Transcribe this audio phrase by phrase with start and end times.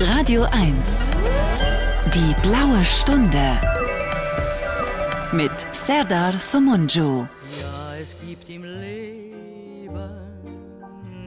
[0.00, 1.10] Radio 1.
[2.14, 3.60] Die blaue Stunde.
[5.32, 7.26] Mit Serdar Somunju.
[7.60, 9.90] Ja, es gibt im Leben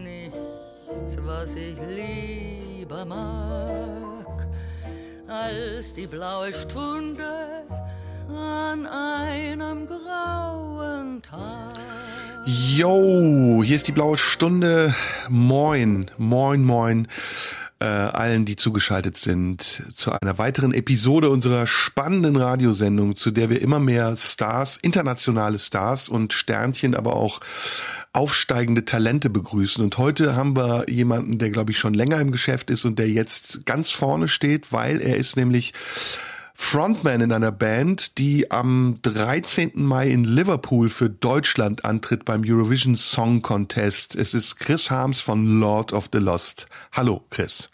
[0.03, 4.47] nichts, was ich lieber mag,
[5.27, 7.63] als die blaue Stunde
[8.29, 11.73] an einem grauen Tag.
[12.45, 14.93] Yo, hier ist die blaue Stunde.
[15.29, 17.07] Moin, moin, moin
[17.79, 23.61] äh, allen, die zugeschaltet sind zu einer weiteren Episode unserer spannenden Radiosendung, zu der wir
[23.61, 27.41] immer mehr Stars, internationale Stars und Sternchen, aber auch
[28.13, 29.83] aufsteigende Talente begrüßen.
[29.83, 33.09] Und heute haben wir jemanden, der, glaube ich, schon länger im Geschäft ist und der
[33.09, 35.73] jetzt ganz vorne steht, weil er ist nämlich
[36.57, 39.71] Frontman in einer Band, die am 13.
[39.75, 44.15] Mai in Liverpool für Deutschland antritt beim Eurovision Song Contest.
[44.15, 46.65] Es ist Chris Harms von Lord of the Lost.
[46.93, 47.69] Hallo, Chris.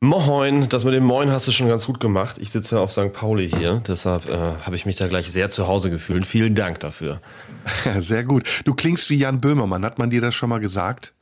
[0.00, 2.36] Moin, das mit dem Moin hast du schon ganz gut gemacht.
[2.38, 3.12] Ich sitze ja auf St.
[3.12, 6.24] Pauli hier, deshalb äh, habe ich mich da gleich sehr zu Hause gefühlt.
[6.24, 7.20] Vielen Dank dafür.
[7.98, 8.62] sehr gut.
[8.64, 9.84] Du klingst wie Jan Böhmermann.
[9.84, 11.14] Hat man dir das schon mal gesagt?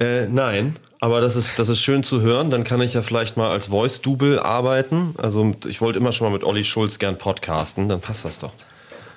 [0.00, 2.50] Äh, nein, aber das ist, das ist schön zu hören.
[2.50, 5.14] Dann kann ich ja vielleicht mal als Voice-Double arbeiten.
[5.18, 8.52] Also ich wollte immer schon mal mit Olli Schulz gern podcasten, dann passt das doch.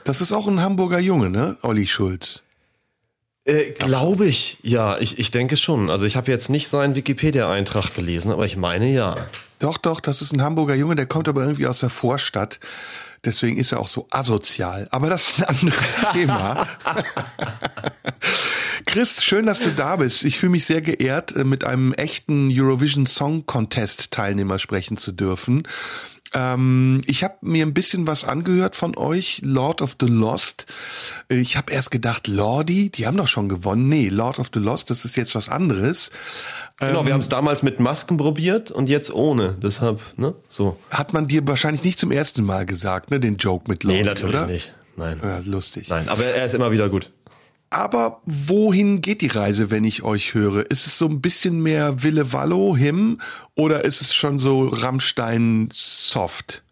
[0.04, 1.58] Das ist auch ein Hamburger Junge, ne?
[1.62, 2.44] Olli Schulz.
[3.46, 5.90] Äh, Glaube ich, ja, ich, ich denke schon.
[5.90, 9.16] Also ich habe jetzt nicht seinen Wikipedia-Eintrag gelesen, aber ich meine ja.
[9.60, 12.60] Doch, doch, das ist ein Hamburger Junge, der kommt aber irgendwie aus der Vorstadt.
[13.26, 14.88] Deswegen ist er auch so asozial.
[14.92, 16.68] Aber das ist ein anderes Thema.
[18.88, 20.24] Chris, schön, dass du da bist.
[20.24, 25.12] Ich fühle mich sehr geehrt, äh, mit einem echten Eurovision Song Contest Teilnehmer sprechen zu
[25.12, 25.64] dürfen.
[26.34, 30.66] Ähm, ich habe mir ein bisschen was angehört von euch, Lord of the Lost.
[31.30, 33.88] Ich habe erst gedacht, Lordi, die haben doch schon gewonnen.
[33.90, 36.10] Nee, Lord of the Lost, das ist jetzt was anderes.
[36.80, 39.58] Genau, wir haben es damals mit Masken probiert und jetzt ohne.
[39.62, 40.34] Deshalb, ne?
[40.48, 40.78] So.
[40.92, 43.20] Hat man dir wahrscheinlich nicht zum ersten Mal gesagt, ne?
[43.20, 44.48] Den Joke mit Lordi, Nee, natürlich oder?
[44.48, 44.74] nicht.
[44.96, 45.20] Nein.
[45.22, 45.90] Ja, lustig.
[45.90, 47.12] Nein, aber er ist immer wieder gut.
[47.70, 50.70] Aber wohin geht die Reise, wenn ich euch höre?
[50.72, 53.20] Ist es so ein bisschen mehr Wille Wallo, Him,
[53.56, 56.64] oder ist es schon so Rammstein soft?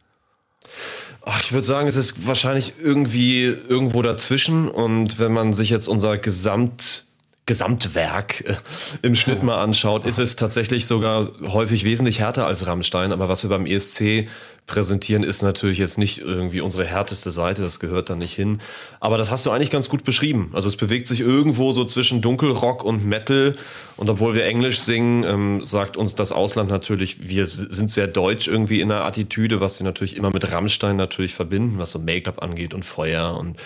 [1.25, 4.69] Ach, ich würde sagen, es ist wahrscheinlich irgendwie irgendwo dazwischen.
[4.69, 7.04] Und wenn man sich jetzt unser Gesamt
[7.45, 8.55] Gesamtwerk äh,
[9.01, 13.11] im Schnitt mal anschaut, ist es tatsächlich sogar häufig wesentlich härter als Rammstein.
[13.11, 14.27] Aber was wir beim ESC
[14.67, 18.61] präsentieren, ist natürlich jetzt nicht irgendwie unsere härteste Seite, das gehört da nicht hin.
[18.99, 20.51] Aber das hast du eigentlich ganz gut beschrieben.
[20.53, 23.55] Also es bewegt sich irgendwo so zwischen Dunkelrock und Metal.
[23.95, 28.47] Und obwohl wir Englisch singen, ähm, sagt uns das Ausland natürlich, wir sind sehr deutsch
[28.47, 32.41] irgendwie in der Attitüde, was sie natürlich immer mit Rammstein natürlich verbinden, was so Make-up
[32.41, 33.57] angeht und Feuer und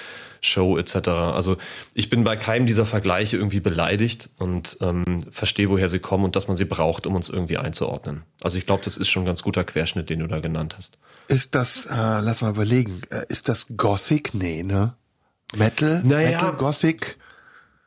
[0.42, 1.10] Show etc.
[1.10, 1.58] Also
[1.94, 6.36] ich bin bei keinem dieser Vergleiche irgendwie beleidigt und ähm, verstehe, woher sie kommen und
[6.36, 8.24] dass man sie braucht, um uns irgendwie einzuordnen.
[8.42, 10.98] Also ich glaube, das ist schon ein ganz guter Querschnitt, den du da genannt hast.
[11.28, 14.34] Ist das, äh, lass mal überlegen, äh, ist das Gothic?
[14.34, 14.94] Nee, ne?
[15.56, 16.02] Metal?
[16.04, 16.42] Naja.
[16.42, 17.18] Metal, Gothic?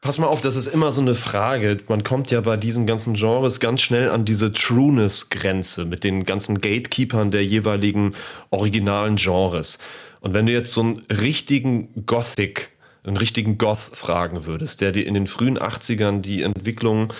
[0.02, 1.78] Pass mal auf, das ist immer so eine Frage.
[1.86, 6.60] Man kommt ja bei diesen ganzen Genres ganz schnell an diese Trueness-Grenze mit den ganzen
[6.60, 8.12] Gatekeepern der jeweiligen
[8.50, 9.78] originalen Genres.
[10.22, 12.70] Und wenn du jetzt so einen richtigen Gothic,
[13.02, 17.12] einen richtigen Goth fragen würdest, der dir in den frühen 80ern die Entwicklung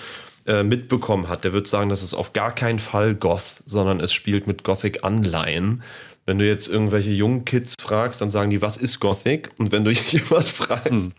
[0.47, 4.13] äh, mitbekommen hat, der wird sagen, das ist auf gar keinen Fall Goth, sondern es
[4.13, 5.83] spielt mit Gothic-Anleihen.
[6.25, 9.49] Wenn du jetzt irgendwelche jungen Kids fragst, dann sagen die, was ist Gothic?
[9.57, 11.11] Und wenn du jemand fragst, hm.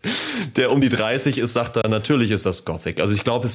[0.57, 2.99] der um die 30 ist, sagt er, natürlich ist das Gothic.
[2.99, 3.47] Also ich glaube,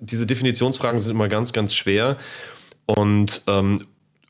[0.00, 2.16] diese Definitionsfragen sind immer ganz, ganz schwer.
[2.86, 3.84] Und ähm,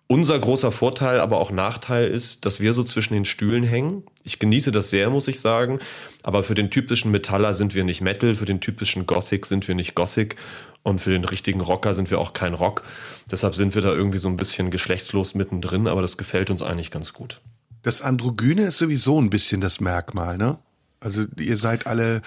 [0.07, 4.05] unser großer Vorteil, aber auch Nachteil ist, dass wir so zwischen den Stühlen hängen.
[4.23, 5.79] Ich genieße das sehr, muss ich sagen.
[6.23, 9.75] Aber für den typischen Metaller sind wir nicht Metal, für den typischen Gothic sind wir
[9.75, 10.37] nicht Gothic
[10.83, 12.83] und für den richtigen Rocker sind wir auch kein Rock.
[13.31, 16.91] Deshalb sind wir da irgendwie so ein bisschen geschlechtslos mittendrin, aber das gefällt uns eigentlich
[16.91, 17.41] ganz gut.
[17.83, 20.59] Das Androgyne ist sowieso ein bisschen das Merkmal, ne?
[21.01, 22.23] Also ihr seid alle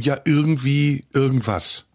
[0.00, 1.86] ja irgendwie irgendwas.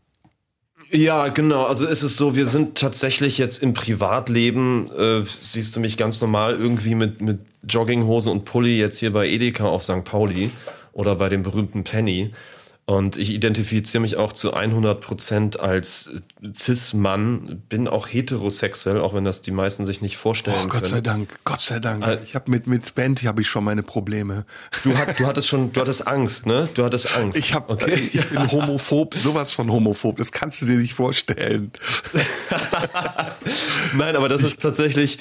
[0.92, 1.64] Ja, genau.
[1.64, 6.22] Also ist es so, wir sind tatsächlich jetzt im Privatleben, äh, siehst du mich ganz
[6.22, 10.04] normal irgendwie mit, mit Jogginghosen und Pulli jetzt hier bei Edeka auf St.
[10.04, 10.52] Pauli
[10.94, 12.32] oder bei dem berühmten Penny.
[12.88, 16.12] Und ich identifiziere mich auch zu 100 Prozent als
[16.54, 20.92] Cis-Mann, bin auch heterosexuell, auch wenn das die meisten sich nicht vorstellen oh, Gott können.
[20.92, 22.06] sei Dank, Gott sei Dank.
[22.06, 24.46] Äh, ich habe mit mit Band habe ich schon meine Probleme.
[24.84, 26.70] Du, hat, du hattest schon, du hattest Angst, ne?
[26.76, 27.40] Du hattest Angst.
[27.40, 27.96] Ich habe, okay.
[28.14, 30.18] ich bin homophob, sowas von homophob.
[30.18, 31.72] Das kannst du dir nicht vorstellen.
[33.98, 35.18] Nein, aber das ist tatsächlich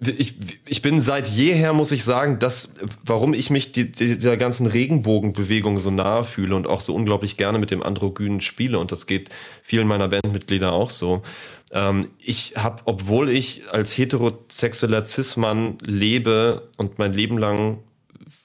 [0.00, 0.36] ich,
[0.66, 2.74] ich bin seit jeher, muss ich sagen, dass,
[3.04, 7.58] warum ich mich die, dieser ganzen Regenbogenbewegung so nahe fühle und auch so unglaublich gerne
[7.58, 9.30] mit dem Androgynen spiele, und das geht
[9.62, 11.22] vielen meiner Bandmitglieder auch so,
[11.70, 17.80] Ähm, ich habe, obwohl ich als heterosexueller Cis-Mann lebe und mein Leben lang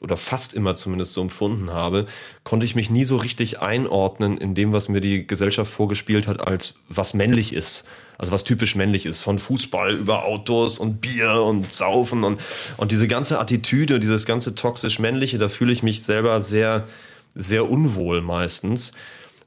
[0.02, 2.06] oder fast immer zumindest so empfunden habe,
[2.44, 6.46] konnte ich mich nie so richtig einordnen in dem, was mir die Gesellschaft vorgespielt hat,
[6.46, 7.88] als was männlich ist.
[8.18, 12.40] Also was typisch männlich ist, von Fußball über Autos und Bier und Saufen und,
[12.78, 16.88] und diese ganze Attitüde, dieses ganze toxisch männliche, da fühle ich mich selber sehr,
[17.36, 18.94] sehr unwohl meistens.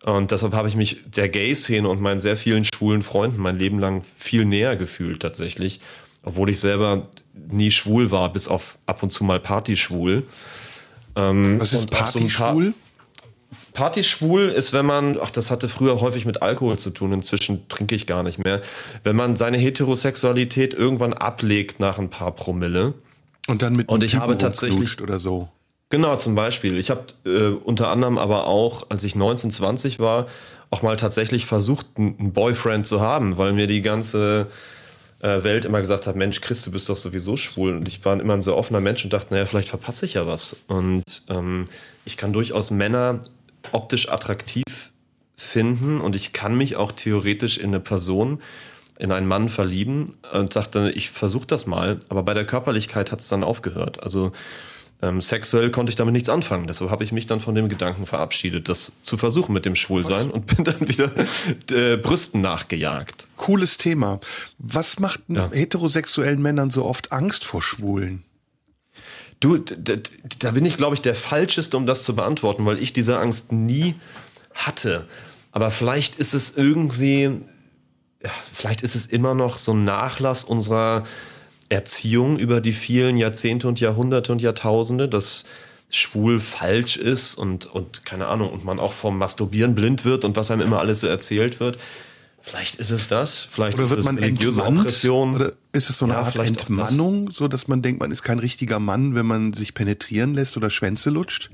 [0.04, 3.78] Und deshalb habe ich mich der Gay-Szene und meinen sehr vielen schwulen Freunden mein Leben
[3.78, 5.80] lang viel näher gefühlt tatsächlich,
[6.22, 7.02] obwohl ich selber
[7.34, 10.24] nie schwul war, bis auf ab und zu mal Partyschwul.
[11.16, 12.74] Ähm, Was ist Partyschwul?
[13.76, 17.94] Partyschwul ist, wenn man, ach, das hatte früher häufig mit Alkohol zu tun, inzwischen trinke
[17.94, 18.62] ich gar nicht mehr,
[19.04, 22.94] wenn man seine Heterosexualität irgendwann ablegt nach ein paar Promille.
[23.46, 25.48] Und dann mit und ich habe tatsächlich oder so.
[25.90, 26.78] Genau, zum Beispiel.
[26.78, 30.26] Ich habe äh, unter anderem aber auch, als ich 19, 20 war,
[30.70, 34.46] auch mal tatsächlich versucht, einen Boyfriend zu haben, weil mir die ganze
[35.20, 37.76] äh, Welt immer gesagt hat, Mensch, Chris, du bist doch sowieso schwul.
[37.76, 40.26] Und ich war immer ein sehr offener Mensch und dachte, naja, vielleicht verpasse ich ja
[40.26, 40.56] was.
[40.66, 41.66] Und ähm,
[42.06, 43.20] ich kann durchaus Männer
[43.72, 44.64] optisch attraktiv
[45.36, 48.40] finden und ich kann mich auch theoretisch in eine Person,
[48.98, 51.98] in einen Mann verlieben und dachte, ich versuche das mal.
[52.08, 54.02] Aber bei der Körperlichkeit hat es dann aufgehört.
[54.02, 54.32] Also
[55.02, 56.66] ähm, sexuell konnte ich damit nichts anfangen.
[56.66, 60.28] Deshalb habe ich mich dann von dem Gedanken verabschiedet, das zu versuchen mit dem Schwulsein
[60.28, 60.34] Was?
[60.34, 61.10] und bin dann wieder
[61.70, 63.28] äh, Brüsten nachgejagt.
[63.36, 64.20] Cooles Thema.
[64.58, 65.50] Was macht ja.
[65.50, 68.22] heterosexuellen Männern so oft Angst vor Schwulen?
[69.40, 73.18] Du, da bin ich, glaube ich, der Falscheste, um das zu beantworten, weil ich diese
[73.18, 73.94] Angst nie
[74.54, 75.06] hatte.
[75.52, 77.40] Aber vielleicht ist es irgendwie,
[78.52, 81.04] vielleicht ist es immer noch so ein Nachlass unserer
[81.68, 85.44] Erziehung über die vielen Jahrzehnte und Jahrhunderte und Jahrtausende, dass
[85.90, 90.36] schwul falsch ist und, und keine Ahnung, und man auch vom Masturbieren blind wird und
[90.36, 91.78] was einem immer alles so erzählt wird.
[92.48, 95.34] Vielleicht ist es das, vielleicht oder wird man religiöse Oppression.
[95.34, 98.38] Oder ist es so eine ja, Art Entmannung, so dass man denkt, man ist kein
[98.38, 101.50] richtiger Mann, wenn man sich penetrieren lässt oder Schwänze lutscht?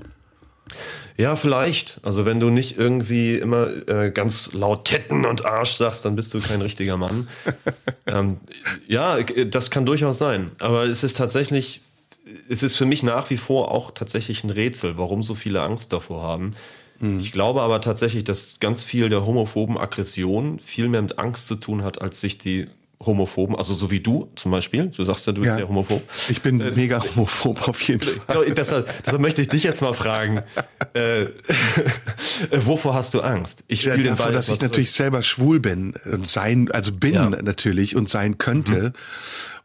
[1.17, 1.99] Ja, vielleicht.
[2.03, 6.31] Also wenn du nicht irgendwie immer äh, ganz laut Tetten und Arsch sagst, dann bist
[6.35, 7.27] du kein richtiger Mann.
[8.05, 8.37] ähm,
[8.87, 10.51] ja, das kann durchaus sein.
[10.59, 11.81] Aber es ist tatsächlich,
[12.49, 15.91] es ist für mich nach wie vor auch tatsächlich ein Rätsel, warum so viele Angst
[15.91, 16.53] davor haben.
[17.03, 17.19] Hm.
[17.19, 21.55] Ich glaube aber tatsächlich, dass ganz viel der homophoben Aggression viel mehr mit Angst zu
[21.55, 22.67] tun hat, als sich die
[23.05, 24.85] Homophoben, also so wie du zum Beispiel.
[24.85, 26.01] Du sagst ja, du bist ja, homophob.
[26.29, 28.45] Ich bin äh, mega homophob auf jeden Fall.
[28.53, 30.41] Deshalb, deshalb möchte ich dich jetzt mal fragen,
[30.93, 31.25] äh,
[32.51, 33.65] wovor hast du Angst?
[33.67, 37.29] Ich spiele ja, davon, Ball, dass ich natürlich selber schwul bin, sein, also bin ja.
[37.29, 38.71] natürlich und sein könnte.
[38.71, 38.93] Mhm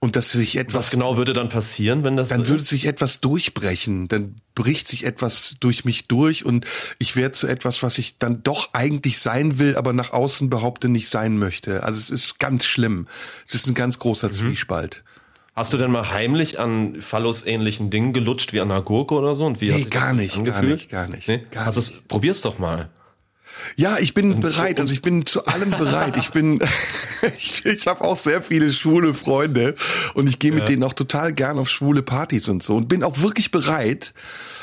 [0.00, 0.87] und dass sich etwas.
[0.87, 2.29] Was genau würde dann passieren, wenn das?
[2.29, 4.09] Dann so würde sich etwas durchbrechen.
[4.09, 6.67] Dann bricht sich etwas durch mich durch und
[6.99, 10.89] ich werde zu etwas, was ich dann doch eigentlich sein will, aber nach außen behaupte
[10.89, 11.83] nicht sein möchte.
[11.83, 13.06] Also es ist ganz schlimm.
[13.47, 14.35] Es ist ein ganz großer mhm.
[14.35, 15.05] Zwiespalt.
[15.55, 19.45] Hast du denn mal heimlich an Phallus-ähnlichen Dingen gelutscht wie an einer Gurke oder so?
[19.45, 21.45] Und wie nee, gar nicht, gar nicht, gar nicht, nee?
[21.50, 22.06] gar nicht.
[22.06, 22.91] probier's doch mal.
[23.76, 24.81] Ja, ich bin bereit.
[24.81, 26.16] Also ich bin zu allem bereit.
[26.16, 26.60] Ich bin,
[27.37, 29.75] ich, ich habe auch sehr viele schwule Freunde
[30.14, 30.66] und ich gehe mit ja.
[30.66, 34.14] denen auch total gern auf schwule Partys und so und bin auch wirklich bereit.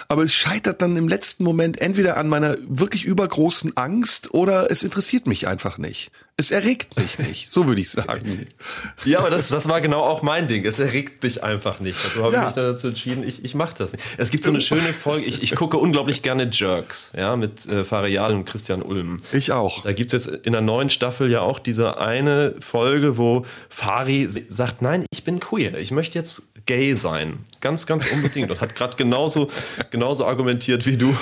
[0.07, 4.83] Aber es scheitert dann im letzten Moment entweder an meiner wirklich übergroßen Angst oder es
[4.83, 6.11] interessiert mich einfach nicht.
[6.37, 8.47] Es erregt mich nicht, so würde ich sagen.
[9.05, 10.65] Ja, aber das, das war genau auch mein Ding.
[10.65, 11.97] Es erregt mich einfach nicht.
[12.03, 12.41] Also habe ja.
[12.41, 14.03] ich mich dann dazu entschieden, ich, ich mache das nicht.
[14.17, 17.85] Es gibt so eine schöne Folge, ich, ich gucke unglaublich gerne Jerks, ja, mit äh,
[17.85, 19.17] Farial und Christian Ulm.
[19.31, 19.83] Ich auch.
[19.83, 24.27] Da gibt es jetzt in der neuen Staffel ja auch diese eine Folge, wo Fari
[24.27, 27.39] sagt, nein, ich bin queer, ich möchte jetzt gay sein.
[27.61, 28.49] Ganz, ganz unbedingt.
[28.49, 29.49] Und hat gerade genauso,
[29.91, 31.15] genauso argumentiert wie du.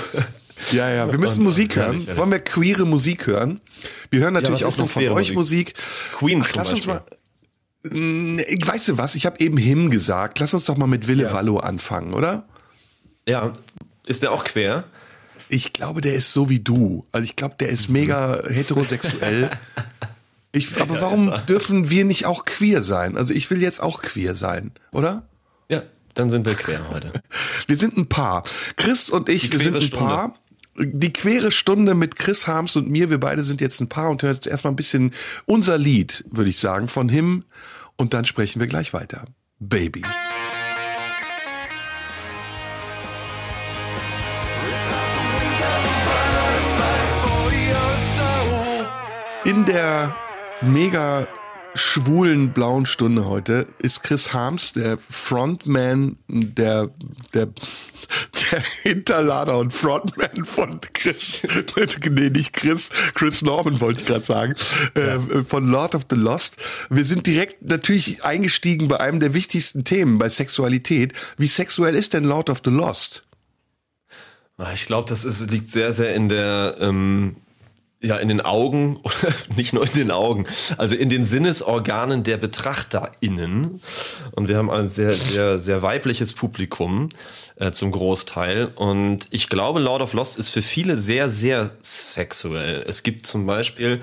[0.71, 2.05] Ja, ja, wir müssen Musik hören.
[2.15, 3.61] Wollen wir queere Musik hören?
[4.09, 5.73] Wir hören natürlich ja, auch noch von euch Musik.
[6.13, 7.03] Queen Ach, lass uns mal.
[7.83, 10.39] Ich weiß du was, ich habe eben Him gesagt.
[10.39, 11.33] Lass uns doch mal mit Wille ja.
[11.33, 12.45] Wallo anfangen, oder?
[13.27, 13.51] Ja,
[14.05, 14.85] ist der auch quer?
[15.49, 17.05] Ich glaube, der ist so wie du.
[17.11, 19.49] Also ich glaube, der ist mega heterosexuell.
[20.55, 23.17] Ich, aber warum dürfen wir nicht auch queer sein?
[23.17, 25.27] Also ich will jetzt auch queer sein, oder?
[25.67, 25.81] Ja,
[26.13, 27.11] dann sind wir queer heute.
[27.67, 28.43] wir sind ein Paar.
[28.75, 30.05] Chris und ich, wir sind ein Stunde.
[30.05, 30.33] Paar
[30.77, 33.09] die quere Stunde mit Chris Harms und mir.
[33.09, 35.11] Wir beide sind jetzt ein Paar und hört jetzt erstmal ein bisschen
[35.45, 37.43] unser Lied, würde ich sagen, von Him.
[37.95, 39.25] Und dann sprechen wir gleich weiter.
[39.59, 40.03] Baby.
[49.45, 50.15] In der
[50.61, 51.27] mega
[51.75, 56.89] schwulen blauen Stunde heute ist Chris Harms, der Frontman der,
[57.33, 61.41] der, der Hinterlader und Frontman von Chris,
[62.11, 64.55] nee, nicht Chris, Chris Norman wollte ich gerade sagen,
[64.95, 65.15] ja.
[65.15, 66.57] äh, von Lord of the Lost.
[66.89, 71.13] Wir sind direkt natürlich eingestiegen bei einem der wichtigsten Themen, bei Sexualität.
[71.37, 73.23] Wie sexuell ist denn Lord of the Lost?
[74.73, 77.37] Ich glaube, das ist, liegt sehr, sehr in der ähm,
[78.03, 78.99] ja, in den Augen,
[79.55, 80.45] nicht nur in den Augen,
[80.77, 83.81] also in den Sinnesorganen der BetrachterInnen.
[84.31, 87.09] Und wir haben ein sehr, sehr, sehr weibliches Publikum
[87.55, 88.71] äh, zum Großteil.
[88.75, 92.83] Und ich glaube, Lord of Lost ist für viele sehr, sehr sexuell.
[92.87, 94.01] Es gibt zum Beispiel,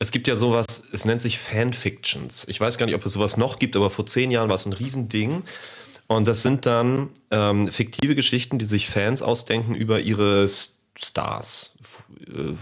[0.00, 2.46] es gibt ja sowas, es nennt sich Fanfictions.
[2.48, 4.66] Ich weiß gar nicht, ob es sowas noch gibt, aber vor zehn Jahren war es
[4.66, 5.42] ein Riesending.
[6.08, 11.74] Und das sind dann ähm, fiktive Geschichten, die sich Fans ausdenken über ihre Stars,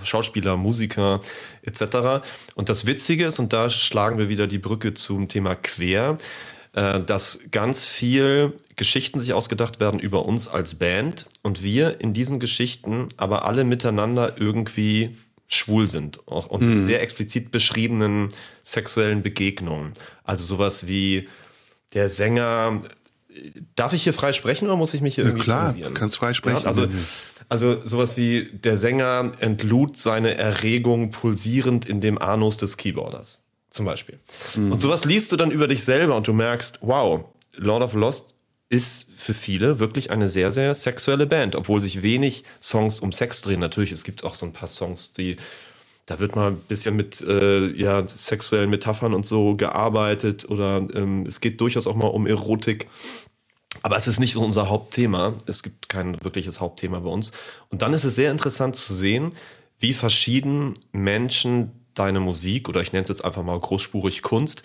[0.05, 1.21] Schauspieler, Musiker
[1.63, 2.27] etc.
[2.55, 6.19] Und das Witzige ist, und da schlagen wir wieder die Brücke zum Thema Quer,
[6.73, 12.13] äh, dass ganz viel Geschichten sich ausgedacht werden über uns als Band und wir in
[12.13, 15.17] diesen Geschichten aber alle miteinander irgendwie
[15.49, 16.87] schwul sind und mit mhm.
[16.87, 18.31] sehr explizit beschriebenen
[18.63, 19.95] sexuellen Begegnungen.
[20.25, 21.29] Also sowas wie
[21.95, 22.83] der Sänger
[23.75, 26.17] Darf ich hier frei sprechen oder muss ich mich hier irgendwie ja, Klar, du kannst
[26.17, 26.63] frei sprechen.
[26.63, 26.87] Ja, also,
[27.49, 33.85] also sowas wie der Sänger entlud seine Erregung pulsierend in dem Anus des Keyboarders zum
[33.85, 34.19] Beispiel.
[34.57, 34.73] Mhm.
[34.73, 37.25] Und sowas liest du dann über dich selber und du merkst, wow,
[37.55, 38.35] Lord of Lost
[38.69, 43.43] ist für viele wirklich eine sehr, sehr sexuelle Band, obwohl sich wenig Songs um Sex
[43.43, 43.61] drehen.
[43.61, 45.37] Natürlich, es gibt auch so ein paar Songs, die
[46.07, 51.27] da wird mal ein bisschen mit äh, ja, sexuellen Metaphern und so gearbeitet oder ähm,
[51.27, 52.87] es geht durchaus auch mal um Erotik.
[53.83, 55.35] Aber es ist nicht so unser Hauptthema.
[55.47, 57.33] Es gibt kein wirkliches Hauptthema bei uns.
[57.71, 59.33] Und dann ist es sehr interessant zu sehen,
[59.79, 64.63] wie verschieden Menschen deine Musik oder ich nenne es jetzt einfach mal großspurig Kunst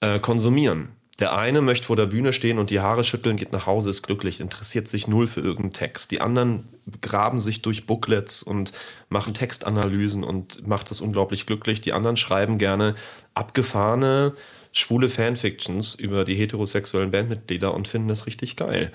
[0.00, 0.90] äh, konsumieren.
[1.20, 4.02] Der eine möchte vor der Bühne stehen und die Haare schütteln, geht nach Hause, ist
[4.02, 6.10] glücklich, interessiert sich null für irgendeinen Text.
[6.10, 6.66] Die anderen
[7.02, 8.72] graben sich durch Booklets und
[9.10, 11.82] machen Textanalysen und macht das unglaublich glücklich.
[11.82, 12.94] Die anderen schreiben gerne
[13.34, 14.32] abgefahrene,
[14.72, 18.92] schwule Fanfictions über die heterosexuellen Bandmitglieder und finden das richtig geil.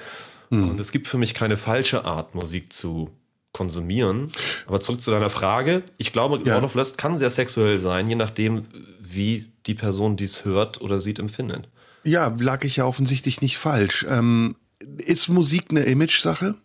[0.50, 0.70] Mhm.
[0.70, 3.10] Und es gibt für mich keine falsche Art, Musik zu
[3.51, 4.32] konsumieren.
[4.67, 5.84] Aber zurück zu deiner Frage.
[5.98, 6.53] Ich glaube, ja.
[6.53, 8.65] Lord of Lust kann sehr sexuell sein, je nachdem,
[9.00, 11.70] wie die Person dies hört oder sieht, empfindet.
[12.03, 14.05] Ja, lag ich ja offensichtlich nicht falsch.
[14.10, 14.58] Ähm,
[14.98, 16.55] ist Musik eine Image-Sache?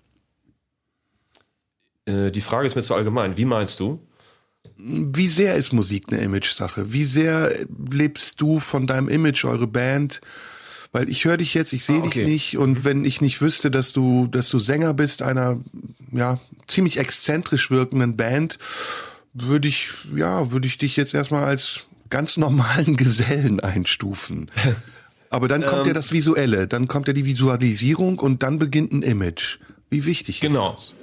[2.04, 3.36] Äh, die Frage ist mir zu allgemein.
[3.36, 4.00] Wie meinst du?
[4.82, 6.92] Wie sehr ist Musik eine Image-Sache?
[6.92, 7.54] Wie sehr
[7.90, 10.20] lebst du von deinem Image, eure Band?
[10.92, 12.24] Weil ich höre dich jetzt, ich sehe ah, okay.
[12.24, 15.60] dich nicht und wenn ich nicht wüsste, dass du, dass du Sänger bist einer
[16.12, 18.58] ja ziemlich exzentrisch wirkenden Band,
[19.32, 24.50] würde ich ja würde ich dich jetzt erstmal als ganz normalen Gesellen einstufen.
[25.30, 28.92] Aber dann kommt ähm, ja das Visuelle, dann kommt ja die Visualisierung und dann beginnt
[28.92, 29.58] ein Image.
[29.90, 30.74] Wie wichtig genau.
[30.74, 30.94] ist das?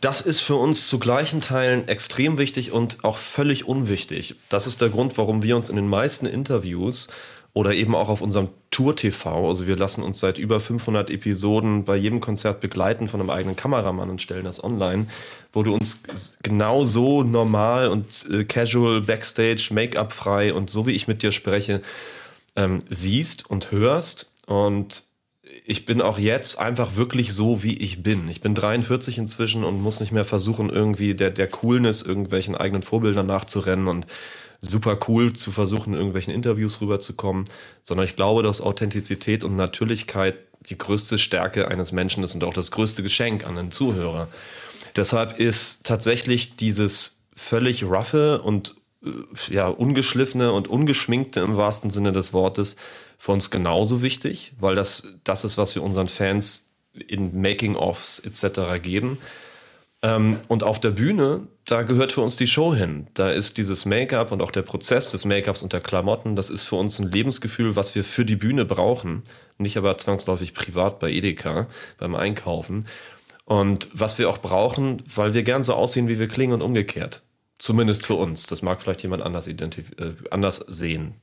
[0.00, 4.36] Das ist für uns zu gleichen Teilen extrem wichtig und auch völlig unwichtig.
[4.48, 7.08] Das ist der Grund, warum wir uns in den meisten Interviews
[7.52, 11.84] oder eben auch auf unserem Tour TV, also wir lassen uns seit über 500 Episoden
[11.84, 15.08] bei jedem Konzert begleiten von einem eigenen Kameramann und stellen das online,
[15.52, 16.02] wo du uns
[16.44, 21.82] genauso normal und äh, casual backstage, Make-up frei und so wie ich mit dir spreche,
[22.54, 24.30] ähm, siehst und hörst.
[24.46, 25.07] Und
[25.70, 28.26] ich bin auch jetzt einfach wirklich so, wie ich bin.
[28.30, 32.80] Ich bin 43 inzwischen und muss nicht mehr versuchen, irgendwie der, der Coolness irgendwelchen eigenen
[32.80, 34.06] Vorbildern nachzurennen und
[34.60, 37.44] super cool zu versuchen, in irgendwelchen Interviews rüberzukommen,
[37.82, 40.36] sondern ich glaube, dass Authentizität und Natürlichkeit
[40.70, 44.28] die größte Stärke eines Menschen ist und auch das größte Geschenk an den Zuhörer.
[44.96, 49.10] Deshalb ist tatsächlich dieses völlig roughe und äh,
[49.50, 52.76] ja, ungeschliffene und ungeschminkte im wahrsten Sinne des Wortes
[53.18, 58.80] für uns genauso wichtig, weil das das ist, was wir unseren Fans in Making-ofs etc.
[58.82, 59.18] geben.
[60.00, 63.08] Ähm, und auf der Bühne, da gehört für uns die Show hin.
[63.14, 66.64] Da ist dieses Make-up und auch der Prozess des Make-ups und der Klamotten, das ist
[66.64, 69.24] für uns ein Lebensgefühl, was wir für die Bühne brauchen.
[69.58, 71.66] Nicht aber zwangsläufig privat bei Edeka
[71.98, 72.86] beim Einkaufen.
[73.44, 77.22] Und was wir auch brauchen, weil wir gern so aussehen, wie wir klingen und umgekehrt.
[77.58, 78.46] Zumindest für uns.
[78.46, 79.54] Das mag vielleicht jemand anders, äh,
[80.30, 81.14] anders sehen.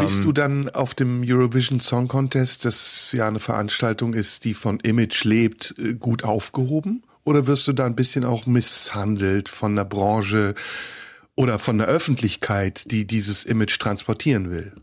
[0.00, 4.54] Bist ähm, du dann auf dem Eurovision Song Contest, das ja eine Veranstaltung ist, die
[4.54, 7.04] von Image lebt, äh, gut aufgehoben?
[7.24, 10.54] Oder wirst du da ein bisschen auch misshandelt von der Branche
[11.36, 14.74] oder von der Öffentlichkeit, die dieses Image transportieren will?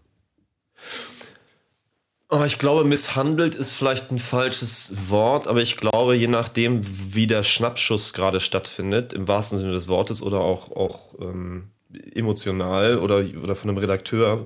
[2.29, 7.25] Oh, ich glaube, misshandelt ist vielleicht ein falsches Wort, aber ich glaube, je nachdem, wie
[7.25, 11.69] der Schnappschuss gerade stattfindet, im wahrsten Sinne des Wortes oder auch, auch ähm,
[12.13, 14.45] emotional oder, oder von einem Redakteur,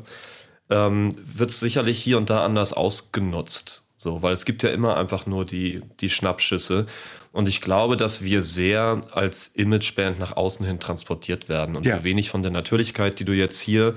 [0.69, 3.83] ähm, wird es sicherlich hier und da anders ausgenutzt.
[3.95, 6.87] So, weil es gibt ja immer einfach nur die, die Schnappschüsse.
[7.31, 12.03] Und ich glaube, dass wir sehr als Imageband nach außen hin transportiert werden und ja.
[12.03, 13.95] wenig von der Natürlichkeit, die du jetzt hier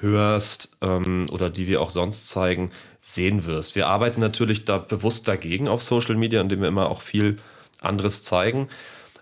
[0.00, 3.74] hörst ähm, oder die wir auch sonst zeigen, sehen wirst.
[3.74, 7.38] Wir arbeiten natürlich da bewusst dagegen auf Social Media, indem wir immer auch viel
[7.80, 8.68] anderes zeigen.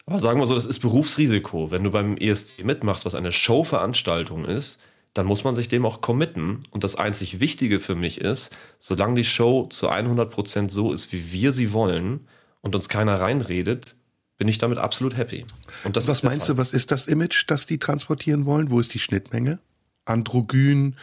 [0.06, 1.70] Aber sagen wir so, das ist Berufsrisiko.
[1.70, 4.78] Wenn du beim ESC mitmachst, was eine Showveranstaltung ist,
[5.14, 6.62] dann muss man sich dem auch committen.
[6.70, 11.12] Und das einzig Wichtige für mich ist, solange die Show zu 100 Prozent so ist,
[11.12, 12.26] wie wir sie wollen,
[12.66, 13.94] und uns keiner reinredet,
[14.38, 15.46] bin ich damit absolut happy.
[15.84, 16.56] Und das was meinst Fall.
[16.56, 18.70] du, was ist das Image, das die transportieren wollen?
[18.70, 19.60] Wo ist die Schnittmenge?
[20.04, 20.96] Androgyn,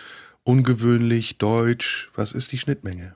[0.43, 3.15] ungewöhnlich, deutsch, was ist die Schnittmenge?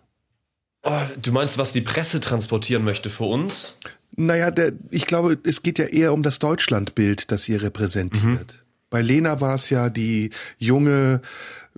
[0.83, 3.77] Oh, du meinst, was die Presse transportieren möchte für uns?
[4.15, 8.23] Naja, der, ich glaube, es geht ja eher um das Deutschlandbild, das ihr repräsentiert.
[8.23, 8.67] Mhm.
[8.89, 11.21] Bei Lena war es ja die junge,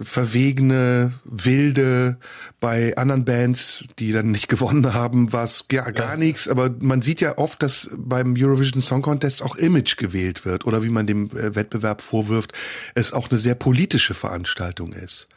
[0.01, 2.17] verwegene, wilde.
[2.59, 6.17] Bei anderen Bands, die dann nicht gewonnen haben, war es ja gar ja.
[6.17, 6.48] nichts.
[6.48, 10.83] Aber man sieht ja oft, dass beim Eurovision Song Contest auch Image gewählt wird oder
[10.83, 12.53] wie man dem äh, Wettbewerb vorwirft,
[12.95, 15.27] es auch eine sehr politische Veranstaltung ist.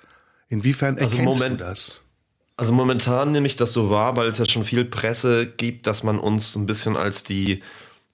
[0.48, 2.01] Inwiefern also erkennst also Moment, du das?
[2.56, 6.02] Also momentan nehme ich das so wahr, weil es ja schon viel Presse gibt, dass
[6.02, 7.62] man uns ein bisschen als die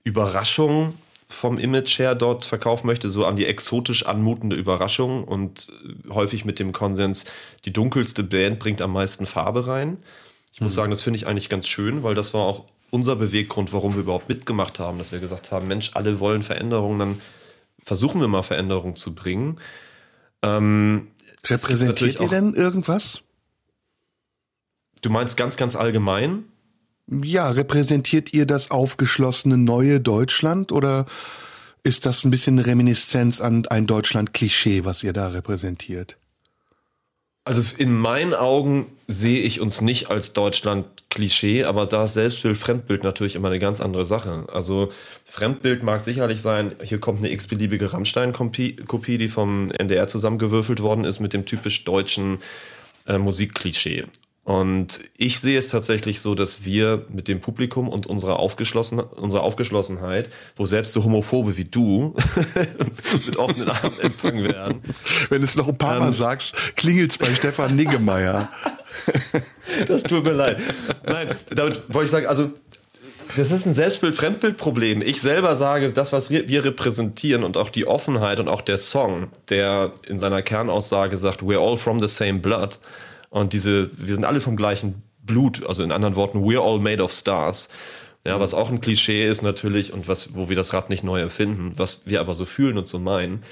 [0.04, 0.94] Überraschung
[1.28, 6.44] vom Image her dort verkaufen möchte, so an die exotisch anmutende Überraschung und äh, häufig
[6.44, 7.26] mit dem Konsens,
[7.66, 9.98] die dunkelste Band bringt am meisten Farbe rein.
[10.54, 10.76] Ich muss mhm.
[10.76, 14.00] sagen, das finde ich eigentlich ganz schön, weil das war auch unser Beweggrund, warum wir
[14.00, 17.20] überhaupt mitgemacht haben, dass wir gesagt haben, Mensch, alle wollen Veränderungen, dann
[17.82, 19.60] versuchen wir mal Veränderungen zu bringen.
[20.42, 21.08] Ähm,
[21.44, 23.20] Repräsentiert ihr denn irgendwas?
[25.02, 26.44] Du meinst ganz, ganz allgemein?
[27.10, 31.06] ja, repräsentiert ihr das aufgeschlossene neue Deutschland oder
[31.82, 36.16] ist das ein bisschen Reminiszenz an ein Deutschland-Klischee, was ihr da repräsentiert?
[37.44, 43.04] Also in meinen Augen sehe ich uns nicht als Deutschland-Klischee, aber da ist Selbstbild, Fremdbild
[43.04, 44.44] natürlich immer eine ganz andere Sache.
[44.52, 44.92] Also
[45.24, 51.20] Fremdbild mag sicherlich sein, hier kommt eine x-beliebige Rammstein-Kopie, die vom NDR zusammengewürfelt worden ist
[51.20, 52.40] mit dem typisch deutschen
[53.06, 54.04] äh, Musikklischee.
[54.48, 59.42] Und ich sehe es tatsächlich so, dass wir mit dem Publikum und unserer, Aufgeschlossen, unserer
[59.42, 62.14] Aufgeschlossenheit, wo selbst so Homophobe wie du
[63.26, 64.80] mit offenen Armen empfangen werden.
[65.28, 68.48] Wenn du es noch ein paar Mal ähm, sagst, klingelt's bei Stefan Niggemeier.
[69.86, 70.56] das tut mir leid.
[71.04, 72.50] Nein, damit wollte ich sagen, also
[73.36, 75.02] das ist ein Selbstbild-Fremdbild-Problem.
[75.02, 79.28] Ich selber sage, das, was wir repräsentieren und auch die Offenheit und auch der Song,
[79.50, 82.78] der in seiner Kernaussage sagt, we're all from the same blood,
[83.30, 87.02] und diese, wir sind alle vom gleichen Blut, also in anderen Worten, we're all made
[87.02, 87.68] of stars.
[88.26, 91.20] Ja, was auch ein Klischee ist natürlich und was, wo wir das Rad nicht neu
[91.20, 93.42] erfinden, was wir aber so fühlen und so meinen.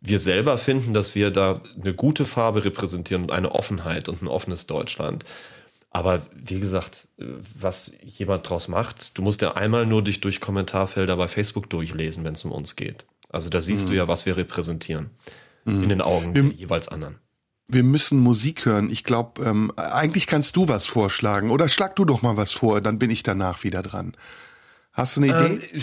[0.00, 4.28] Wir selber finden, dass wir da eine gute Farbe repräsentieren und eine Offenheit und ein
[4.28, 5.24] offenes Deutschland.
[5.90, 11.16] Aber wie gesagt, was jemand draus macht, du musst ja einmal nur dich durch Kommentarfelder
[11.16, 13.06] bei Facebook durchlesen, wenn es um uns geht.
[13.30, 13.90] Also da siehst mhm.
[13.90, 15.10] du ja, was wir repräsentieren.
[15.64, 15.82] Mhm.
[15.82, 17.18] In den Augen der jeweils anderen
[17.72, 18.90] wir müssen Musik hören.
[18.90, 21.50] Ich glaube, ähm, eigentlich kannst du was vorschlagen.
[21.50, 24.16] Oder schlag du doch mal was vor, dann bin ich danach wieder dran.
[24.92, 25.60] Hast du eine Idee?
[25.72, 25.82] Ähm,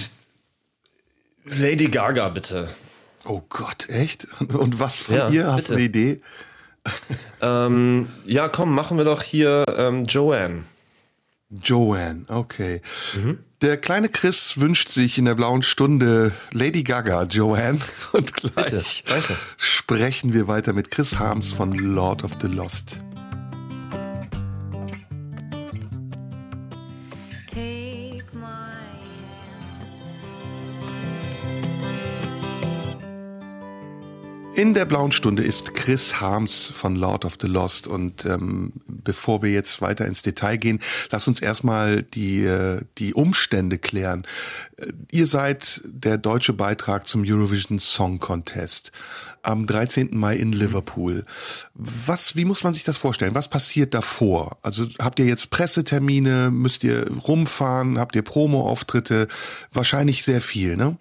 [1.45, 2.69] Lady Gaga, bitte.
[3.25, 4.27] Oh Gott, echt?
[4.53, 5.47] Und was von ja, ihr?
[5.47, 5.67] Hast bitte.
[5.69, 6.21] du eine Idee?
[7.41, 10.63] Ähm, ja, komm, machen wir doch hier ähm, Joanne.
[11.49, 12.81] Joanne, okay.
[13.13, 13.39] Mhm.
[13.61, 17.79] Der kleine Chris wünscht sich in der blauen Stunde Lady Gaga, Joanne.
[18.11, 22.99] Und gleich Bitte, sprechen wir weiter mit Chris Harms von Lord of the Lost.
[34.57, 39.43] In der blauen Stunde ist Chris Harms von Lord of the Lost und ähm, bevor
[39.43, 40.79] wir jetzt weiter ins Detail gehen,
[41.11, 44.25] lass uns erstmal die äh, die Umstände klären.
[44.77, 48.91] Äh, ihr seid der deutsche Beitrag zum Eurovision Song Contest
[49.43, 50.17] am 13.
[50.17, 51.23] Mai in Liverpool.
[51.75, 53.35] Was wie muss man sich das vorstellen?
[53.35, 54.57] Was passiert davor?
[54.63, 59.27] Also habt ihr jetzt Pressetermine, müsst ihr rumfahren, habt ihr Promo Auftritte?
[59.71, 60.97] Wahrscheinlich sehr viel, ne?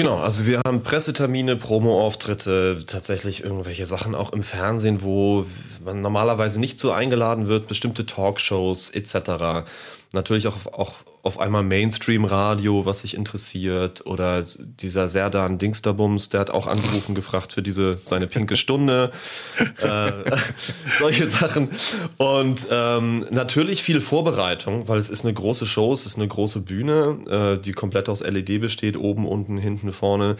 [0.00, 5.44] Genau, also wir haben Pressetermine, Promo-Auftritte, tatsächlich irgendwelche Sachen auch im Fernsehen, wo
[5.84, 9.66] man normalerweise nicht so eingeladen wird, bestimmte Talkshows etc.
[10.12, 16.50] Natürlich auch, auch auf einmal Mainstream-Radio, was sich interessiert, oder dieser Serdan Dingsterbums, der hat
[16.50, 19.12] auch angerufen, gefragt für diese seine pinke Stunde,
[19.80, 20.12] äh,
[20.98, 21.68] solche Sachen.
[22.16, 26.60] Und ähm, natürlich viel Vorbereitung, weil es ist eine große Show, es ist eine große
[26.62, 30.36] Bühne, äh, die komplett aus LED besteht, oben, unten, hinten, vorne.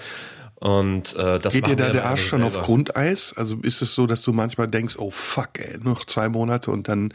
[0.61, 2.67] Und äh, das Geht dir da der Arsch schon auf selber.
[2.67, 3.33] Grundeis?
[3.35, 6.87] Also ist es so, dass du manchmal denkst, oh fuck, ey, noch zwei Monate und
[6.87, 7.15] dann,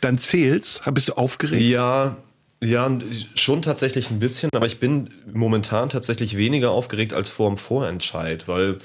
[0.00, 0.82] dann zählst?
[0.92, 1.60] Bist du aufgeregt?
[1.60, 2.16] Ja,
[2.62, 2.88] ja,
[3.34, 8.46] schon tatsächlich ein bisschen, aber ich bin momentan tatsächlich weniger aufgeregt als vor dem Vorentscheid,
[8.46, 8.76] weil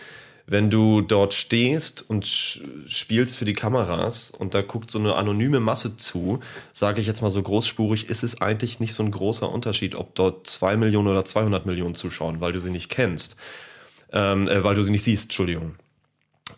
[0.47, 5.59] wenn du dort stehst und spielst für die Kameras und da guckt so eine anonyme
[5.59, 6.39] Masse zu,
[6.73, 10.15] sage ich jetzt mal so großspurig, ist es eigentlich nicht so ein großer Unterschied, ob
[10.15, 13.35] dort zwei Millionen oder 200 Millionen zuschauen, weil du sie nicht kennst,
[14.11, 15.75] ähm, äh, weil du sie nicht siehst, Entschuldigung.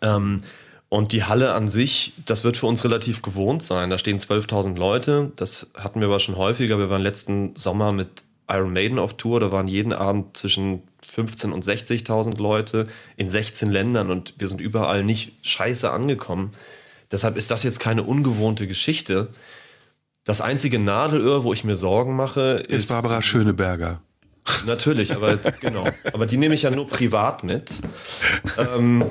[0.00, 0.42] Ähm,
[0.88, 3.88] und die Halle an sich, das wird für uns relativ gewohnt sein.
[3.88, 5.32] Da stehen 12.000 Leute.
[5.36, 6.78] Das hatten wir aber schon häufiger.
[6.78, 8.08] Wir waren letzten Sommer mit
[8.48, 9.40] Iron Maiden auf Tour.
[9.40, 14.60] Da waren jeden Abend zwischen 15 und 60.000 Leute in 16 Ländern und wir sind
[14.60, 16.52] überall nicht scheiße angekommen.
[17.10, 19.28] Deshalb ist das jetzt keine ungewohnte Geschichte.
[20.24, 24.00] Das einzige Nadelöhr, wo ich mir Sorgen mache, Ist Barbara Schöneberger.
[24.66, 25.84] Natürlich, aber genau.
[26.12, 27.70] Aber die nehme ich ja nur privat mit.
[28.58, 29.04] Ähm,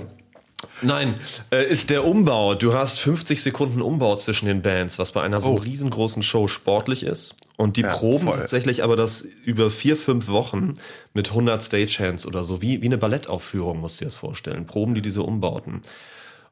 [0.82, 1.16] nein,
[1.52, 2.56] äh, ist der Umbau.
[2.56, 5.56] Du hast 50 Sekunden Umbau zwischen den Bands, was bei einer so Oh.
[5.56, 7.36] riesengroßen Show sportlich ist.
[7.58, 8.38] Und die Ja, proben voll.
[8.40, 10.76] tatsächlich aber das über vier, fünf Wochen
[11.14, 14.66] mit 100 Stagehands oder so, wie, wie eine Ballettaufführung, musst du dir das vorstellen.
[14.66, 15.82] Proben die diese Umbauten.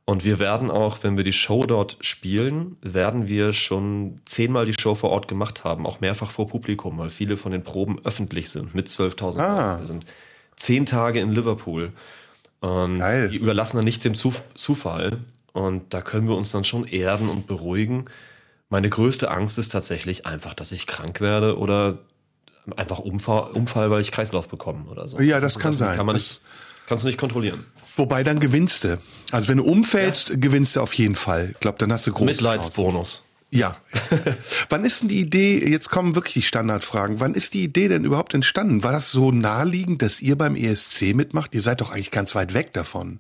[0.10, 4.74] Und wir werden auch, wenn wir die Show dort spielen, werden wir schon zehnmal die
[4.74, 8.50] Show vor Ort gemacht haben, auch mehrfach vor Publikum, weil viele von den Proben öffentlich
[8.50, 9.78] sind mit 12.000 Ah.
[9.78, 10.06] Wir sind
[10.56, 11.92] zehn Tage in Liverpool
[12.60, 13.30] und Geil.
[13.30, 15.18] die überlassen dann nichts dem Zuf Zufall.
[15.54, 18.06] Und da können wir uns dann schon erden und beruhigen.
[18.70, 22.00] Meine größte Angst ist tatsächlich einfach, dass ich krank werde oder
[22.76, 25.20] einfach Umfall, Umfall weil ich Kreislauf bekomme oder so.
[25.20, 25.98] Ja, das sind kann Sachen, sein.
[25.98, 26.42] Kann man Das- nicht,
[26.88, 27.64] kannst du nicht kontrollieren.
[28.00, 28.98] Wobei dann gewinnst du.
[29.32, 31.50] Also wenn du umfällst, gewinnst du auf jeden Fall.
[31.54, 32.26] Ich glaube, dann hast du große.
[32.26, 33.24] Mitleidsbonus.
[33.52, 33.76] Ja.
[34.70, 38.06] Wann ist denn die Idee, jetzt kommen wirklich die Standardfragen, wann ist die Idee denn
[38.06, 38.84] überhaupt entstanden?
[38.84, 41.56] War das so naheliegend, dass ihr beim ESC mitmacht?
[41.56, 43.20] Ihr seid doch eigentlich ganz weit weg davon.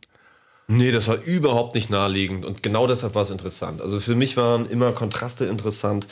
[0.67, 3.81] Nee, das war überhaupt nicht naheliegend und genau deshalb war es interessant.
[3.81, 6.05] Also für mich waren immer Kontraste interessant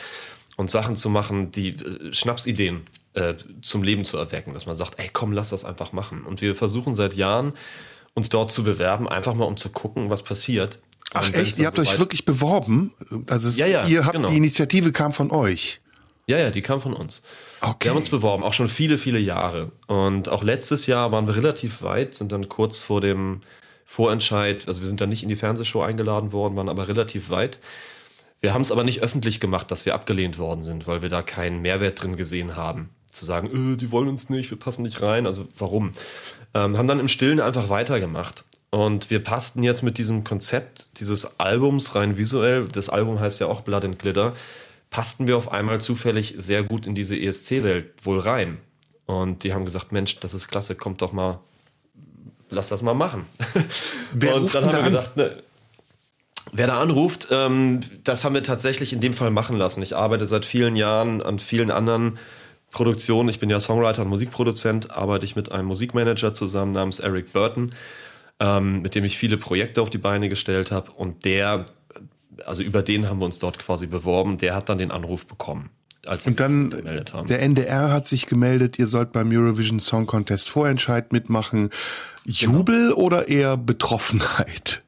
[0.55, 2.81] und Sachen zu machen, die äh, Schnapsideen
[3.13, 6.23] äh, zum Leben zu erwecken, dass man sagt, ey, komm, lass das einfach machen.
[6.23, 7.53] Und wir versuchen seit Jahren,
[8.17, 10.79] uns dort zu bewerben, einfach mal um zu gucken, was passiert.
[11.13, 11.59] Ach echt?
[11.59, 12.91] Ihr habt euch soweit- wirklich beworben?
[13.29, 14.29] Also es, Ja, ja, ihr habt genau.
[14.29, 15.79] die Initiative kam von euch.
[16.25, 17.21] Ja, ja, die kam von uns.
[17.61, 17.85] Okay.
[17.85, 19.71] Wir haben uns beworben, auch schon viele, viele Jahre.
[19.87, 23.39] Und auch letztes Jahr waren wir relativ weit, sind dann kurz vor dem
[23.85, 27.59] Vorentscheid, also wir sind dann nicht in die Fernsehshow eingeladen worden, waren aber relativ weit.
[28.41, 31.21] Wir haben es aber nicht öffentlich gemacht, dass wir abgelehnt worden sind, weil wir da
[31.21, 32.89] keinen Mehrwert drin gesehen haben.
[33.11, 35.93] Zu sagen, äh, die wollen uns nicht, wir passen nicht rein, also warum?
[36.53, 38.45] Ähm, haben dann im Stillen einfach weitergemacht.
[38.69, 43.47] Und wir passten jetzt mit diesem Konzept dieses Albums rein visuell, das Album heißt ja
[43.47, 44.35] auch Blood and Glitter,
[44.89, 48.59] passten wir auf einmal zufällig sehr gut in diese ESC-Welt wohl rein.
[49.05, 51.39] Und die haben gesagt, Mensch, das ist klasse, kommt doch mal,
[52.49, 53.25] lass das mal machen.
[54.13, 55.43] Wer und dann haben wir gedacht, ne,
[56.51, 59.81] wer da anruft, ähm, das haben wir tatsächlich in dem Fall machen lassen.
[59.81, 62.17] Ich arbeite seit vielen Jahren an vielen anderen
[62.71, 63.29] Produktionen.
[63.29, 67.73] Ich bin ja Songwriter und Musikproduzent, arbeite ich mit einem Musikmanager zusammen namens Eric Burton,
[68.39, 70.91] ähm, mit dem ich viele Projekte auf die Beine gestellt habe.
[70.91, 71.65] Und der,
[72.45, 75.69] also über den haben wir uns dort quasi beworben, der hat dann den Anruf bekommen.
[76.05, 77.27] Als Und dann, sich gemeldet haben.
[77.27, 81.69] der NDR hat sich gemeldet, ihr sollt beim Eurovision Song Contest Vorentscheid mitmachen.
[82.25, 84.83] Jubel oder eher Betroffenheit?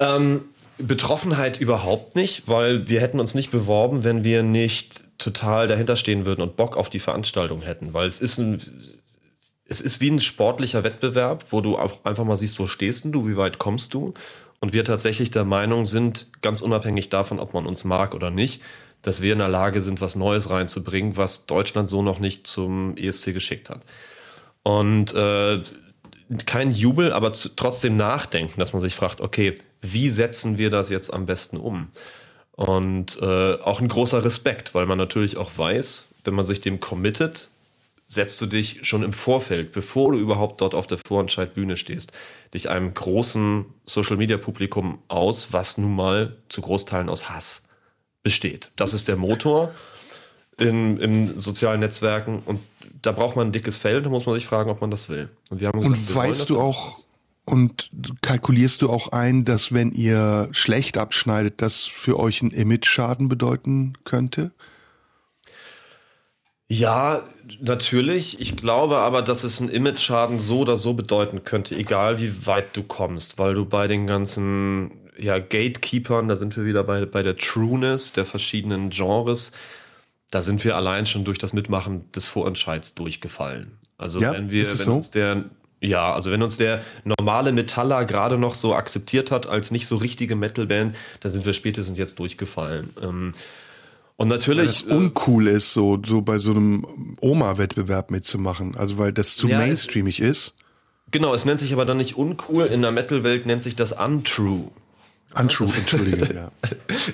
[0.00, 0.42] Ähm,
[0.78, 6.26] Betroffenheit überhaupt nicht, weil wir hätten uns nicht beworben, wenn wir nicht total dahinter stehen
[6.26, 8.60] würden und Bock auf die Veranstaltung hätten, weil es ist ein
[9.70, 13.28] es ist wie ein sportlicher Wettbewerb, wo du auch einfach mal siehst, wo stehst du,
[13.28, 14.14] wie weit kommst du?
[14.60, 18.62] Und wir tatsächlich der Meinung sind, ganz unabhängig davon, ob man uns mag oder nicht,
[19.00, 22.96] dass wir in der Lage sind, was Neues reinzubringen, was Deutschland so noch nicht zum
[22.96, 23.84] ESC geschickt hat.
[24.64, 25.60] Und äh,
[26.46, 30.90] kein Jubel, aber zu, trotzdem nachdenken, dass man sich fragt, okay, wie setzen wir das
[30.90, 31.88] jetzt am besten um?
[32.60, 36.78] Und äh, auch ein großer Respekt, weil man natürlich auch weiß, wenn man sich dem
[36.78, 37.48] committet,
[38.06, 42.12] setzt du dich schon im Vorfeld, bevor du überhaupt dort auf der Vorentscheidbühne stehst,
[42.52, 47.62] dich einem großen Social-Media-Publikum aus, was nun mal zu Großteilen aus Hass
[48.22, 48.70] besteht.
[48.76, 49.70] Das ist der Motor
[50.58, 52.60] in, in sozialen Netzwerken und
[53.00, 55.30] da braucht man ein dickes Fell, da muss man sich fragen, ob man das will.
[55.48, 56.98] Und, wir haben gesagt, Und weißt du auch
[57.50, 57.90] und
[58.22, 63.94] kalkulierst du auch ein, dass wenn ihr schlecht abschneidet, das für euch einen Image-Schaden bedeuten
[64.04, 64.52] könnte?
[66.68, 67.22] Ja,
[67.60, 68.40] natürlich.
[68.40, 72.76] Ich glaube aber, dass es einen Image-Schaden so oder so bedeuten könnte, egal wie weit
[72.76, 77.24] du kommst, weil du bei den ganzen ja, Gatekeepern, da sind wir wieder bei, bei
[77.24, 79.50] der Trueness der verschiedenen Genres,
[80.30, 83.72] da sind wir allein schon durch das Mitmachen des Vorentscheids durchgefallen.
[83.98, 84.94] Also Ja, wenn wir, wenn so?
[84.94, 89.70] uns der Ja, also wenn uns der normale Metaller gerade noch so akzeptiert hat als
[89.70, 92.90] nicht so richtige Metalband, dann sind wir spätestens jetzt durchgefallen.
[93.02, 93.32] Ähm,
[94.16, 94.58] und natürlich.
[94.64, 98.76] Weil es äh, uncool ist, so, so bei so einem Oma-Wettbewerb mitzumachen.
[98.76, 100.54] Also weil das zu ja, mainstreamig es, ist.
[101.10, 102.66] Genau, es nennt sich aber dann nicht uncool.
[102.66, 104.70] In der Metal-Welt nennt sich das untrue.
[105.34, 106.50] Untrue, entschuldige, ja.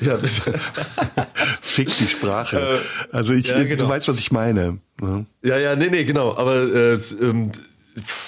[0.00, 0.18] ja.
[1.61, 2.59] Fick die Sprache.
[2.59, 3.85] Äh, also ich, ja, genau.
[3.85, 4.79] du weißt, was ich meine.
[5.00, 5.26] Ne?
[5.44, 6.37] Ja, ja, nee, nee, genau.
[6.37, 7.52] Aber äh, ähm,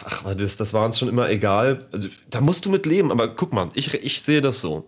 [0.04, 1.78] ach, das, das war uns schon immer egal.
[1.92, 3.10] Also, da musst du mit leben.
[3.10, 4.86] Aber guck mal, ich, ich sehe das so.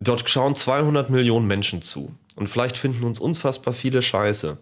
[0.00, 2.14] Dort schauen 200 Millionen Menschen zu.
[2.34, 4.58] Und vielleicht finden uns unfassbar viele Scheiße.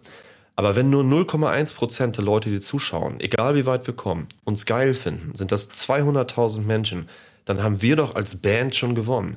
[0.55, 4.93] Aber wenn nur 0,1% der Leute, die zuschauen, egal wie weit wir kommen, uns geil
[4.93, 7.09] finden, sind das 200.000 Menschen,
[7.43, 9.35] dann haben wir doch als Band schon gewonnen.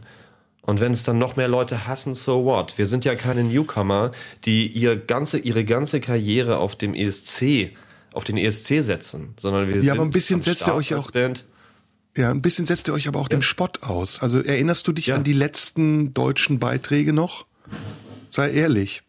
[0.63, 2.79] Und wenn es dann noch mehr Leute hassen, so what?
[2.79, 4.13] Wir sind ja keine Newcomer,
[4.45, 7.71] die ihr ganze, ihre ganze Karriere auf dem ESC,
[8.19, 11.11] auf den ESC setzen, sondern wir ja, aber ein bisschen setzt ihr euch auch.
[11.13, 11.45] Band.
[12.17, 13.37] Ja, ein bisschen setzt ihr euch aber auch ja.
[13.37, 14.21] dem Spott aus.
[14.21, 15.15] Also erinnerst du dich ja.
[15.15, 17.47] an die letzten deutschen Beiträge noch?
[18.29, 19.05] Sei ehrlich.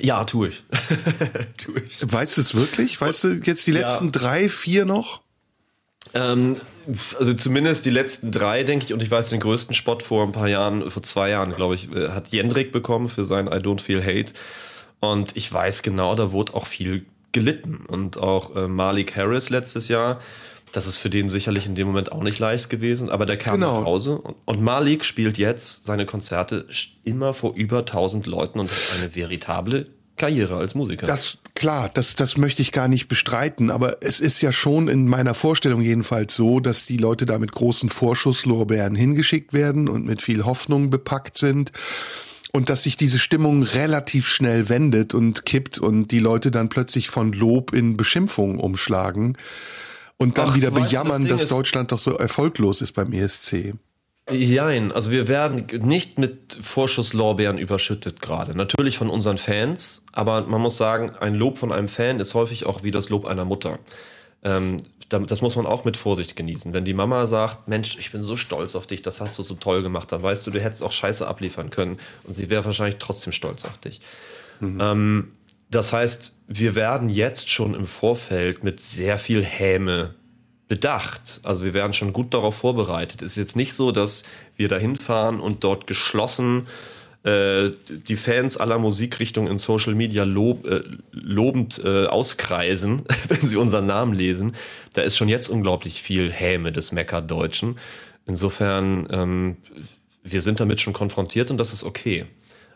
[0.00, 0.64] Ja, tue ich.
[1.58, 2.00] tu ich.
[2.12, 3.00] Weißt du es wirklich?
[3.00, 4.10] Weißt du jetzt die letzten ja.
[4.10, 5.20] drei, vier noch?
[6.12, 6.56] Ähm,
[7.20, 10.32] also zumindest die letzten drei, denke ich, und ich weiß den größten Spot vor ein
[10.32, 13.80] paar Jahren, vor zwei Jahren, glaube ich, äh, hat Jendrik bekommen für sein I Don't
[13.80, 14.32] Feel Hate.
[14.98, 17.84] Und ich weiß genau, da wurde auch viel gelitten.
[17.86, 20.20] Und auch äh, Malik Harris letztes Jahr,
[20.72, 23.54] das ist für den sicherlich in dem Moment auch nicht leicht gewesen, aber der kam
[23.54, 23.80] genau.
[23.80, 24.18] nach Hause.
[24.18, 26.66] Und, und Malik spielt jetzt seine Konzerte
[27.04, 31.06] immer vor über 1000 Leuten und hat eine veritable Karriere als Musiker.
[31.06, 35.08] Das klar, das das möchte ich gar nicht bestreiten, aber es ist ja schon in
[35.08, 40.22] meiner Vorstellung jedenfalls so, dass die Leute da mit großen Vorschusslorbeeren hingeschickt werden und mit
[40.22, 41.72] viel Hoffnung bepackt sind
[42.52, 47.08] und dass sich diese Stimmung relativ schnell wendet und kippt und die Leute dann plötzlich
[47.08, 49.38] von Lob in Beschimpfung umschlagen
[50.18, 53.74] und dann Ach, wieder bejammern, das dass Deutschland doch so erfolglos ist beim ESC.
[54.30, 58.54] Jein, also wir werden nicht mit Vorschusslorbeeren überschüttet gerade.
[58.54, 62.64] Natürlich von unseren Fans, aber man muss sagen, ein Lob von einem Fan ist häufig
[62.66, 63.80] auch wie das Lob einer Mutter.
[64.44, 64.76] Ähm,
[65.12, 66.72] das muss man auch mit Vorsicht genießen.
[66.72, 69.54] Wenn die Mama sagt, Mensch, ich bin so stolz auf dich, das hast du so
[69.54, 72.98] toll gemacht, dann weißt du, du hättest auch Scheiße abliefern können und sie wäre wahrscheinlich
[72.98, 74.00] trotzdem stolz auf dich.
[74.60, 74.80] Mhm.
[74.80, 75.32] Ähm,
[75.70, 80.14] das heißt, wir werden jetzt schon im Vorfeld mit sehr viel Häme
[80.68, 81.40] bedacht.
[81.42, 83.22] Also wir werden schon gut darauf vorbereitet.
[83.22, 84.24] Es ist jetzt nicht so, dass
[84.56, 86.66] wir da hinfahren und dort geschlossen
[87.24, 90.82] äh, die Fans aller Musikrichtungen in Social Media lob, äh,
[91.12, 94.54] lobend äh, auskreisen, wenn sie unseren Namen lesen.
[94.94, 97.78] Da ist schon jetzt unglaublich viel Häme des Meckerdeutschen.
[98.26, 99.56] Insofern, ähm,
[100.22, 102.26] wir sind damit schon konfrontiert und das ist okay.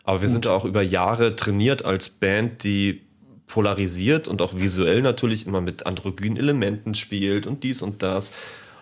[0.03, 3.01] Aber wir sind auch über Jahre trainiert als Band, die
[3.47, 8.31] polarisiert und auch visuell natürlich immer mit androgynen Elementen spielt und dies und das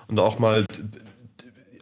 [0.07, 0.65] und auch mal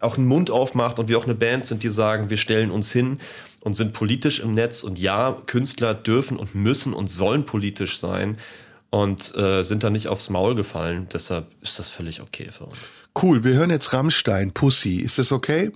[0.03, 2.91] auch einen Mund aufmacht und wir auch eine Band sind, die sagen, wir stellen uns
[2.91, 3.19] hin
[3.61, 8.37] und sind politisch im Netz und ja, Künstler dürfen und müssen und sollen politisch sein
[8.89, 11.07] und äh, sind da nicht aufs Maul gefallen.
[11.11, 12.91] Deshalb ist das völlig okay für uns.
[13.19, 14.97] Cool, wir hören jetzt Rammstein, Pussy.
[14.97, 15.71] Ist das okay?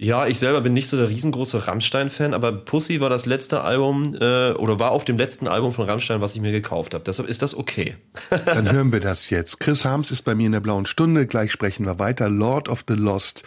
[0.00, 4.14] Ja, ich selber bin nicht so der riesengroße Rammstein-Fan, aber Pussy war das letzte Album
[4.14, 7.02] äh, oder war auf dem letzten Album von Rammstein, was ich mir gekauft habe.
[7.02, 7.96] Deshalb ist das okay.
[8.46, 9.58] Dann hören wir das jetzt.
[9.58, 11.26] Chris Harms ist bei mir in der blauen Stunde.
[11.26, 12.30] Gleich sprechen wir weiter.
[12.30, 13.42] Lord of the Lost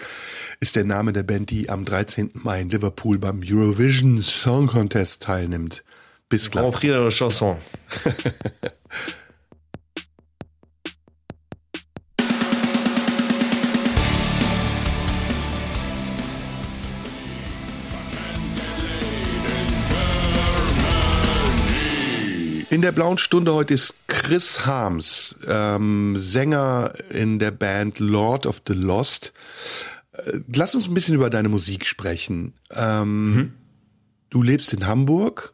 [0.60, 2.32] ist der Name der Band, die am 13.
[2.34, 5.86] Mai in Liverpool beim Eurovision Song Contest teilnimmt.
[6.28, 6.64] Bis gleich.
[6.64, 7.56] Grand Prix de Chanson.
[22.72, 28.62] In der blauen Stunde heute ist Chris Harms, ähm, Sänger in der Band Lord of
[28.66, 29.34] the Lost.
[30.14, 32.54] Äh, lass uns ein bisschen über deine Musik sprechen.
[32.74, 33.54] Ähm, mhm.
[34.30, 35.54] Du lebst in Hamburg,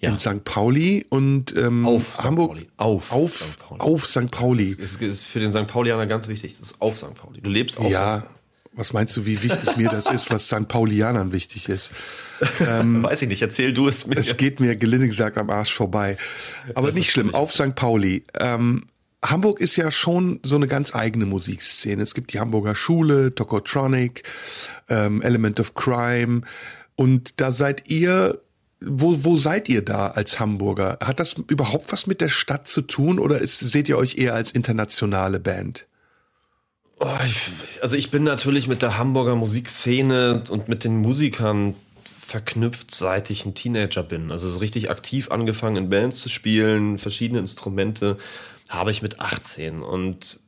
[0.00, 0.10] ja.
[0.10, 0.44] in St.
[0.44, 2.58] Pauli und ähm, auf Hamburg.
[2.58, 2.66] St.
[2.76, 2.96] Pauli.
[2.98, 3.58] Auf, auf St.
[3.58, 3.80] Pauli.
[3.80, 4.30] Auf St.
[4.30, 4.76] Pauli.
[4.76, 5.68] Das ist, ist für den St.
[5.68, 6.58] Paulianer ganz wichtig.
[6.58, 7.14] Das ist auf St.
[7.14, 7.40] Pauli.
[7.40, 8.18] Du lebst auf ja.
[8.18, 8.24] St.
[8.26, 8.39] Pauli.
[8.80, 10.66] Was meinst du, wie wichtig mir das ist, was St.
[10.66, 11.90] Paulianern wichtig ist?
[12.66, 14.16] Ähm, Weiß ich nicht, erzähl du es mir.
[14.16, 16.16] Es geht mir gelinde gesagt am Arsch vorbei.
[16.74, 17.74] Aber das nicht schlimm, auf St.
[17.74, 18.24] Pauli.
[18.38, 18.86] Ähm,
[19.22, 22.02] Hamburg ist ja schon so eine ganz eigene Musikszene.
[22.02, 24.22] Es gibt die Hamburger Schule, Tokotronic,
[24.88, 26.40] ähm, Element of Crime.
[26.96, 28.40] Und da seid ihr,
[28.80, 30.96] wo, wo seid ihr da als Hamburger?
[31.04, 34.32] Hat das überhaupt was mit der Stadt zu tun oder ist, seht ihr euch eher
[34.32, 35.86] als internationale Band?
[37.02, 41.74] Oh, ich, also ich bin natürlich mit der Hamburger Musikszene und mit den Musikern
[42.18, 44.30] verknüpft, seit ich ein Teenager bin.
[44.30, 48.18] Also so richtig aktiv angefangen in Bands zu spielen, verschiedene Instrumente.
[48.68, 50.40] habe ich mit 18 und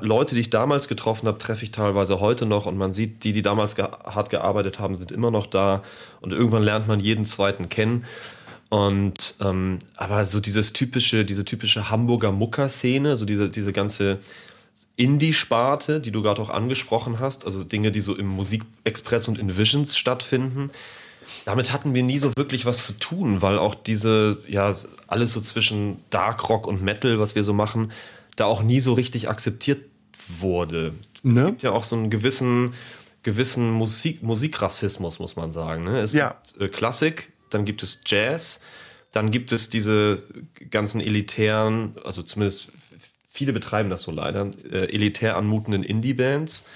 [0.00, 3.32] Leute, die ich damals getroffen habe, treffe ich teilweise heute noch und man sieht, die,
[3.32, 5.84] die damals ge hart gearbeitet haben, sind immer noch da
[6.20, 8.04] und irgendwann lernt man jeden zweiten kennen.
[8.68, 14.18] Und ähm, aber so dieses typische, diese typische Hamburger Mucker-Szene, so diese, diese ganze
[14.96, 19.56] Indie-Sparte, die du gerade auch angesprochen hast, also Dinge, die so im Musikexpress und in
[19.56, 20.70] Visions stattfinden,
[21.44, 24.72] damit hatten wir nie so wirklich was zu tun, weil auch diese, ja,
[25.06, 27.92] alles so zwischen Dark Rock und Metal, was wir so machen,
[28.36, 29.82] da auch nie so richtig akzeptiert
[30.38, 30.94] wurde.
[31.22, 31.40] Ne?
[31.40, 32.74] Es gibt ja auch so einen gewissen,
[33.22, 35.84] gewissen Musik, Musikrassismus, muss man sagen.
[35.84, 36.00] Ne?
[36.00, 36.36] Es ja.
[36.52, 38.62] gibt äh, Klassik, dann gibt es Jazz,
[39.12, 40.22] dann gibt es diese
[40.70, 42.68] ganzen elitären, also zumindest
[43.34, 46.66] viele betreiben das so leider, äh, elitär anmutenden Indie-Bands.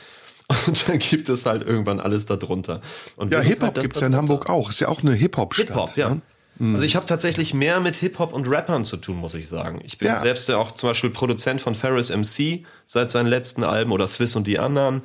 [0.66, 2.80] Und dann gibt es halt irgendwann alles darunter.
[3.16, 4.70] Und ja, Hip-Hop halt gibt es ja in Hamburg auch.
[4.70, 5.68] Ist ja auch eine Hip-Hop-Stadt.
[5.68, 6.08] Hip-Hop, ja.
[6.08, 6.22] Ne?
[6.58, 6.74] Mhm.
[6.74, 9.80] Also ich habe tatsächlich mehr mit Hip-Hop und Rappern zu tun, muss ich sagen.
[9.84, 10.18] Ich bin ja.
[10.18, 14.34] selbst ja auch zum Beispiel Produzent von Ferris MC seit seinen letzten Alben oder Swiss
[14.36, 15.02] und die anderen.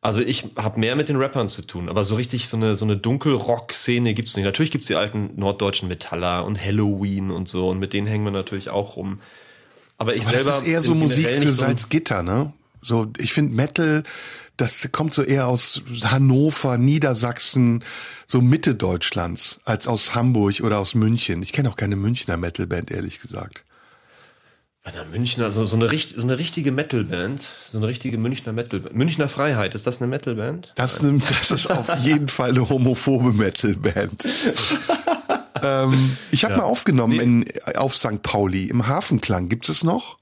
[0.00, 2.84] Also ich habe mehr mit den Rappern zu tun, aber so richtig so eine, so
[2.84, 4.44] eine Dunkelrock-Szene gibt's nicht.
[4.44, 8.30] Natürlich gibt's die alten norddeutschen Metaller und Halloween und so und mit denen hängen wir
[8.30, 9.20] natürlich auch rum.
[9.98, 10.50] Aber ich aber selber.
[10.50, 12.52] Das ist eher so Musik für Salzgitter, ne?
[12.82, 14.02] So, ich finde Metal,
[14.56, 17.82] das kommt so eher aus Hannover, Niedersachsen,
[18.26, 21.42] so Mitte Deutschlands, als aus Hamburg oder aus München.
[21.42, 23.64] Ich kenne auch keine Münchner Metalband, ehrlich gesagt.
[24.84, 28.94] Bei einer Münchner, so, so, eine, so eine richtige Metalband, so eine richtige Münchner Metalband.
[28.94, 30.72] Münchner Freiheit, ist das eine Metalband?
[30.74, 34.28] Das, das ist auf jeden Fall eine homophobe Metalband.
[35.64, 36.60] ähm, ich habe ja.
[36.60, 37.44] mal aufgenommen in,
[37.76, 38.22] auf St.
[38.22, 39.48] Pauli im Hafenklang.
[39.48, 40.18] Gibt es noch?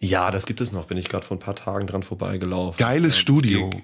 [0.00, 0.86] Ja, das gibt es noch.
[0.86, 2.76] Bin ich gerade vor ein paar Tagen dran vorbeigelaufen.
[2.78, 3.70] Geiles Studio.
[3.72, 3.82] Ich geh,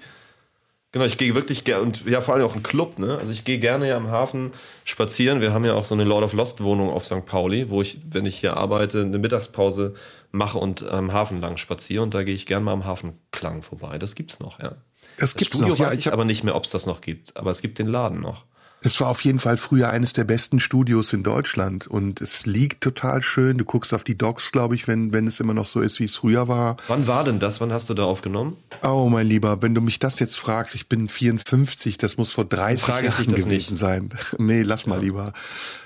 [0.91, 2.99] genau, ich gehe wirklich gerne und ja vor allem auch ein Club.
[2.99, 3.17] Ne?
[3.17, 4.51] Also ich gehe gerne ja am Hafen
[4.83, 5.39] spazieren.
[5.39, 7.25] Wir haben ja auch so eine Lord of Lost Wohnung auf St.
[7.25, 9.93] Pauli, wo ich, wenn ich hier arbeite, eine Mittagspause
[10.31, 12.03] mache und am Hafen lang spaziere.
[12.03, 13.97] Und da gehe ich gerne mal am Hafenklang vorbei.
[13.97, 14.69] Das gibt's noch, ja.
[14.69, 15.79] Das, das gibt's Studio noch.
[15.79, 17.37] Ja, ich, ich aber nicht mehr, ob es das noch gibt.
[17.37, 18.43] Aber es gibt den Laden noch.
[18.81, 22.81] Es war auf jeden Fall früher eines der besten Studios in Deutschland und es liegt
[22.81, 23.57] total schön.
[23.57, 26.05] Du guckst auf die Docks, glaube ich, wenn, wenn es immer noch so ist, wie
[26.05, 26.77] es früher war.
[26.87, 27.59] Wann war denn das?
[27.59, 28.55] Wann hast du da aufgenommen?
[28.81, 32.45] Oh, mein Lieber, wenn du mich das jetzt fragst, ich bin 54, das muss vor
[32.45, 33.77] 30 Frage Jahren gewesen nicht.
[33.77, 34.09] sein.
[34.37, 35.01] nee, lass mal ja.
[35.01, 35.33] lieber.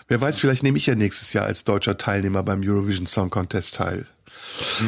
[0.08, 3.76] Wer weiß, vielleicht nehme ich ja nächstes Jahr als deutscher Teilnehmer beim Eurovision Song Contest
[3.76, 4.06] teil.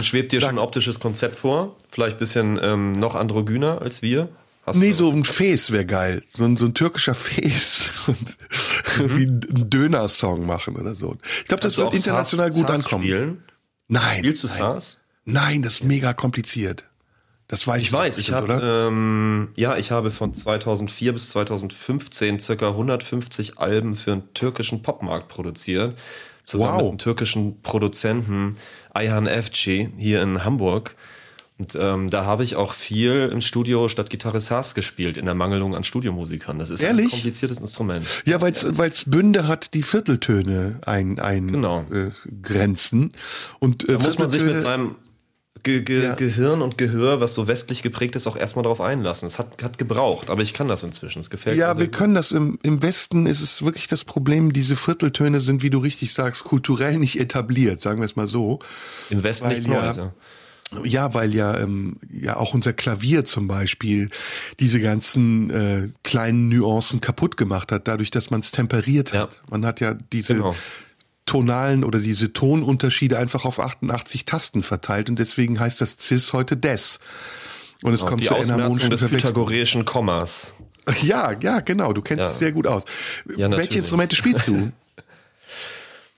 [0.02, 1.76] Schwebt dir Sag, schon ein optisches Konzept vor?
[1.90, 4.30] Vielleicht bisschen ähm, noch androgyner als wir?
[4.66, 6.24] Hast nee, so ein Fes wäre geil.
[6.28, 7.92] So ein, so ein türkischer Fes.
[8.08, 9.18] Und mhm.
[9.18, 11.18] wie ein Döner-Song machen oder so.
[11.42, 13.04] Ich glaube, das wird international Sars, gut Sars ankommen.
[13.04, 13.44] Spielen?
[13.88, 14.20] Nein.
[14.20, 15.02] Spielst du SARS?
[15.26, 16.86] Nein, das ist mega kompliziert.
[17.48, 17.88] Das weiß ich.
[17.90, 23.96] Ich weiß, ich habe ähm, ja, ich habe von 2004 bis 2015 circa 150 Alben
[23.96, 25.96] für einen türkischen Popmarkt produziert,
[26.44, 26.82] zusammen wow.
[26.82, 28.58] mit einem türkischen Produzenten
[28.94, 30.96] Ayhan Efci hier in Hamburg.
[31.58, 35.36] Und ähm, da habe ich auch viel im Studio statt Gitarre Sass gespielt, in der
[35.36, 36.60] Mangelung an Studiomusikern.
[36.60, 37.06] Das ist Ehrlich?
[37.06, 38.06] ein kompliziertes Instrument.
[38.26, 41.86] Ja, weil es Bünde hat, die Vierteltöne ein, ein genau.
[41.92, 43.14] äh, Grenzen.
[43.60, 44.96] Und äh, da muss man sich mit seinem
[45.66, 46.14] Ge Ge ja.
[46.14, 49.26] Gehirn und Gehör, was so westlich geprägt ist, auch erstmal darauf einlassen.
[49.26, 51.20] Es hat, hat gebraucht, aber ich kann das inzwischen.
[51.20, 51.74] Es gefällt ja, mir.
[51.74, 51.96] Ja, wir gut.
[51.96, 52.32] können das.
[52.32, 56.44] Im, Im Westen ist es wirklich das Problem, diese Vierteltöne sind, wie du richtig sagst,
[56.44, 58.60] kulturell nicht etabliert, sagen wir es mal so.
[59.10, 60.14] Im Westen nichts ja, Neues, ja.
[60.84, 64.10] Ja, weil ja, ähm, ja auch unser Klavier zum Beispiel
[64.60, 69.34] diese ganzen äh, kleinen Nuancen kaputt gemacht hat, dadurch, dass man es temperiert hat.
[69.34, 69.40] Ja.
[69.50, 70.56] Man hat ja diese genau.
[71.26, 76.58] tonalen oder diese Tonunterschiede einfach auf 88 Tasten verteilt und deswegen heißt das Cis heute
[76.58, 77.00] Des.
[77.84, 80.54] Und es genau, kommt die zur enharmonischen des pythagoreischen Kommas.
[81.02, 81.94] Ja, ja, genau.
[81.94, 82.30] Du kennst ja.
[82.30, 82.84] es sehr gut aus.
[83.38, 84.72] Ja, Welche Instrumente spielst du?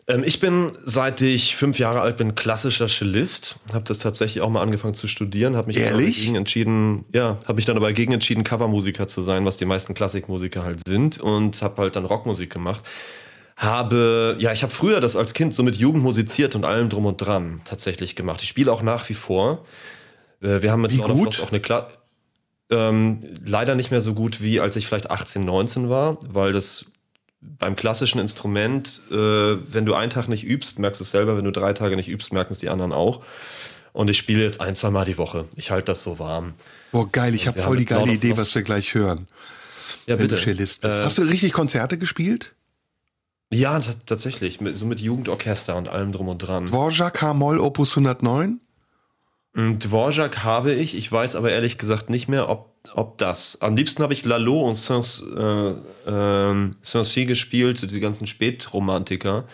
[0.07, 3.57] Ähm, ich bin, seit ich fünf Jahre alt bin, klassischer Cellist.
[3.73, 5.55] Habe das tatsächlich auch mal angefangen zu studieren.
[5.55, 6.17] Habe mich Ehrlich?
[6.17, 9.93] dagegen entschieden, ja, habe mich dann aber dagegen entschieden, Covermusiker zu sein, was die meisten
[9.93, 11.19] Klassikmusiker halt sind.
[11.19, 12.83] Und habe halt dann Rockmusik gemacht.
[13.57, 17.07] Habe, ja, ich habe früher das als Kind so mit Jugend musiziert und allem drum
[17.07, 18.41] und dran tatsächlich gemacht.
[18.43, 19.63] Ich spiele auch nach wie vor.
[20.41, 21.41] Äh, wir haben mit wie gut?
[21.41, 21.87] auch eine Kla
[22.69, 26.91] ähm, leider nicht mehr so gut wie als ich vielleicht 18, 19 war, weil das
[27.59, 31.45] beim klassischen Instrument, äh, wenn du einen Tag nicht übst, merkst du es selber, wenn
[31.45, 33.23] du drei Tage nicht übst, merken es die anderen auch.
[33.93, 35.45] Und ich spiele jetzt ein, zwei Mal die Woche.
[35.55, 36.53] Ich halte das so warm.
[36.91, 39.27] Boah, geil, ich habe voll die geile Idee, was wir gleich hören.
[40.05, 40.35] Ja, bitte.
[40.35, 42.53] Äh, Hast du richtig Konzerte gespielt?
[43.49, 44.59] Ja, tatsächlich.
[44.75, 46.67] so mit Jugendorchester und allem drum und dran.
[46.67, 48.59] Dvorak H-Moll Opus 109?
[49.53, 50.95] Mm, Dvorak habe ich.
[50.95, 53.61] Ich weiß aber ehrlich gesagt nicht mehr, ob ob das.
[53.61, 55.23] Am liebsten habe ich Lalo und Saint-Cy
[56.07, 59.45] äh, äh, gespielt, die ganzen Spätromantiker.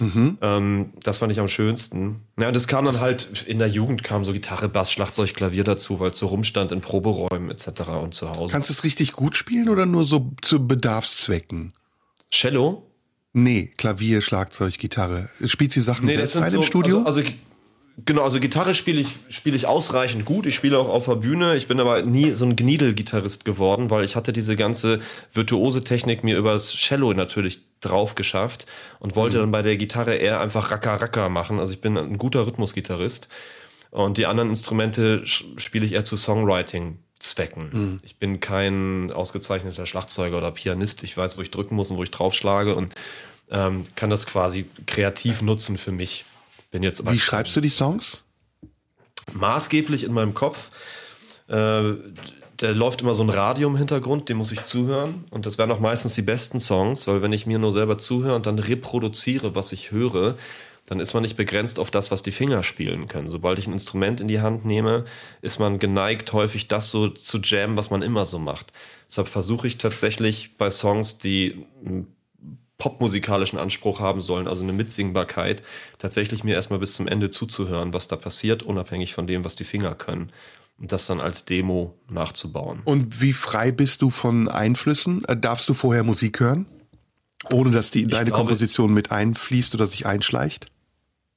[0.00, 0.38] Mhm.
[0.40, 2.22] Ähm, das fand ich am schönsten.
[2.38, 5.64] Ja, und das kam dann halt, in der Jugend kam so Gitarre, Bass, Schlagzeug, Klavier
[5.64, 7.82] dazu, weil es so rumstand in Proberäumen etc.
[8.02, 8.50] und zu Hause.
[8.50, 11.74] Kannst du es richtig gut spielen oder nur so zu Bedarfszwecken?
[12.30, 12.86] Cello?
[13.32, 15.28] Nee, Klavier, Schlagzeug, Gitarre.
[15.44, 17.02] Spielt sie Sachen nee, selbst ein so, im Studio?
[17.04, 17.32] Also, also
[18.06, 20.46] Genau, also Gitarre spiele ich, spiele ich ausreichend gut.
[20.46, 21.56] Ich spiele auch auf der Bühne.
[21.56, 25.00] Ich bin aber nie so ein Gniedel-Gitarrist geworden, weil ich hatte diese ganze
[25.32, 28.66] virtuose Technik mir übers Cello natürlich drauf geschafft
[29.00, 29.42] und wollte mhm.
[29.42, 31.58] dann bei der Gitarre eher einfach Racker Racker machen.
[31.58, 33.28] Also ich bin ein guter Rhythmusgitarrist.
[33.90, 37.70] Und die anderen Instrumente spiele ich eher zu Songwriting-Zwecken.
[37.72, 38.00] Mhm.
[38.02, 41.02] Ich bin kein ausgezeichneter Schlagzeuger oder Pianist.
[41.02, 42.94] Ich weiß, wo ich drücken muss und wo ich draufschlage und
[43.50, 46.24] ähm, kann das quasi kreativ nutzen für mich.
[46.70, 48.22] Bin jetzt Wie schreibst du die Songs?
[49.32, 50.70] Maßgeblich in meinem Kopf.
[51.48, 51.94] Äh,
[52.56, 55.24] da läuft immer so ein Radio im Hintergrund, dem muss ich zuhören.
[55.30, 58.36] Und das wären auch meistens die besten Songs, weil wenn ich mir nur selber zuhöre
[58.36, 60.36] und dann reproduziere, was ich höre,
[60.86, 63.28] dann ist man nicht begrenzt auf das, was die Finger spielen können.
[63.28, 65.04] Sobald ich ein Instrument in die Hand nehme,
[65.42, 68.72] ist man geneigt, häufig das so zu jammen, was man immer so macht.
[69.08, 71.66] Deshalb versuche ich tatsächlich bei Songs, die
[72.80, 75.62] popmusikalischen Anspruch haben sollen, also eine Mitsingbarkeit,
[75.98, 79.64] tatsächlich mir erstmal bis zum Ende zuzuhören, was da passiert, unabhängig von dem, was die
[79.64, 80.32] Finger können.
[80.80, 82.80] Und das dann als Demo nachzubauen.
[82.84, 85.24] Und wie frei bist du von Einflüssen?
[85.26, 86.66] Äh, darfst du vorher Musik hören?
[87.52, 90.66] Ohne dass die in deine glaube, Komposition mit einfließt oder sich einschleicht?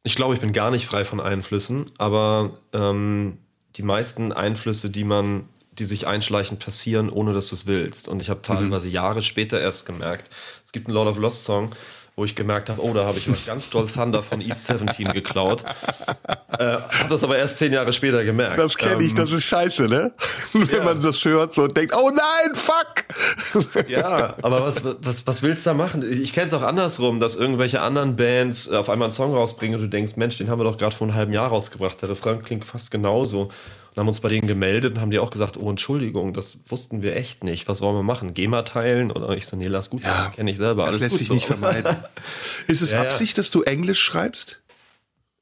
[0.04, 3.38] Ich glaube, ich bin gar nicht frei von Einflüssen, aber ähm,
[3.76, 5.44] die meisten Einflüsse, die man
[5.80, 8.08] die sich einschleichen, passieren, ohne dass du es willst.
[8.08, 8.94] Und ich habe teilweise mhm.
[8.94, 10.30] Jahre später erst gemerkt,
[10.66, 11.72] es gibt einen Lord of Lost Song,
[12.16, 15.14] wo ich gemerkt habe, oh, da habe ich was ganz doll Thunder von East 17
[15.14, 15.64] geklaut.
[16.60, 18.60] äh, habe das aber erst zehn Jahre später gemerkt.
[18.60, 20.14] Das kenne ich, ähm, das ist scheiße, ne?
[20.54, 20.84] Wenn ja.
[20.84, 23.88] man das hört so und denkt, oh nein, fuck!
[23.88, 26.04] ja, aber was, was, was willst du da machen?
[26.08, 29.80] Ich, ich kenne es auch andersrum, dass irgendwelche anderen Bands auf einmal einen Song rausbringen
[29.80, 32.00] und du denkst, Mensch, den haben wir doch gerade vor einem halben Jahr rausgebracht.
[32.04, 33.50] Der Refrain klingt fast genauso
[33.94, 37.04] und haben uns bei denen gemeldet und haben die auch gesagt, oh Entschuldigung, das wussten
[37.04, 37.68] wir echt nicht.
[37.68, 38.34] Was wollen wir machen?
[38.34, 39.12] GEMA teilen?
[39.12, 40.86] Oder ich so, nee, lass gut ja, sein, kenne ich selber.
[40.88, 41.36] Das lässt sich so.
[41.36, 41.96] nicht vermeiden.
[42.68, 44.62] Ist es ja, Absicht, dass du Englisch schreibst?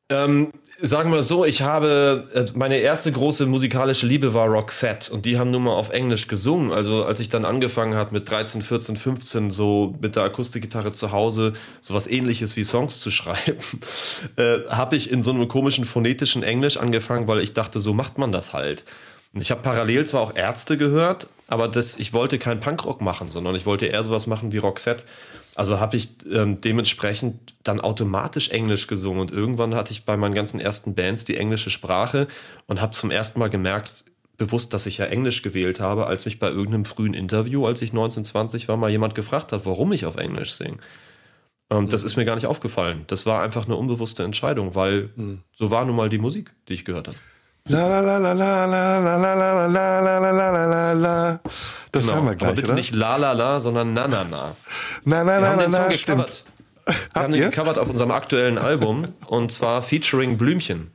[0.09, 0.51] Ähm,
[0.81, 5.37] sagen wir so, ich habe, äh, meine erste große musikalische Liebe war Roxette und die
[5.37, 6.71] haben nun mal auf Englisch gesungen.
[6.71, 11.11] Also als ich dann angefangen habe mit 13, 14, 15 so mit der Akustikgitarre zu
[11.11, 13.57] Hause sowas ähnliches wie Songs zu schreiben,
[14.37, 18.17] äh, habe ich in so einem komischen phonetischen Englisch angefangen, weil ich dachte, so macht
[18.17, 18.83] man das halt.
[19.33, 23.29] Und ich habe parallel zwar auch Ärzte gehört, aber das, ich wollte keinen Punkrock machen,
[23.29, 25.03] sondern ich wollte eher sowas machen wie Roxette.
[25.61, 30.33] Also habe ich ähm, dementsprechend dann automatisch Englisch gesungen und irgendwann hatte ich bei meinen
[30.33, 32.25] ganzen ersten Bands die englische Sprache
[32.65, 34.03] und habe zum ersten Mal gemerkt,
[34.37, 37.91] bewusst, dass ich ja Englisch gewählt habe, als mich bei irgendeinem frühen Interview, als ich
[37.91, 40.77] 1920 war, mal jemand gefragt hat, warum ich auf Englisch singe.
[41.69, 41.89] Ähm, mhm.
[41.89, 43.03] Das ist mir gar nicht aufgefallen.
[43.05, 45.43] Das war einfach eine unbewusste Entscheidung, weil mhm.
[45.53, 47.17] so war nun mal die Musik, die ich gehört habe.
[47.65, 50.50] La la la la la la la la la la la la la la la.
[51.91, 52.17] Das genau.
[52.17, 52.75] haben wir gleich, Aber bitte oder?
[52.75, 54.55] nicht la la la, sondern na na na.
[55.03, 56.43] Na na na na na, stimmt.
[57.13, 60.89] Wir haben den gecovert auf unserem aktuellen Album und zwar featuring Blümchen.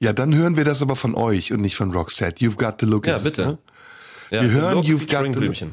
[0.00, 2.44] Ja, dann hören wir das aber von euch und nicht von Roxette.
[2.44, 3.06] You've got the look.
[3.06, 3.46] Ja, bitte.
[3.46, 3.58] Ne?
[4.30, 5.72] Ja, wir hören You've got the Blümchen.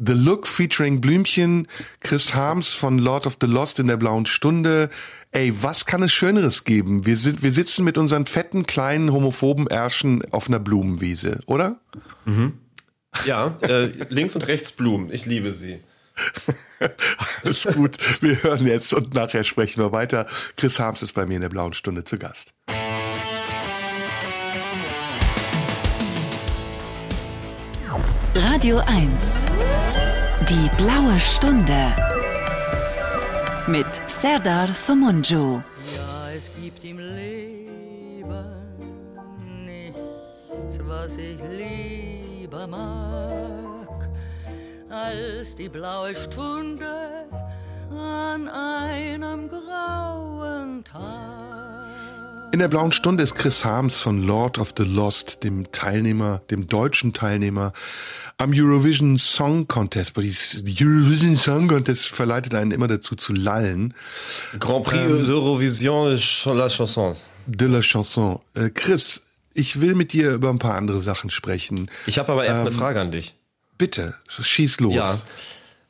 [0.00, 1.66] The Look featuring Blümchen,
[2.00, 4.90] Chris Harms von Lord of the Lost in der blauen Stunde,
[5.32, 7.04] Ey, was kann es Schöneres geben?
[7.04, 11.80] Wir, sind, wir sitzen mit unseren fetten, kleinen, homophoben Ärschen auf einer Blumenwiese, oder?
[12.24, 12.54] Mhm.
[13.24, 15.12] Ja, äh, links und rechts Blumen.
[15.12, 15.82] Ich liebe sie.
[17.44, 17.98] Alles gut.
[18.22, 20.26] Wir hören jetzt und nachher sprechen wir weiter.
[20.56, 22.52] Chris Harms ist bei mir in der blauen Stunde zu Gast.
[28.34, 29.46] Radio 1.
[30.48, 31.94] Die blaue Stunde
[33.66, 35.62] mit Serdar Somunju.
[35.96, 38.24] Ja, es gibt im Leben
[39.66, 41.40] nichts, was ich
[42.48, 44.08] lieber mag,
[44.88, 47.26] als die blaue Stunde
[47.90, 52.48] an einem grauen Tag.
[52.52, 56.66] In der blauen Stunde ist Chris Harms von Lord of the Lost, dem Teilnehmer, dem
[56.66, 57.74] deutschen Teilnehmer
[58.38, 63.92] am Eurovision Song Contest, die Eurovision Song Contest verleitet einen immer dazu zu lallen.
[64.58, 67.14] Grand Prix ähm, d'Eurovision de la Chanson.
[67.46, 68.40] De la Chanson.
[68.54, 69.22] Äh, Chris,
[69.58, 71.90] ich will mit dir über ein paar andere Sachen sprechen.
[72.06, 73.34] Ich habe aber erst ähm, eine Frage an dich.
[73.76, 74.94] Bitte, schieß los.
[74.94, 75.18] Ja.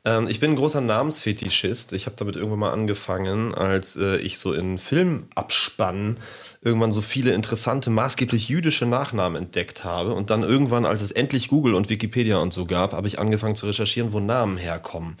[0.05, 1.93] Ähm, ich bin ein großer Namensfetischist.
[1.93, 6.17] Ich habe damit irgendwann mal angefangen, als äh, ich so in Filmabspannen
[6.61, 10.13] irgendwann so viele interessante, maßgeblich jüdische Nachnamen entdeckt habe.
[10.13, 13.55] Und dann irgendwann, als es endlich Google und Wikipedia und so gab, habe ich angefangen
[13.55, 15.15] zu recherchieren, wo Namen herkommen.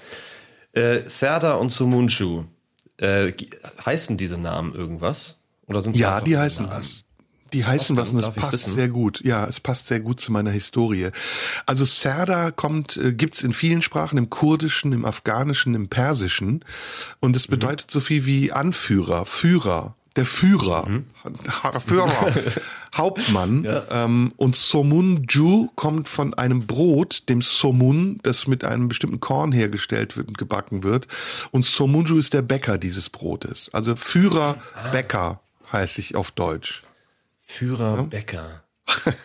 [0.73, 2.45] Äh, Serdar und Sumunchu
[2.97, 3.31] Äh,
[3.85, 5.37] heißen diese Namen irgendwas?
[5.67, 6.79] Oder sind Ja, die heißen Namen?
[6.81, 7.05] was.
[7.53, 9.21] Die heißen was, und es passt sehr gut.
[9.23, 11.09] Ja, es passt sehr gut zu meiner Historie.
[11.65, 16.65] Also Serda kommt, äh, gibt's in vielen Sprachen, im Kurdischen, im Afghanischen, im Persischen.
[17.19, 17.51] Und es mhm.
[17.51, 17.91] bedeutet mhm.
[17.91, 21.05] so viel wie Anführer, Führer, der Führer, mhm.
[21.79, 22.33] Führer,
[22.95, 23.63] Hauptmann.
[23.63, 23.83] Ja.
[23.91, 30.17] Ähm, und Somunju kommt von einem Brot, dem Somun, das mit einem bestimmten Korn hergestellt
[30.17, 31.07] wird und gebacken wird.
[31.51, 33.69] Und Somunju ist der Bäcker dieses Brotes.
[33.73, 34.89] Also Führer, ah.
[34.89, 35.39] Bäcker
[35.71, 36.83] heißt ich auf Deutsch.
[37.49, 38.01] Führer, ja?
[38.03, 38.63] Bäcker.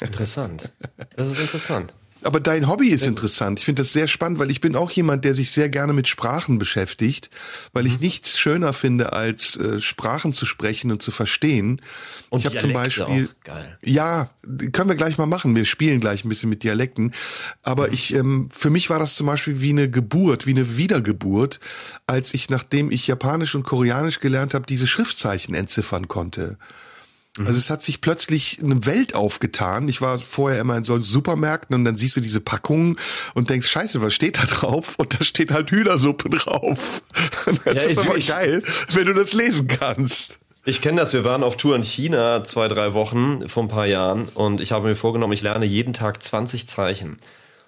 [0.01, 0.71] Interessant.
[1.15, 1.93] Das ist interessant.
[2.23, 3.59] Aber dein Hobby ist interessant.
[3.59, 6.09] Ich finde das sehr spannend, weil ich bin auch jemand, der sich sehr gerne mit
[6.09, 7.29] Sprachen beschäftigt,
[7.75, 8.05] weil ich mhm.
[8.05, 11.83] nichts schöner finde, als äh, Sprachen zu sprechen und zu verstehen.
[12.31, 13.45] Und ich habe zum Beispiel, auch.
[13.45, 13.79] Geil.
[13.83, 14.31] ja,
[14.73, 15.55] können wir gleich mal machen.
[15.55, 17.13] Wir spielen gleich ein bisschen mit Dialekten.
[17.63, 17.93] Aber mhm.
[17.93, 21.61] ich, ähm, für mich war das zum Beispiel wie eine Geburt, wie eine Wiedergeburt,
[22.07, 26.57] als ich, nachdem ich Japanisch und Koreanisch gelernt habe, diese Schriftzeichen entziffern konnte.
[27.39, 27.47] Mhm.
[27.47, 29.89] Also es hat sich plötzlich eine Welt aufgetan.
[29.89, 32.97] Ich war vorher immer in solchen Supermärkten und dann siehst du diese Packungen
[33.35, 34.95] und denkst, scheiße, was steht da drauf?
[34.99, 37.03] Und da steht halt Hühnersuppe drauf.
[37.65, 38.63] Das ja, ist aber ich, geil,
[38.93, 40.39] wenn du das lesen kannst.
[40.65, 41.13] Ich kenne das.
[41.13, 44.73] Wir waren auf Tour in China zwei, drei Wochen vor ein paar Jahren und ich
[44.73, 47.19] habe mir vorgenommen, ich lerne jeden Tag 20 Zeichen.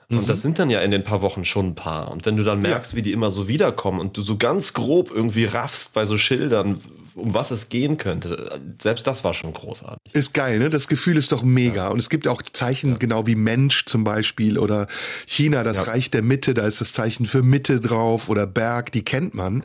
[0.08, 0.26] Und mhm.
[0.26, 2.10] das sind dann ja in den paar Wochen schon ein paar.
[2.10, 2.96] Und wenn du dann merkst, ja.
[2.96, 6.80] wie die immer so wiederkommen und du so ganz grob irgendwie raffst bei so Schildern,
[7.16, 8.60] um was es gehen könnte.
[8.80, 10.14] Selbst das war schon großartig.
[10.14, 10.70] Ist geil, ne?
[10.70, 11.86] Das Gefühl ist doch mega.
[11.86, 11.88] Ja.
[11.88, 12.96] Und es gibt auch Zeichen, ja.
[12.98, 14.86] genau wie Mensch zum Beispiel oder
[15.26, 15.84] China, das ja.
[15.84, 19.64] Reich der Mitte, da ist das Zeichen für Mitte drauf oder Berg, die kennt man.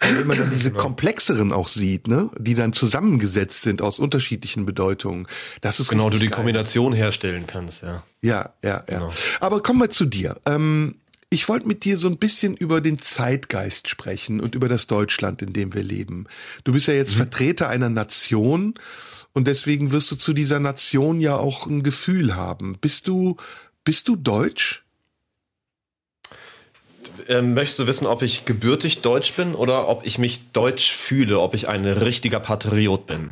[0.00, 2.30] Aber wenn man dann diese komplexeren auch sieht, ne?
[2.38, 5.26] Die dann zusammengesetzt sind aus unterschiedlichen Bedeutungen,
[5.60, 6.36] das ist Genau, du die geil.
[6.36, 8.02] Kombination herstellen kannst, ja.
[8.22, 8.98] Ja, ja, ja.
[8.98, 9.12] Genau.
[9.40, 10.36] Aber kommen wir zu dir.
[10.46, 10.94] Ähm,
[11.32, 15.40] ich wollte mit dir so ein bisschen über den Zeitgeist sprechen und über das Deutschland,
[15.40, 16.26] in dem wir leben.
[16.64, 17.18] Du bist ja jetzt mhm.
[17.18, 18.74] Vertreter einer Nation
[19.32, 22.76] und deswegen wirst du zu dieser Nation ja auch ein Gefühl haben.
[22.78, 23.38] Bist du,
[23.82, 24.84] bist du deutsch?
[27.28, 31.40] Ähm, möchtest du wissen, ob ich gebürtig deutsch bin oder ob ich mich deutsch fühle,
[31.40, 33.30] ob ich ein richtiger Patriot bin?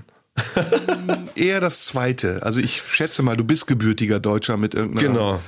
[1.34, 2.42] Eher das Zweite.
[2.44, 5.08] Also ich schätze mal, du bist gebürtiger Deutscher mit irgendeiner.
[5.08, 5.40] Genau.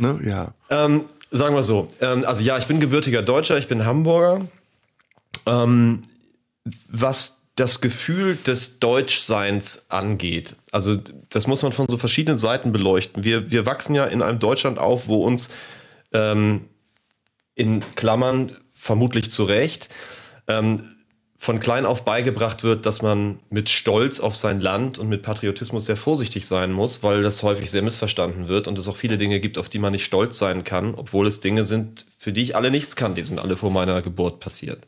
[0.00, 0.20] Ne?
[0.24, 0.54] Ja.
[0.70, 1.88] Ähm, sagen wir so.
[2.00, 4.44] Ähm, also ja, ich bin gebürtiger Deutscher, ich bin Hamburger.
[5.46, 6.02] Ähm,
[6.88, 10.96] was das Gefühl des Deutschseins angeht, also
[11.28, 13.24] das muss man von so verschiedenen Seiten beleuchten.
[13.24, 15.50] Wir, wir wachsen ja in einem Deutschland auf, wo uns
[16.12, 16.68] ähm,
[17.54, 19.88] in Klammern vermutlich zu Recht
[20.46, 20.97] ähm,
[21.40, 25.86] von klein auf beigebracht wird, dass man mit Stolz auf sein Land und mit Patriotismus
[25.86, 29.38] sehr vorsichtig sein muss, weil das häufig sehr missverstanden wird und es auch viele Dinge
[29.38, 32.56] gibt, auf die man nicht stolz sein kann, obwohl es Dinge sind, für die ich
[32.56, 33.14] alle nichts kann.
[33.14, 34.84] Die sind alle vor meiner Geburt passiert.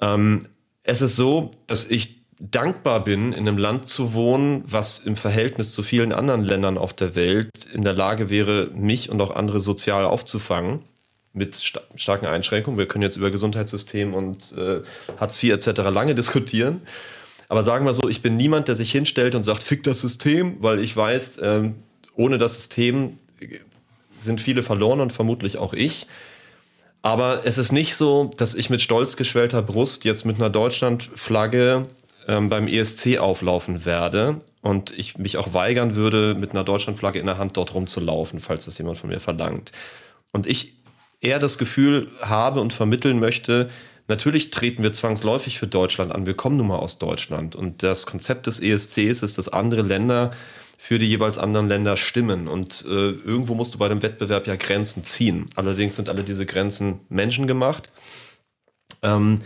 [0.00, 0.46] Ähm,
[0.84, 5.72] es ist so, dass ich dankbar bin, in einem Land zu wohnen, was im Verhältnis
[5.72, 9.58] zu vielen anderen Ländern auf der Welt in der Lage wäre, mich und auch andere
[9.58, 10.84] sozial aufzufangen
[11.38, 12.78] mit sta starken Einschränkungen.
[12.78, 14.82] Wir können jetzt über Gesundheitssystem und äh,
[15.18, 15.80] Hartz IV etc.
[15.90, 16.82] lange diskutieren.
[17.48, 20.56] Aber sagen wir so, ich bin niemand, der sich hinstellt und sagt, fick das System,
[20.60, 21.76] weil ich weiß, ähm,
[22.14, 23.16] ohne das System
[24.18, 26.06] sind viele verloren und vermutlich auch ich.
[27.00, 31.86] Aber es ist nicht so, dass ich mit stolz geschwellter Brust jetzt mit einer Deutschlandflagge
[32.26, 37.26] ähm, beim ESC auflaufen werde und ich mich auch weigern würde, mit einer Deutschlandflagge in
[37.26, 39.72] der Hand dort rumzulaufen, falls das jemand von mir verlangt.
[40.32, 40.77] Und ich
[41.20, 43.68] eher das Gefühl habe und vermitteln möchte,
[44.06, 46.26] natürlich treten wir zwangsläufig für Deutschland an.
[46.26, 47.54] Wir kommen nun mal aus Deutschland.
[47.56, 50.32] Und das Konzept des ESCs ist, dass andere Länder
[50.80, 52.46] für die jeweils anderen Länder stimmen.
[52.46, 55.50] Und äh, irgendwo musst du bei dem Wettbewerb ja Grenzen ziehen.
[55.56, 57.90] Allerdings sind alle diese Grenzen menschengemacht.
[59.02, 59.40] Ähm,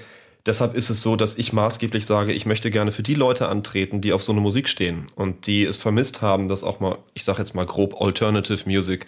[0.45, 4.03] deshalb ist es so, dass ich maßgeblich sage, ich möchte gerne für die Leute antreten,
[4.03, 7.25] die auf so eine Musik stehen und die es vermisst haben, dass auch mal, ich
[7.25, 9.07] sage jetzt mal grob, Alternative Music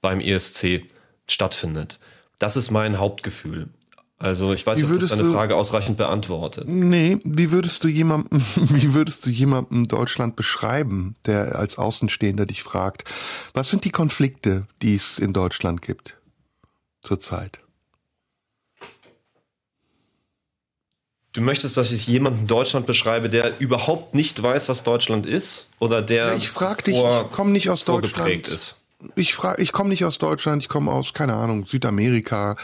[0.00, 0.82] beim ESC
[1.28, 1.98] stattfindet.
[2.38, 3.68] Das ist mein Hauptgefühl.
[4.18, 6.68] Also ich weiß nicht, ob das deine Frage ausreichend beantwortet.
[6.68, 12.62] Nee, wie würdest du jemandem, wie würdest du jemandem Deutschland beschreiben, der als Außenstehender dich
[12.62, 13.04] fragt,
[13.52, 16.16] was sind die Konflikte, die es in Deutschland gibt
[17.02, 17.60] zurzeit?
[21.32, 25.68] Du möchtest, dass ich jemanden Deutschland beschreibe, der überhaupt nicht weiß, was Deutschland ist?
[25.80, 26.28] Oder der.
[26.28, 28.46] Ja, ich frag dich, ich komme nicht aus Deutschland.
[28.46, 28.76] Ist
[29.16, 32.56] ich frage, ich komme nicht aus Deutschland, ich komme aus, keine Ahnung, Südamerika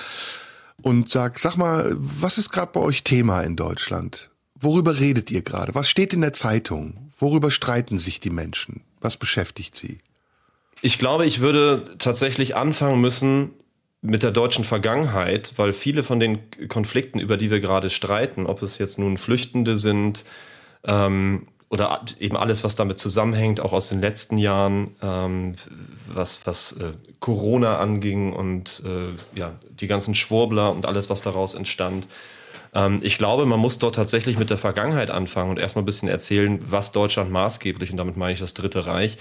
[0.83, 4.31] und sag, sag mal, was ist gerade bei euch Thema in Deutschland?
[4.55, 5.74] Worüber redet ihr gerade?
[5.74, 7.12] Was steht in der Zeitung?
[7.18, 8.83] Worüber streiten sich die Menschen?
[9.01, 9.99] Was beschäftigt sie?
[10.83, 13.51] Ich glaube, ich würde tatsächlich anfangen müssen
[14.03, 18.62] mit der deutschen Vergangenheit, weil viele von den Konflikten, über die wir gerade streiten, ob
[18.62, 20.24] es jetzt nun Flüchtende sind
[20.85, 25.54] ähm, oder eben alles, was damit zusammenhängt, auch aus den letzten Jahren, ähm,
[26.12, 31.54] was, was äh, Corona anging und äh, ja, die ganzen Schwurbler und alles, was daraus
[31.54, 32.08] entstand.
[32.74, 36.08] Ähm, ich glaube, man muss dort tatsächlich mit der Vergangenheit anfangen und erstmal ein bisschen
[36.08, 39.16] erzählen, was Deutschland maßgeblich, und damit meine ich das Dritte Reich,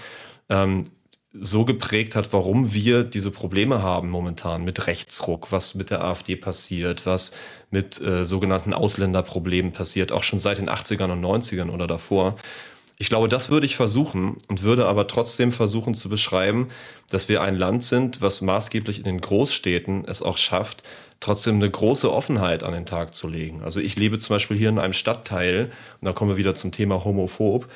[0.48, 0.90] ähm,
[1.32, 6.34] so geprägt hat, warum wir diese Probleme haben momentan mit Rechtsruck, was mit der AfD
[6.34, 7.32] passiert, was
[7.70, 12.36] mit äh, sogenannten Ausländerproblemen passiert, auch schon seit den 80ern und 90ern oder davor.
[12.98, 16.68] Ich glaube, das würde ich versuchen und würde aber trotzdem versuchen zu beschreiben,
[17.10, 20.82] dass wir ein Land sind, was maßgeblich in den Großstädten es auch schafft,
[21.20, 23.62] trotzdem eine große Offenheit an den Tag zu legen.
[23.62, 25.70] Also ich lebe zum Beispiel hier in einem Stadtteil,
[26.00, 27.68] und da kommen wir wieder zum Thema Homophob,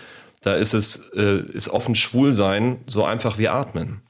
[0.44, 4.02] da ist es, äh, ist offen schwul sein so einfach wie atmen.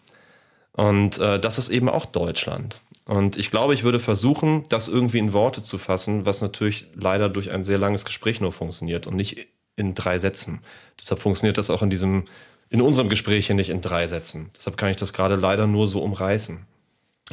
[0.72, 2.80] Und äh, das ist eben auch Deutschland.
[3.04, 7.28] Und ich glaube, ich würde versuchen, das irgendwie in Worte zu fassen, was natürlich leider
[7.28, 10.60] durch ein sehr langes Gespräch nur funktioniert und nicht in drei Sätzen.
[11.00, 12.24] Deshalb funktioniert das auch in diesem,
[12.68, 14.50] in unserem Gespräch hier nicht in drei Sätzen.
[14.56, 16.66] Deshalb kann ich das gerade leider nur so umreißen.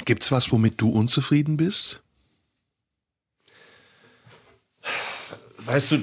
[0.05, 2.01] Gibt's was, womit du unzufrieden bist?
[5.65, 5.97] Weißt du,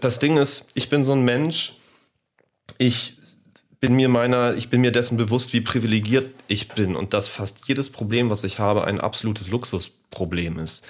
[0.00, 1.77] das Ding ist, ich bin so ein Mensch,
[2.78, 3.18] ich
[3.80, 7.68] bin mir meiner, ich bin mir dessen bewusst, wie privilegiert ich bin und dass fast
[7.68, 10.84] jedes Problem, was ich habe, ein absolutes Luxusproblem ist.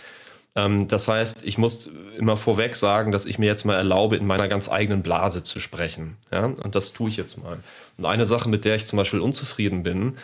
[0.54, 4.26] Ähm, das heißt, ich muss immer vorweg sagen, dass ich mir jetzt mal erlaube, in
[4.26, 6.16] meiner ganz eigenen Blase zu sprechen.
[6.32, 6.46] Ja?
[6.46, 7.58] Und das tue ich jetzt mal.
[7.98, 10.16] Und eine Sache, mit der ich zum Beispiel unzufrieden bin,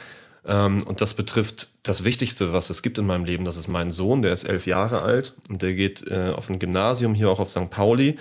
[0.46, 3.90] ähm, und das betrifft das Wichtigste, was es gibt in meinem Leben, das ist mein
[3.92, 7.40] Sohn, der ist elf Jahre alt und der geht äh, auf ein Gymnasium hier auch
[7.40, 7.70] auf St.
[7.70, 8.18] Pauli.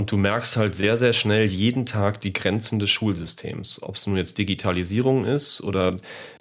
[0.00, 3.82] Und du merkst halt sehr, sehr schnell jeden Tag die Grenzen des Schulsystems.
[3.82, 5.94] Ob es nun jetzt Digitalisierung ist oder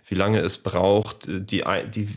[0.08, 2.08] wie lange es braucht, die, die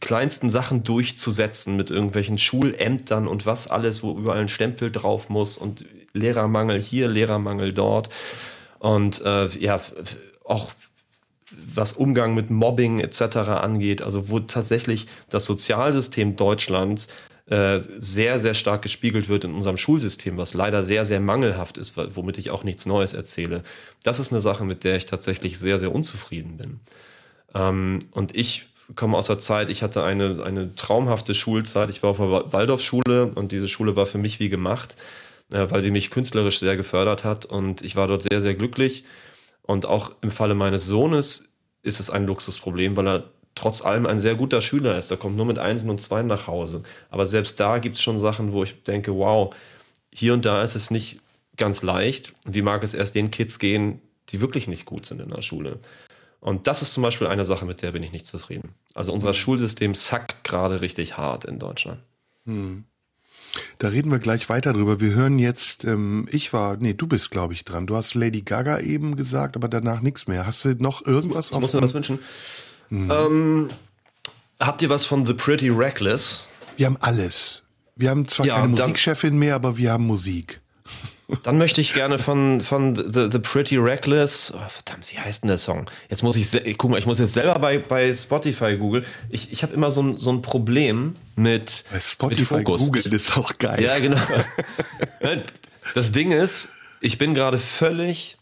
[0.00, 5.56] kleinsten Sachen durchzusetzen mit irgendwelchen Schulämtern und was alles, wo überall ein Stempel drauf muss
[5.56, 5.84] und
[6.14, 8.08] Lehrermangel hier, Lehrermangel dort.
[8.80, 9.80] Und äh, ja,
[10.44, 10.72] auch
[11.52, 13.36] was Umgang mit Mobbing etc.
[13.36, 17.06] angeht, also wo tatsächlich das Sozialsystem Deutschlands
[17.50, 21.96] äh, sehr, sehr stark gespiegelt wird in unserem Schulsystem, was leider sehr, sehr mangelhaft ist,
[21.96, 23.62] womit ich auch nichts Neues erzähle.
[24.02, 26.80] Das ist eine Sache, mit der ich tatsächlich sehr, sehr unzufrieden bin.
[27.54, 31.90] Ähm, und ich komme aus der Zeit, ich hatte eine, eine traumhafte Schulzeit.
[31.90, 34.94] Ich war auf der Waldorfschule und diese Schule war für mich wie gemacht,
[35.52, 39.04] äh, weil sie mich künstlerisch sehr gefördert hat und ich war dort sehr, sehr glücklich.
[39.62, 43.24] Und auch im Falle meines Sohnes ist es ein Luxusproblem, weil er
[43.58, 45.10] trotz allem ein sehr guter Schüler ist.
[45.10, 46.82] Er kommt nur mit Einsen und Zweien nach Hause.
[47.10, 49.54] Aber selbst da gibt es schon Sachen, wo ich denke, wow,
[50.12, 51.20] hier und da ist es nicht
[51.56, 52.32] ganz leicht.
[52.46, 55.78] Wie mag es erst den Kids gehen, die wirklich nicht gut sind in der Schule?
[56.40, 58.74] Und das ist zum Beispiel eine Sache, mit der bin ich nicht zufrieden.
[58.94, 59.34] Also unser mhm.
[59.34, 62.00] Schulsystem sackt gerade richtig hart in Deutschland.
[62.44, 62.84] Hm.
[63.78, 65.00] Da reden wir gleich weiter drüber.
[65.00, 67.86] Wir hören jetzt, ähm, ich war, nee, du bist, glaube ich, dran.
[67.86, 70.46] Du hast Lady Gaga eben gesagt, aber danach nichts mehr.
[70.46, 71.58] Hast du noch irgendwas ich auf?
[71.58, 72.18] Ich muss mir was wünschen.
[72.90, 73.10] Mhm.
[73.10, 73.70] Ähm,
[74.60, 76.48] habt ihr was von The Pretty Reckless?
[76.76, 77.62] Wir haben alles.
[77.96, 80.60] Wir haben zwar ja, keine Musikchefin mehr, aber wir haben Musik.
[81.42, 84.54] Dann möchte ich gerne von, von The, The Pretty Reckless.
[84.56, 85.84] Oh, verdammt, wie heißt denn der Song?
[86.08, 89.04] Jetzt muss ich, ich guck mal, ich muss jetzt selber bei, bei Spotify googeln.
[89.28, 92.86] Ich, ich habe immer so ein, so ein Problem mit, bei Spotify mit Fokus.
[92.86, 93.82] Google ist auch geil.
[93.82, 94.20] Ja, genau.
[95.94, 96.68] Das Ding ist,
[97.00, 98.37] ich bin gerade völlig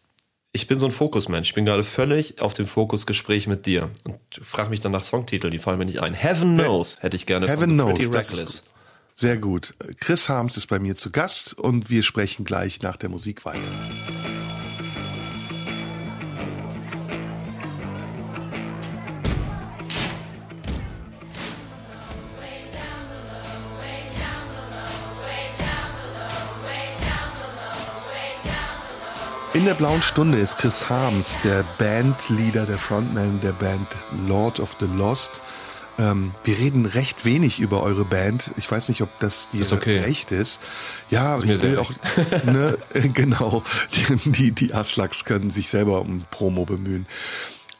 [0.56, 1.50] ich bin so ein Fokusmensch.
[1.50, 5.50] Ich bin gerade völlig auf dem Fokusgespräch mit dir und frage mich dann nach Songtiteln,
[5.50, 6.14] die fallen mir nicht ein.
[6.14, 8.70] Heaven Knows hätte ich gerne Heaven von Knows, Reckless.
[9.12, 9.74] Sehr gut.
[10.00, 13.62] Chris Harms ist bei mir zu Gast und wir sprechen gleich nach der Musik weiter.
[29.56, 33.88] In der blauen Stunde ist Chris Harms, der Bandleader, der Frontman der Band
[34.28, 35.40] Lord of the Lost.
[35.96, 38.50] Ähm, wir reden recht wenig über eure Band.
[38.58, 40.00] Ich weiß nicht, ob das dir ist okay.
[40.00, 40.60] recht ist.
[41.08, 41.90] Ja, ist ich will auch,
[42.44, 42.76] ne,
[43.14, 43.62] genau,
[44.26, 47.06] die, die, Aslaks können sich selber um Promo bemühen.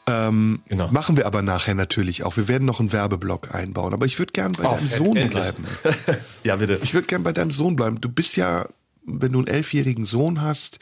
[0.07, 0.87] Ähm, genau.
[0.87, 2.37] Machen wir aber nachher natürlich auch.
[2.37, 3.93] Wir werden noch einen Werbeblock einbauen.
[3.93, 5.43] Aber ich würde gern bei oh, deinem Sohn endlich.
[5.43, 5.63] bleiben.
[6.43, 6.79] ja, bitte.
[6.81, 8.01] Ich würde gern bei deinem Sohn bleiben.
[8.01, 8.67] Du bist ja,
[9.05, 10.79] wenn du einen elfjährigen Sohn hast,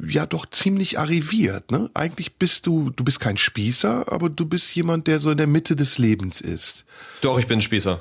[0.00, 1.70] ja doch ziemlich arriviert.
[1.70, 1.90] Ne?
[1.94, 5.46] Eigentlich bist du, du bist kein Spießer, aber du bist jemand, der so in der
[5.46, 6.84] Mitte des Lebens ist.
[7.20, 8.00] Doch, ich bin ein Spießer.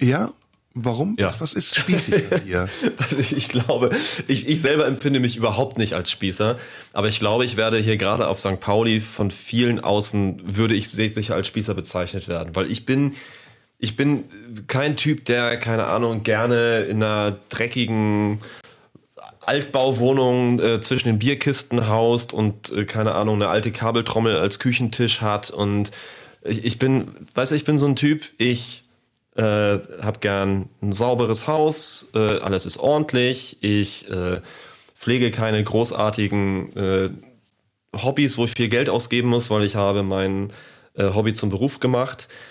[0.00, 0.30] Ja?
[0.72, 1.16] Warum?
[1.18, 1.26] Ja.
[1.26, 2.68] Was, was ist spießig bei dir?
[2.98, 3.90] Also ich glaube,
[4.28, 6.58] ich, ich selber empfinde mich überhaupt nicht als Spießer,
[6.92, 8.60] aber ich glaube, ich werde hier gerade auf St.
[8.60, 13.16] Pauli von vielen außen, würde ich sicher als Spießer bezeichnet werden, weil ich bin
[13.82, 14.24] ich bin
[14.66, 18.38] kein Typ, der, keine Ahnung, gerne in einer dreckigen
[19.50, 25.22] Altbauwohnung äh, zwischen den Bierkisten haust und, äh, keine Ahnung, eine alte Kabeltrommel als Küchentisch
[25.22, 25.50] hat.
[25.50, 25.90] Und
[26.44, 28.84] ich, ich bin, du, ich bin so ein Typ, ich
[29.34, 34.40] äh, habe gern ein sauberes Haus, äh, alles ist ordentlich, ich äh,
[34.96, 37.10] pflege keine großartigen äh,
[37.96, 40.52] Hobbys, wo ich viel Geld ausgeben muss, weil ich habe mein
[40.94, 42.28] äh, Hobby zum Beruf gemacht.
[42.28, 42.49] Ähm,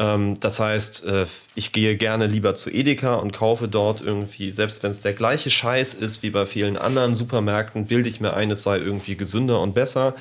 [0.00, 4.92] das heißt, äh, ich gehe gerne lieber zu Edeka und kaufe dort irgendwie, selbst wenn
[4.92, 8.62] es der gleiche Scheiß ist wie bei vielen anderen Supermärkten, bilde ich mir ein, es
[8.62, 10.14] sei irgendwie gesünder und besser.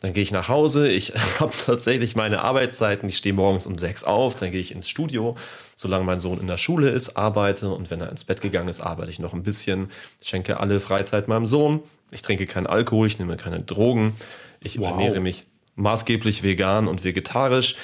[0.00, 4.02] Dann gehe ich nach Hause, ich habe tatsächlich meine Arbeitszeiten, ich stehe morgens um sechs
[4.02, 5.36] auf, dann gehe ich ins Studio,
[5.76, 8.80] solange mein Sohn in der Schule ist, arbeite und wenn er ins Bett gegangen ist,
[8.80, 9.88] arbeite ich noch ein bisschen,
[10.20, 14.14] schenke alle Freizeit meinem Sohn, ich trinke keinen Alkohol, ich nehme keine Drogen,
[14.58, 14.90] ich wow.
[14.90, 15.44] ernähre mich
[15.76, 17.76] maßgeblich vegan und vegetarisch.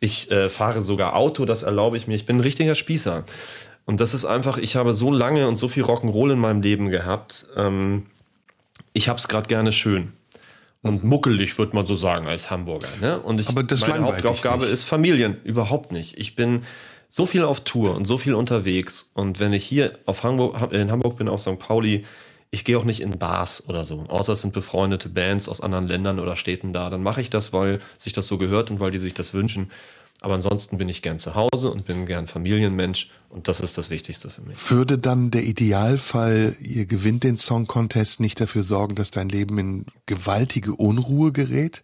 [0.00, 2.14] Ich äh, fahre sogar Auto, das erlaube ich mir.
[2.14, 3.24] Ich bin ein richtiger Spießer.
[3.84, 6.90] Und das ist einfach, ich habe so lange und so viel Rock'n'Roll in meinem Leben
[6.90, 7.46] gehabt.
[7.56, 8.06] Ähm,
[8.92, 10.12] ich habe es gerade gerne schön.
[10.82, 12.88] Und muckelig, würde man so sagen, als Hamburger.
[13.00, 13.18] Ne?
[13.20, 15.40] Und ich, Aber das meine Hauptaufgabe ist Familien.
[15.44, 16.18] Überhaupt nicht.
[16.18, 16.62] Ich bin
[17.08, 19.10] so viel auf Tour und so viel unterwegs.
[19.14, 21.58] Und wenn ich hier auf Hamburg, in Hamburg bin, auf St.
[21.58, 22.04] Pauli,
[22.50, 25.86] ich gehe auch nicht in Bars oder so, außer es sind befreundete Bands aus anderen
[25.86, 26.90] Ländern oder Städten da.
[26.90, 29.70] Dann mache ich das, weil sich das so gehört und weil die sich das wünschen.
[30.20, 33.90] Aber ansonsten bin ich gern zu Hause und bin gern Familienmensch und das ist das
[33.90, 34.70] Wichtigste für mich.
[34.70, 39.58] Würde dann der Idealfall, ihr gewinnt den Song Contest, nicht dafür sorgen, dass dein Leben
[39.58, 41.82] in gewaltige Unruhe gerät?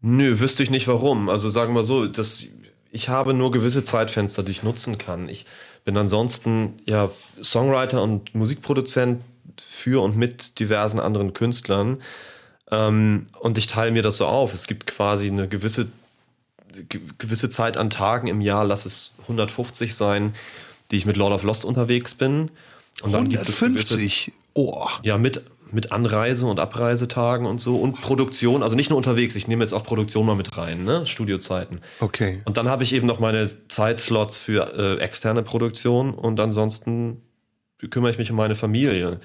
[0.00, 1.28] Nö, wüsste ich nicht warum.
[1.28, 2.44] Also sagen wir so, dass
[2.90, 5.28] ich habe nur gewisse Zeitfenster, die ich nutzen kann.
[5.28, 5.44] Ich
[5.86, 7.08] bin ansonsten ja
[7.40, 9.22] Songwriter und Musikproduzent
[9.56, 12.02] für und mit diversen anderen Künstlern.
[12.72, 14.52] Ähm, und ich teile mir das so auf.
[14.52, 15.86] Es gibt quasi eine gewisse,
[17.18, 20.34] gewisse Zeit an Tagen im Jahr, lass es 150 sein,
[20.90, 22.50] die ich mit Lord of Lost unterwegs bin.
[23.02, 23.36] Und dann 150?
[23.60, 24.88] Gibt es gewisse, oh.
[25.04, 29.48] Ja, mit, mit Anreise- und Abreisetagen und so und Produktion, also nicht nur unterwegs, ich
[29.48, 31.06] nehme jetzt auch Produktion mal mit rein, ne?
[31.06, 31.80] Studiozeiten.
[32.00, 32.42] Okay.
[32.44, 37.22] Und dann habe ich eben noch meine Zeitslots für äh, externe Produktion und ansonsten
[37.90, 39.20] kümmere ich mich um meine Familie.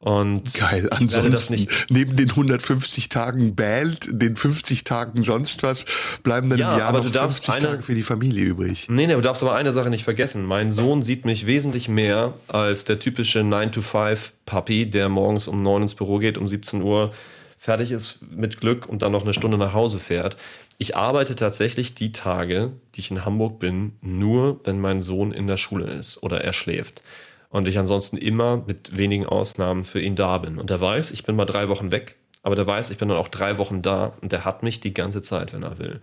[0.00, 5.86] Und Geil, ansonsten neben den 150 Tagen Band, den 50 Tagen sonst was,
[6.22, 8.86] bleiben dann ja, im Jahr noch 50 eine, Tage für die Familie übrig.
[8.88, 10.44] Nee, nee, du darfst aber eine Sache nicht vergessen.
[10.44, 15.94] Mein Sohn sieht mich wesentlich mehr als der typische 9-to-5-Puppy, der morgens um 9 ins
[15.96, 17.12] Büro geht, um 17 Uhr
[17.58, 20.36] fertig ist mit Glück und dann noch eine Stunde nach Hause fährt.
[20.80, 25.48] Ich arbeite tatsächlich die Tage, die ich in Hamburg bin, nur wenn mein Sohn in
[25.48, 27.02] der Schule ist oder er schläft
[27.50, 30.58] und ich ansonsten immer mit wenigen Ausnahmen für ihn da bin.
[30.58, 33.18] Und er weiß, ich bin mal drei Wochen weg, aber der weiß, ich bin dann
[33.18, 36.00] auch drei Wochen da und der hat mich die ganze Zeit, wenn er will.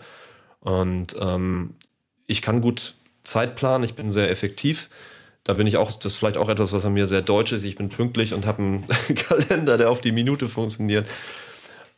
[0.59, 1.75] Und ähm,
[2.27, 4.89] ich kann gut Zeit planen, ich bin sehr effektiv.
[5.43, 7.63] Da bin ich auch, das ist vielleicht auch etwas, was an mir sehr deutsch ist.
[7.63, 11.07] Ich bin pünktlich und habe einen Kalender, der auf die Minute funktioniert.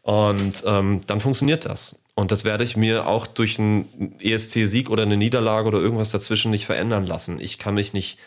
[0.02, 2.00] Und ähm, dann funktioniert das.
[2.16, 6.52] Und das werde ich mir auch durch einen ESC-Sieg oder eine Niederlage oder irgendwas dazwischen
[6.52, 7.40] nicht verändern lassen.
[7.40, 8.18] Ich kann mich nicht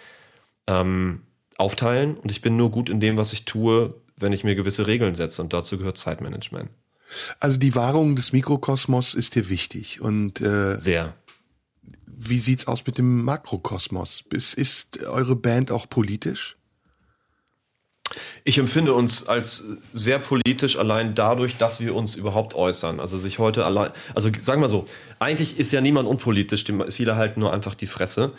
[0.70, 1.22] ähm,
[1.56, 4.86] aufteilen und ich bin nur gut in dem, was ich tue, wenn ich mir gewisse
[4.86, 6.70] Regeln setze und dazu gehört Zeitmanagement.
[7.40, 11.14] Also die Wahrung des Mikrokosmos ist dir wichtig und äh, sehr.
[12.06, 14.24] Wie sieht's aus mit dem Makrokosmos?
[14.30, 16.56] Ist, ist eure Band auch politisch?
[18.44, 23.00] Ich empfinde uns als sehr politisch allein dadurch, dass wir uns überhaupt äußern.
[23.00, 24.84] Also sich heute allein, also sagen wir so,
[25.18, 28.32] eigentlich ist ja niemand unpolitisch, viele halten nur einfach die Fresse.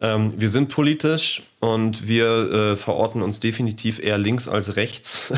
[0.00, 5.32] Ähm, wir sind politisch und wir äh, verorten uns definitiv eher links als rechts.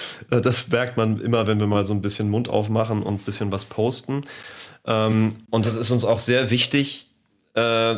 [0.30, 3.52] das merkt man immer, wenn wir mal so ein bisschen Mund aufmachen und ein bisschen
[3.52, 4.24] was posten.
[4.86, 7.08] Ähm, und es ist uns auch sehr wichtig,
[7.54, 7.96] äh,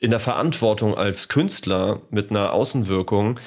[0.00, 3.38] in der Verantwortung als Künstler mit einer Außenwirkung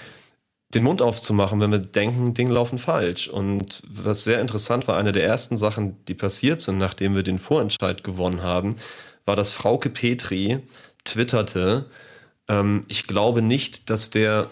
[0.73, 3.27] den Mund aufzumachen, wenn wir denken, Dinge laufen falsch.
[3.27, 7.39] Und was sehr interessant war, eine der ersten Sachen, die passiert sind, nachdem wir den
[7.39, 8.77] Vorentscheid gewonnen haben,
[9.25, 10.59] war, dass Frauke Petri
[11.03, 11.85] twitterte,
[12.47, 14.49] ähm, ich glaube nicht, dass der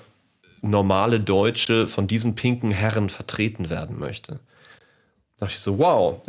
[0.61, 4.39] normale Deutsche von diesen pinken Herren vertreten werden möchte.
[5.37, 6.21] Da dachte ich so, wow.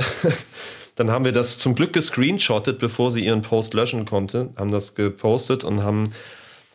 [0.97, 4.95] Dann haben wir das zum Glück gescreenshottet, bevor sie ihren Post löschen konnte, haben das
[4.95, 6.12] gepostet und haben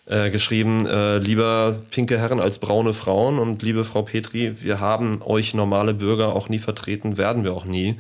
[0.08, 5.22] äh, geschrieben, äh, lieber pinke Herren als braune Frauen und liebe Frau Petri, wir haben
[5.22, 8.00] euch normale Bürger auch nie vertreten, werden wir auch nie.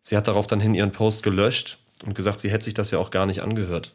[0.00, 2.98] Sie hat darauf dann hin ihren Post gelöscht und gesagt, sie hätte sich das ja
[2.98, 3.94] auch gar nicht angehört.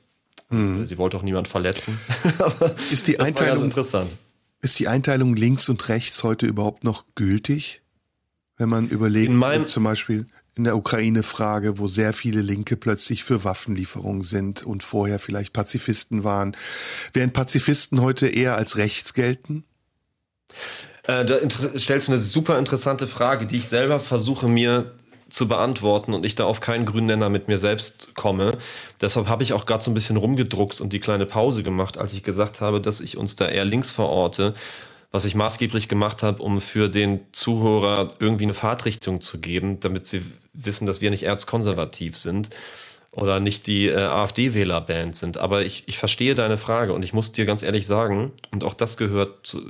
[0.49, 0.85] Mhm.
[0.85, 1.99] Sie wollte auch niemand verletzen.
[2.91, 4.11] ist die Einteilung interessant?
[4.61, 7.81] Ist die Einteilung links und rechts heute überhaupt noch gültig?
[8.57, 13.43] Wenn man überlegt, meinem, zum Beispiel in der Ukraine-Frage, wo sehr viele Linke plötzlich für
[13.43, 16.55] Waffenlieferungen sind und vorher vielleicht Pazifisten waren.
[17.11, 19.63] Während Pazifisten heute eher als rechts gelten?
[21.07, 21.37] Äh, da
[21.77, 24.93] stellst du eine super interessante Frage, die ich selber versuche mir
[25.33, 28.55] zu beantworten und ich da auf keinen grünen Nenner mit mir selbst komme.
[29.01, 32.13] Deshalb habe ich auch gerade so ein bisschen rumgedruckst und die kleine Pause gemacht, als
[32.13, 34.53] ich gesagt habe, dass ich uns da eher links verorte
[35.13, 40.07] was ich maßgeblich gemacht habe, um für den Zuhörer irgendwie eine Fahrtrichtung zu geben, damit
[40.07, 40.23] sie
[40.53, 42.49] wissen, dass wir nicht erzkonservativ sind
[43.11, 45.37] oder nicht die äh, AfD-Wählerband sind.
[45.37, 48.73] Aber ich, ich verstehe deine Frage und ich muss dir ganz ehrlich sagen, und auch
[48.73, 49.61] das gehört zu,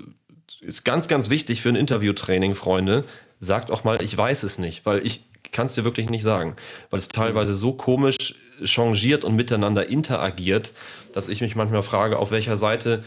[0.62, 3.04] ist ganz, ganz wichtig für ein Interviewtraining, Freunde.
[3.42, 6.56] Sagt auch mal, ich weiß es nicht, weil ich kann es dir wirklich nicht sagen,
[6.90, 10.74] weil es teilweise so komisch changiert und miteinander interagiert,
[11.14, 13.04] dass ich mich manchmal frage, auf welcher Seite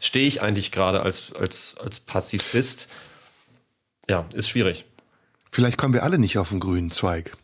[0.00, 2.88] stehe ich eigentlich gerade als, als, als Pazifist?
[4.08, 4.84] Ja, ist schwierig.
[5.50, 7.36] Vielleicht kommen wir alle nicht auf den grünen Zweig.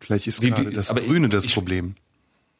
[0.00, 1.96] Vielleicht ist wie, gerade das Grüne das ich, Problem.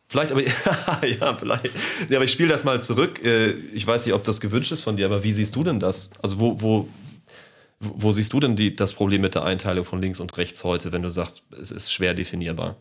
[0.09, 0.43] Vielleicht, aber
[1.07, 1.71] ja, vielleicht.
[2.09, 3.25] Ja, aber ich spiele das mal zurück.
[3.25, 5.81] Äh, ich weiß nicht, ob das gewünscht ist von dir, aber wie siehst du denn
[5.81, 6.11] das?
[6.23, 6.89] Also wo, wo,
[7.81, 10.93] wo siehst du denn die, das Problem mit der Einteilung von links und rechts heute,
[10.93, 12.77] wenn du sagst, es ist schwer definierbar?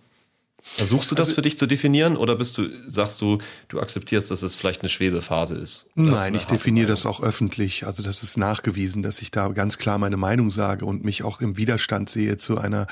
[0.67, 3.37] Versuchst du das also, für dich zu definieren oder bist du, sagst du,
[3.67, 5.91] du akzeptierst, dass es vielleicht eine Schwebephase ist?
[5.93, 7.85] Nein, ich definiere das auch öffentlich.
[7.85, 11.39] Also das ist nachgewiesen, dass ich da ganz klar meine Meinung sage und mich auch
[11.39, 12.87] im Widerstand sehe zu einer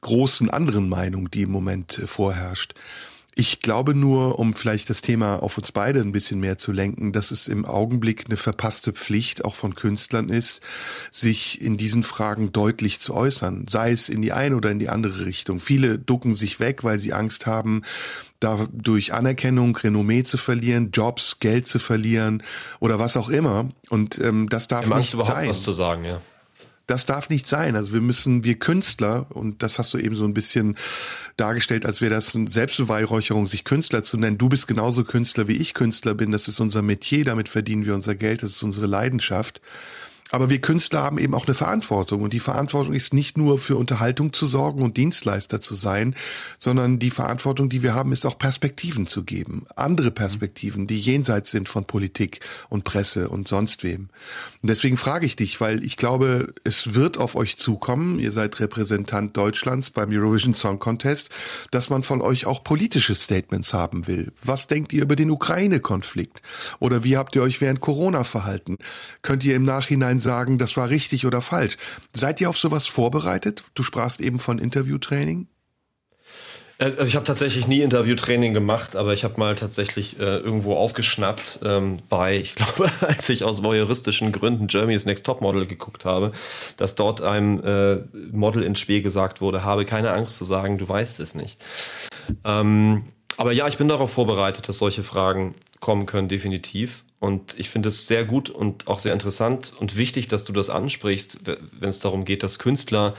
[0.00, 2.74] großen anderen Meinung, die im Moment äh, vorherrscht.
[3.34, 7.12] Ich glaube nur, um vielleicht das Thema auf uns beide ein bisschen mehr zu lenken,
[7.12, 10.60] dass es im Augenblick eine verpasste Pflicht auch von Künstlern ist,
[11.10, 14.90] sich in diesen Fragen deutlich zu äußern, sei es in die eine oder in die
[14.90, 15.60] andere Richtung.
[15.60, 17.82] Viele ducken sich weg, weil sie Angst haben,
[18.38, 22.42] dadurch Anerkennung, Renommee zu verlieren, Jobs, Geld zu verlieren
[22.80, 23.70] oder was auch immer.
[23.88, 25.48] Und ähm, das darf nicht überhaupt sein.
[25.48, 26.20] was zu sagen, ja
[26.86, 27.76] das darf nicht sein.
[27.76, 30.76] Also wir müssen, wir Künstler, und das hast du eben so ein bisschen
[31.36, 34.38] dargestellt, als wäre das eine Selbstbeweihräucherung, sich Künstler zu nennen.
[34.38, 36.30] Du bist genauso Künstler, wie ich Künstler bin.
[36.32, 39.60] Das ist unser Metier, damit verdienen wir unser Geld, das ist unsere Leidenschaft.
[40.32, 42.22] Aber wir Künstler haben eben auch eine Verantwortung.
[42.22, 46.16] Und die Verantwortung ist nicht nur für Unterhaltung zu sorgen und Dienstleister zu sein,
[46.58, 49.66] sondern die Verantwortung, die wir haben, ist auch Perspektiven zu geben.
[49.76, 54.08] Andere Perspektiven, die jenseits sind von Politik und Presse und sonst wem.
[54.62, 58.58] Und deswegen frage ich dich, weil ich glaube, es wird auf euch zukommen, ihr seid
[58.58, 61.28] Repräsentant Deutschlands beim Eurovision Song Contest,
[61.72, 64.32] dass man von euch auch politische Statements haben will.
[64.42, 66.40] Was denkt ihr über den Ukraine-Konflikt?
[66.78, 68.78] Oder wie habt ihr euch während Corona verhalten?
[69.20, 71.76] Könnt ihr im Nachhinein sagen, das war richtig oder falsch.
[72.14, 73.64] Seid ihr auf sowas vorbereitet?
[73.74, 75.48] Du sprachst eben von Interviewtraining.
[76.82, 81.60] Also ich habe tatsächlich nie Interviewtraining gemacht, aber ich habe mal tatsächlich äh, irgendwo aufgeschnappt
[81.64, 86.32] ähm, bei, ich glaube, als ich aus voyeuristischen Gründen Germany's Next Top Model geguckt habe,
[86.78, 87.98] dass dort einem äh,
[88.32, 91.62] Model in Spee gesagt wurde, habe keine Angst zu sagen, du weißt es nicht.
[92.44, 93.04] Ähm,
[93.36, 97.04] aber ja, ich bin darauf vorbereitet, dass solche Fragen kommen können, definitiv.
[97.18, 100.70] Und ich finde es sehr gut und auch sehr interessant und wichtig, dass du das
[100.70, 101.40] ansprichst,
[101.78, 103.14] wenn es darum geht, dass Künstler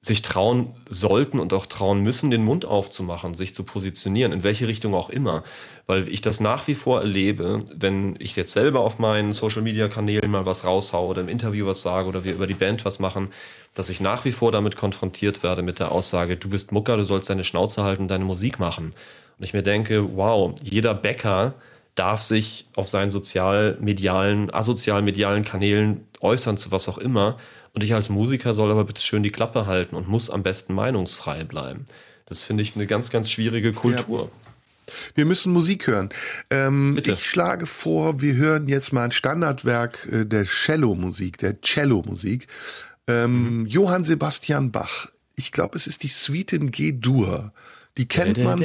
[0.00, 4.68] sich trauen sollten und auch trauen müssen, den Mund aufzumachen, sich zu positionieren, in welche
[4.68, 5.42] Richtung auch immer.
[5.86, 10.44] Weil ich das nach wie vor erlebe, wenn ich jetzt selber auf meinen Social-Media-Kanälen mal
[10.44, 13.28] was raushaue oder im Interview was sage oder wir über die Band was machen,
[13.72, 17.04] dass ich nach wie vor damit konfrontiert werde mit der Aussage, du bist Mucker, du
[17.04, 18.94] sollst deine Schnauze halten, deine Musik machen.
[19.38, 21.54] Und ich mir denke, wow, jeder Bäcker,
[21.94, 27.36] darf sich auf seinen sozial-medialen, asozial-medialen Kanälen äußern zu was auch immer.
[27.72, 30.74] Und ich als Musiker soll aber bitte schön die Klappe halten und muss am besten
[30.74, 31.86] meinungsfrei bleiben.
[32.26, 34.30] Das finde ich eine ganz, ganz schwierige Kultur.
[34.32, 34.44] Ja.
[35.14, 36.10] Wir müssen Musik hören.
[36.50, 42.46] Ähm, ich schlage vor, wir hören jetzt mal ein Standardwerk äh, der Cello-Musik, der Cello-Musik.
[43.06, 43.66] Ähm, mhm.
[43.66, 45.08] Johann Sebastian Bach.
[45.36, 47.52] Ich glaube, es ist die Suite in G-Dur.
[47.96, 48.60] Die kennt man.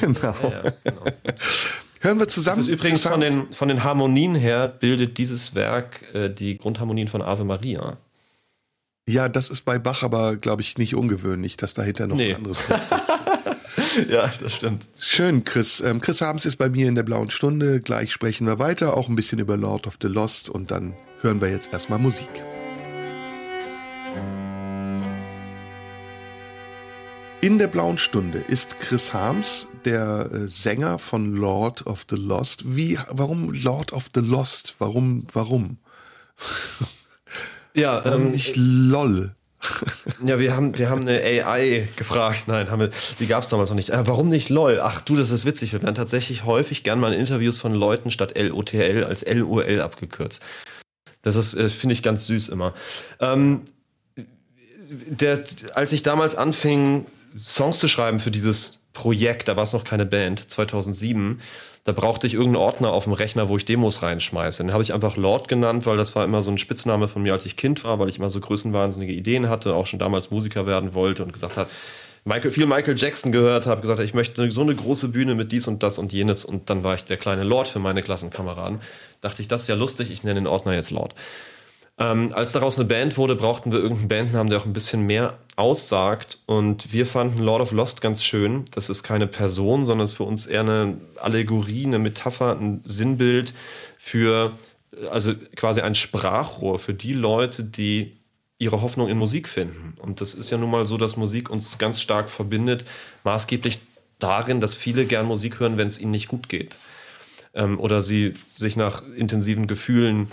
[0.00, 0.34] Genau.
[2.02, 2.56] Hören wir zusammen.
[2.56, 7.08] Das ist übrigens von den, von den Harmonien her bildet dieses Werk äh, die Grundharmonien
[7.08, 7.98] von Ave Maria.
[9.06, 12.30] Ja, das ist bei Bach aber, glaube ich, nicht ungewöhnlich, dass dahinter noch nee.
[12.30, 12.64] ein anderes
[14.08, 14.86] ja, das stimmt.
[14.98, 15.80] Schön, Chris.
[15.80, 17.80] Ähm, Chris Habens ist bei mir in der blauen Stunde.
[17.80, 21.40] Gleich sprechen wir weiter, auch ein bisschen über Lord of the Lost und dann hören
[21.40, 22.28] wir jetzt erstmal Musik.
[27.42, 32.76] In der blauen Stunde ist Chris Harms, der äh, Sänger von Lord of the Lost.
[32.76, 34.74] Wie, warum Lord of the Lost?
[34.78, 35.78] Warum, warum?
[37.74, 39.34] Ja, warum ähm, nicht LOL.
[40.24, 42.44] ja, wir haben, wir haben eine AI gefragt.
[42.46, 43.88] Nein, haben wir, die gab es damals noch nicht.
[43.88, 44.78] Äh, warum nicht LOL?
[44.82, 45.72] Ach du, das ist witzig.
[45.72, 50.42] Wir werden tatsächlich häufig gern mal in Interviews von Leuten statt LOTL als LUL abgekürzt.
[51.22, 52.74] Das ist, äh, finde ich ganz süß immer.
[53.18, 53.62] Ähm,
[54.90, 55.42] der,
[55.74, 57.06] als ich damals anfing,
[57.38, 61.40] Songs zu schreiben für dieses Projekt, da war es noch keine Band, 2007,
[61.84, 64.62] da brauchte ich irgendeinen Ordner auf dem Rechner, wo ich Demos reinschmeiße.
[64.62, 67.32] Den habe ich einfach Lord genannt, weil das war immer so ein Spitzname von mir,
[67.32, 70.66] als ich Kind war, weil ich immer so größenwahnsinnige Ideen hatte, auch schon damals Musiker
[70.66, 71.70] werden wollte und gesagt habe,
[72.24, 75.66] Michael, viel Michael Jackson gehört habe, gesagt, ich möchte so eine große Bühne mit dies
[75.68, 78.80] und das und jenes und dann war ich der kleine Lord für meine Klassenkameraden.
[79.22, 81.14] Dachte ich, das ist ja lustig, ich nenne den Ordner jetzt Lord.
[82.00, 85.36] Ähm, als daraus eine Band wurde, brauchten wir irgendeinen Bandnamen, der auch ein bisschen mehr
[85.56, 86.38] aussagt.
[86.46, 88.64] Und wir fanden Lord of Lost ganz schön.
[88.70, 92.80] Das ist keine Person, sondern es ist für uns eher eine Allegorie, eine Metapher, ein
[92.86, 93.52] Sinnbild
[93.98, 94.52] für,
[95.10, 98.16] also quasi ein Sprachrohr für die Leute, die
[98.58, 99.94] ihre Hoffnung in Musik finden.
[99.98, 102.86] Und das ist ja nun mal so, dass Musik uns ganz stark verbindet,
[103.24, 103.78] maßgeblich
[104.18, 106.76] darin, dass viele gern Musik hören, wenn es ihnen nicht gut geht.
[107.52, 110.30] Ähm, oder sie sich nach intensiven Gefühlen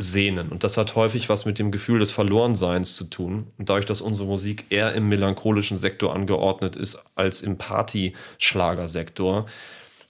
[0.00, 0.48] sehnen.
[0.48, 3.48] Und das hat häufig was mit dem Gefühl des Verlorenseins zu tun.
[3.58, 9.46] Und dadurch, dass unsere Musik eher im melancholischen Sektor angeordnet ist als im Party-Schlagersektor,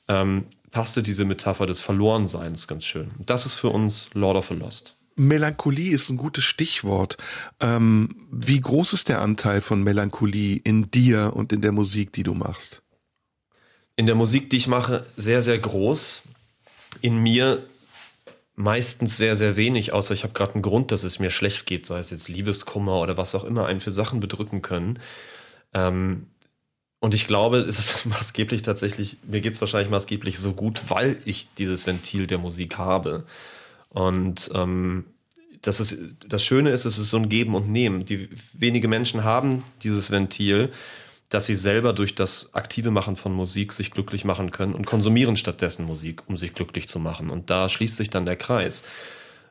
[0.09, 3.11] ähm, passte diese Metapher des Verlorenseins ganz schön.
[3.19, 4.97] Und das ist für uns Lord of the Lost.
[5.17, 7.17] Melancholie ist ein gutes Stichwort.
[7.59, 12.23] Ähm, wie groß ist der Anteil von Melancholie in dir und in der Musik, die
[12.23, 12.81] du machst?
[13.97, 16.23] In der Musik, die ich mache, sehr, sehr groß.
[17.03, 17.63] In mir
[18.61, 21.87] meistens sehr, sehr wenig, außer ich habe gerade einen Grund, dass es mir schlecht geht,
[21.87, 24.99] sei es jetzt Liebeskummer oder was auch immer einen für Sachen bedrücken können.
[25.73, 26.27] Ähm,
[27.01, 31.19] und ich glaube, es ist maßgeblich tatsächlich, mir geht es wahrscheinlich maßgeblich so gut, weil
[31.25, 33.25] ich dieses Ventil der Musik habe.
[33.89, 35.07] Und ähm,
[35.63, 35.99] das, ist,
[36.29, 38.05] das Schöne ist, es ist so ein Geben und Nehmen.
[38.05, 40.71] Die wenige Menschen haben dieses Ventil
[41.31, 45.37] dass sie selber durch das aktive Machen von Musik sich glücklich machen können und konsumieren
[45.37, 47.31] stattdessen Musik, um sich glücklich zu machen.
[47.31, 48.83] Und da schließt sich dann der Kreis.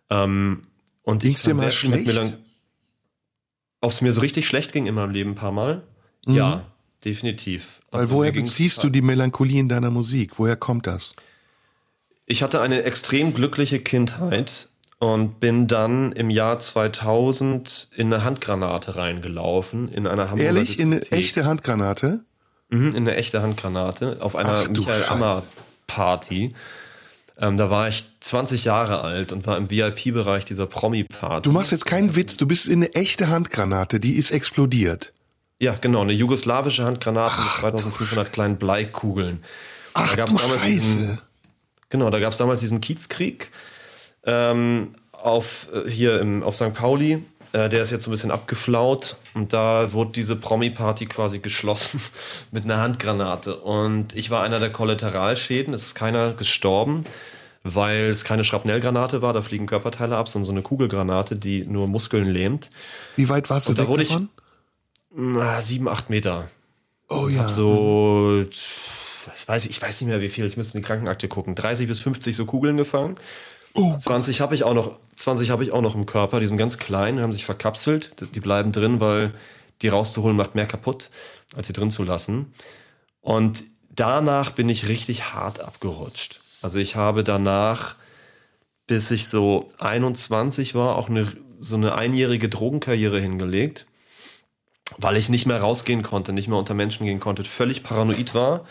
[0.10, 0.64] Ähm,
[1.04, 2.38] und Ging's dir mal schlecht?
[3.82, 5.82] Ob es mir so richtig schlecht ging in meinem Leben ein paar Mal?
[6.26, 6.36] Mhm.
[6.36, 6.66] Ja,
[7.06, 7.82] definitiv.
[7.92, 10.38] Weil also, woher beziehst du die Melancholie in deiner Musik?
[10.38, 11.14] Woher kommt das?
[12.26, 14.68] Ich hatte eine extrem glückliche Kindheit
[15.00, 20.94] und bin dann im Jahr 2000 in eine Handgranate reingelaufen in einer Hamburger Ehrlich, in
[20.94, 22.20] eine echte Handgranate?
[22.70, 25.44] Mhm, in eine echte Handgranate auf einer Ach, Michael Ammer
[25.88, 26.54] Party.
[27.42, 31.44] Ähm, da war ich 20 Jahre alt und war im VIP-Bereich dieser Promi-Party.
[31.48, 35.14] Du machst jetzt keinen Witz, du bist in eine echte Handgranate, die ist explodiert.
[35.60, 39.42] Ja, genau, eine jugoslawische Handgranate Ach, mit 2500 kleinen Bleikugeln.
[39.94, 40.72] Ach, da gab's du damals Scheiße.
[40.72, 41.18] Diesen,
[41.90, 43.52] genau, da gab es damals diesen Kiezkrieg
[44.30, 46.74] ähm, auf, äh, hier im, auf St.
[46.74, 47.24] Pauli.
[47.52, 52.00] Äh, der ist jetzt so ein bisschen abgeflaut und da wurde diese Promi-Party quasi geschlossen
[52.52, 53.58] mit einer Handgranate.
[53.58, 55.74] Und ich war einer der Kollateralschäden.
[55.74, 57.06] Es ist keiner gestorben,
[57.64, 59.34] weil es keine Schrapnellgranate war.
[59.34, 62.70] Da fliegen Körperteile ab, sondern so eine Kugelgranate, die nur Muskeln lähmt.
[63.16, 64.30] Wie weit warst du da wurde davon?
[64.34, 64.42] Ich,
[65.16, 66.48] na, sieben, acht Meter.
[67.10, 67.42] Oh ja.
[67.42, 71.28] Hab so, ich weiß, ich weiß nicht mehr wie viel, ich müsste in die Krankenakte
[71.28, 71.56] gucken.
[71.56, 73.18] 30 bis 50 so Kugeln gefangen.
[73.74, 76.40] Oh 20 habe ich auch noch, 20 habe ich auch noch im Körper.
[76.40, 78.14] Die sind ganz klein, haben sich verkapselt.
[78.36, 79.34] Die bleiben drin, weil
[79.82, 81.10] die rauszuholen macht mehr kaputt,
[81.56, 82.54] als sie drin zu lassen.
[83.22, 86.42] Und danach bin ich richtig hart abgerutscht.
[86.62, 87.96] Also ich habe danach,
[88.88, 93.86] bis ich so 21 war, auch eine, so eine einjährige Drogenkarriere hingelegt,
[94.98, 98.66] weil ich nicht mehr rausgehen konnte, nicht mehr unter Menschen gehen konnte, völlig paranoid war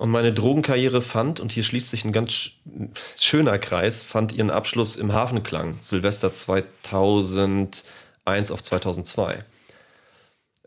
[0.00, 2.52] und meine Drogenkarriere fand, und hier schließt sich ein ganz
[3.18, 7.84] schöner Kreis, fand ihren Abschluss im Hafenklang, Silvester 2001
[8.50, 9.44] auf 2002.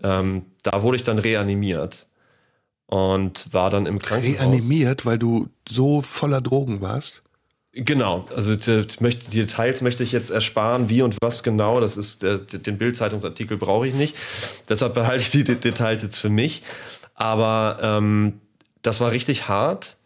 [0.04, 2.06] Ähm, da wurde ich dann reanimiert
[2.86, 4.40] und war dann im Krankenhaus.
[4.40, 7.24] Reanimiert, weil du so voller Drogen warst?
[7.72, 12.22] Genau, also die, die Details möchte ich jetzt ersparen, wie und was genau, das ist
[12.22, 14.16] der, den Bildzeitungsartikel brauche ich nicht.
[14.70, 16.62] Deshalb behalte ich die Details jetzt für mich.
[17.16, 18.42] Aber ähm,
[18.84, 19.98] das war richtig hart.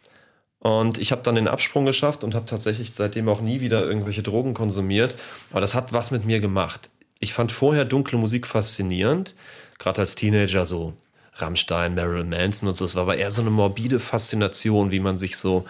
[0.59, 4.23] Und ich habe dann den Absprung geschafft und habe tatsächlich seitdem auch nie wieder irgendwelche
[4.23, 5.15] Drogen konsumiert.
[5.51, 6.89] Aber das hat was mit mir gemacht.
[7.19, 9.36] Ich fand vorher dunkle Musik faszinierend,
[9.78, 10.93] gerade als Teenager so
[11.34, 12.86] Rammstein, Marilyn Manson und so.
[12.86, 15.65] Es war aber eher so eine morbide Faszination, wie man sich so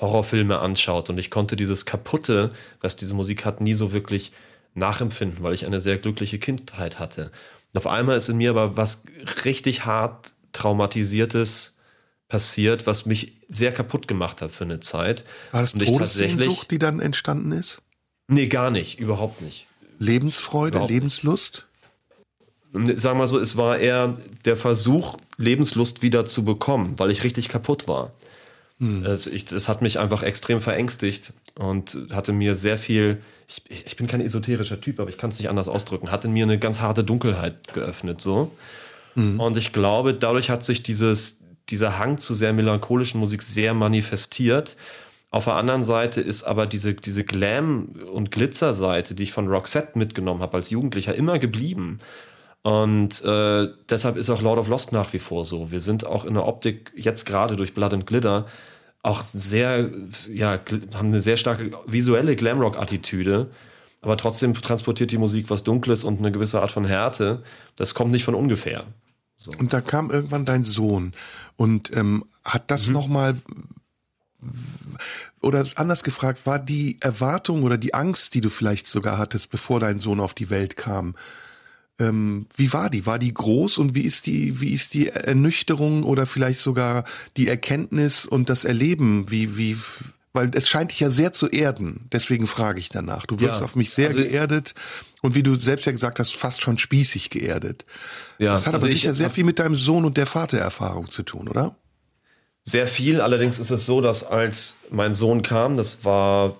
[0.00, 1.10] Horrorfilme anschaut.
[1.10, 2.50] Und ich konnte dieses Kaputte,
[2.80, 4.32] was diese Musik hat, nie so wirklich
[4.74, 7.30] nachempfinden, weil ich eine sehr glückliche Kindheit hatte.
[7.72, 9.04] Und auf einmal ist in mir aber was
[9.44, 11.71] richtig hart traumatisiertes
[12.32, 15.22] passiert, was mich sehr kaputt gemacht hat für eine Zeit.
[15.50, 17.82] War das und Todessehnsucht, die dann entstanden ist?
[18.26, 19.66] Nee, gar nicht, überhaupt nicht.
[19.98, 21.66] Lebensfreude, überhaupt Lebenslust?
[22.72, 24.14] Sagen wir mal so, es war eher
[24.46, 28.12] der Versuch, Lebenslust wieder zu bekommen, weil ich richtig kaputt war.
[28.78, 29.04] Hm.
[29.04, 33.96] Es, ich, es hat mich einfach extrem verängstigt und hatte mir sehr viel, ich, ich
[33.96, 36.80] bin kein esoterischer Typ, aber ich kann es nicht anders ausdrücken, hatte mir eine ganz
[36.80, 38.50] harte Dunkelheit geöffnet, so.
[39.16, 39.38] Mhm.
[39.38, 44.76] Und ich glaube, dadurch hat sich dieses, dieser Hang zu sehr melancholischen Musik sehr manifestiert.
[45.30, 49.98] Auf der anderen Seite ist aber diese, diese Glam- und Glitzer-Seite, die ich von Roxette
[49.98, 52.00] mitgenommen habe als Jugendlicher, immer geblieben.
[52.62, 55.72] Und äh, deshalb ist auch Lord of Lost nach wie vor so.
[55.72, 58.46] Wir sind auch in der Optik jetzt gerade durch Blood and Glitter
[59.02, 59.90] auch sehr,
[60.32, 60.60] ja,
[60.94, 63.50] haben eine sehr starke visuelle Glamrock-Attitüde.
[64.00, 67.42] Aber trotzdem transportiert die Musik was Dunkles und eine gewisse Art von Härte.
[67.76, 68.84] Das kommt nicht von ungefähr.
[69.36, 69.52] So.
[69.58, 71.14] Und da kam irgendwann dein Sohn
[71.62, 72.94] und ähm, hat das mhm.
[72.94, 73.36] nochmal
[75.40, 79.78] oder anders gefragt, war die Erwartung oder die Angst, die du vielleicht sogar hattest, bevor
[79.78, 81.14] dein Sohn auf die Welt kam,
[82.00, 83.06] ähm, wie war die?
[83.06, 87.04] War die groß und wie ist die, wie ist die Ernüchterung oder vielleicht sogar
[87.36, 89.30] die Erkenntnis und das Erleben?
[89.30, 89.76] Wie, wie,
[90.32, 92.08] weil es scheint dich ja sehr zu erden.
[92.12, 93.26] Deswegen frage ich danach.
[93.26, 94.74] Du wirkst ja, auf mich sehr also, geerdet
[95.20, 97.84] und wie du selbst ja gesagt hast, fast schon spießig geerdet.
[98.38, 101.22] Ja, das hat also aber sicher sehr viel mit deinem Sohn und der Vatererfahrung zu
[101.22, 101.76] tun, oder?
[102.62, 103.20] Sehr viel.
[103.20, 106.56] Allerdings ist es so, dass als mein Sohn kam, das war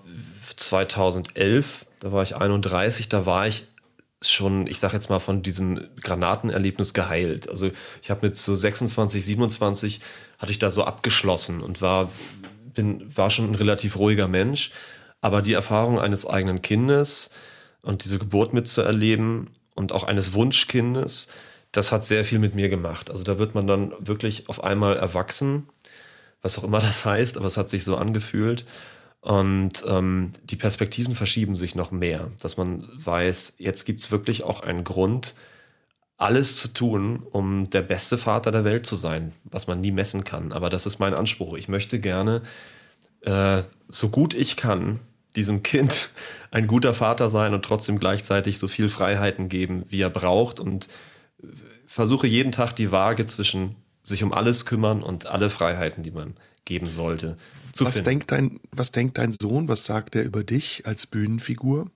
[0.57, 3.67] 2011, da war ich 31, da war ich
[4.21, 7.49] schon, ich sag jetzt mal, von diesem Granatenerlebnis geheilt.
[7.49, 7.71] Also
[8.03, 10.01] ich habe mit so 26, 27
[10.39, 12.11] hatte ich da so abgeschlossen und war,
[12.75, 14.73] bin, war schon ein relativ ruhiger Mensch.
[15.21, 17.31] Aber die Erfahrung eines eigenen Kindes
[17.83, 21.29] und diese Geburt mitzuerleben und auch eines Wunschkindes,
[21.71, 23.11] das hat sehr viel mit mir gemacht.
[23.11, 25.69] Also da wird man dann wirklich auf einmal erwachsen,
[26.43, 28.67] was auch immer das heißt, aber es hat sich so angefühlt.
[29.21, 34.63] Und ähm, die Perspektiven verschieben sich noch mehr, dass man weiß, jetzt gibt's wirklich auch
[34.63, 35.37] einen Grund,
[36.23, 40.23] alles zu tun, um der beste Vater der Welt zu sein, was man nie messen
[40.23, 40.53] kann.
[40.53, 41.57] Aber das ist mein Anspruch.
[41.57, 42.43] Ich möchte gerne,
[43.23, 45.01] äh, so gut ich kann,
[45.35, 46.11] diesem Kind
[46.53, 50.89] ein guter Vater sein und trotzdem gleichzeitig so viel Freiheiten geben, wie er braucht und
[51.87, 56.35] versuche jeden Tag die Waage zwischen sich um alles kümmern und alle Freiheiten, die man
[56.65, 57.37] geben sollte.
[57.79, 58.05] was finden.
[58.05, 59.67] denkt dein, was denkt dein Sohn?
[59.67, 61.91] Was sagt er über dich als Bühnenfigur?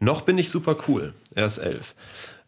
[0.00, 1.12] Noch bin ich super cool.
[1.34, 1.94] Er ist elf.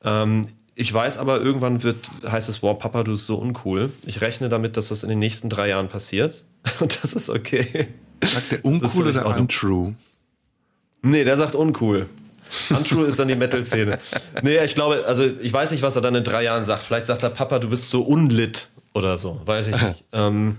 [0.03, 0.47] Ähm,
[0.81, 3.93] ich weiß aber, irgendwann wird, heißt es, wow, Papa, du bist so uncool.
[4.07, 6.43] Ich rechne damit, dass das in den nächsten drei Jahren passiert.
[6.81, 7.89] Und das ist okay.
[8.25, 9.95] Sagt der uncool oder untrue?
[11.03, 12.09] Nee, der sagt uncool.
[12.71, 13.99] Untrue ist dann die Metal-Szene.
[14.43, 16.83] Nee, ich glaube, also ich weiß nicht, was er dann in drei Jahren sagt.
[16.83, 19.39] Vielleicht sagt er, Papa, du bist so unlit oder so.
[19.45, 20.05] Weiß ich nicht.
[20.13, 20.57] Ähm,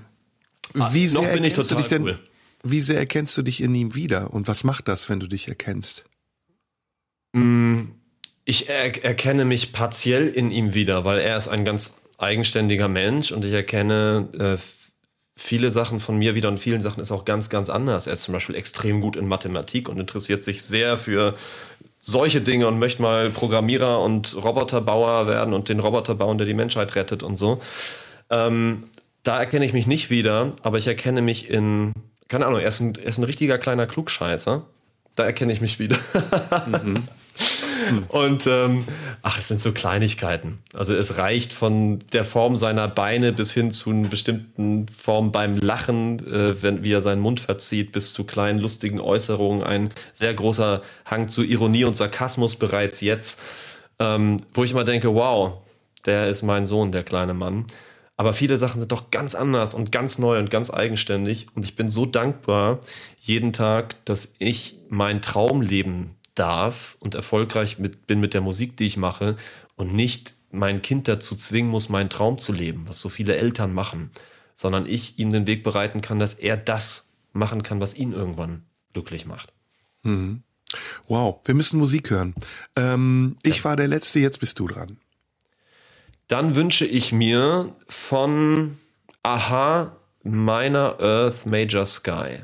[0.73, 2.19] wie sehr noch bin ich total denn, cool.
[2.63, 4.33] Wie sehr erkennst du dich in ihm wieder?
[4.33, 6.05] Und was macht das, wenn du dich erkennst?
[7.33, 7.81] Mm,
[8.45, 13.31] ich er erkenne mich partiell in ihm wieder, weil er ist ein ganz eigenständiger Mensch
[13.31, 14.61] und ich erkenne äh,
[15.35, 18.07] viele Sachen von mir wieder und vielen Sachen ist auch ganz, ganz anders.
[18.07, 21.35] Er ist zum Beispiel extrem gut in Mathematik und interessiert sich sehr für
[21.99, 26.53] solche Dinge und möchte mal Programmierer und Roboterbauer werden und den Roboter bauen, der die
[26.53, 27.61] Menschheit rettet und so.
[28.29, 28.85] Ähm,
[29.23, 31.93] da erkenne ich mich nicht wieder, aber ich erkenne mich in,
[32.27, 34.65] keine Ahnung, er ist ein, er ist ein richtiger kleiner Klugscheißer.
[35.15, 35.97] Da erkenne ich mich wieder.
[36.67, 37.07] mhm.
[38.09, 38.85] Und ähm,
[39.21, 40.59] ach, es sind so Kleinigkeiten.
[40.73, 45.57] Also es reicht von der Form seiner Beine bis hin zu einer bestimmten Form beim
[45.57, 49.63] Lachen, äh, wenn wie er seinen Mund verzieht, bis zu kleinen lustigen Äußerungen.
[49.63, 53.41] Ein sehr großer Hang zu Ironie und Sarkasmus bereits jetzt,
[53.99, 55.53] ähm, wo ich immer denke, wow,
[56.05, 57.65] der ist mein Sohn, der kleine Mann.
[58.17, 61.47] Aber viele Sachen sind doch ganz anders und ganz neu und ganz eigenständig.
[61.55, 62.79] Und ich bin so dankbar
[63.19, 68.77] jeden Tag, dass ich mein Traum leben darf und erfolgreich mit, bin mit der Musik,
[68.77, 69.35] die ich mache
[69.75, 73.73] und nicht mein Kind dazu zwingen muss, meinen Traum zu leben, was so viele Eltern
[73.73, 74.11] machen,
[74.53, 78.63] sondern ich ihm den Weg bereiten kann, dass er das machen kann, was ihn irgendwann
[78.93, 79.53] glücklich macht.
[80.03, 80.43] Mhm.
[81.07, 82.33] Wow, wir müssen Musik hören.
[82.75, 83.51] Ähm, ja.
[83.51, 84.97] Ich war der Letzte, jetzt bist du dran.
[86.27, 88.77] Dann wünsche ich mir von
[89.23, 92.43] Aha Minor Earth Major Sky.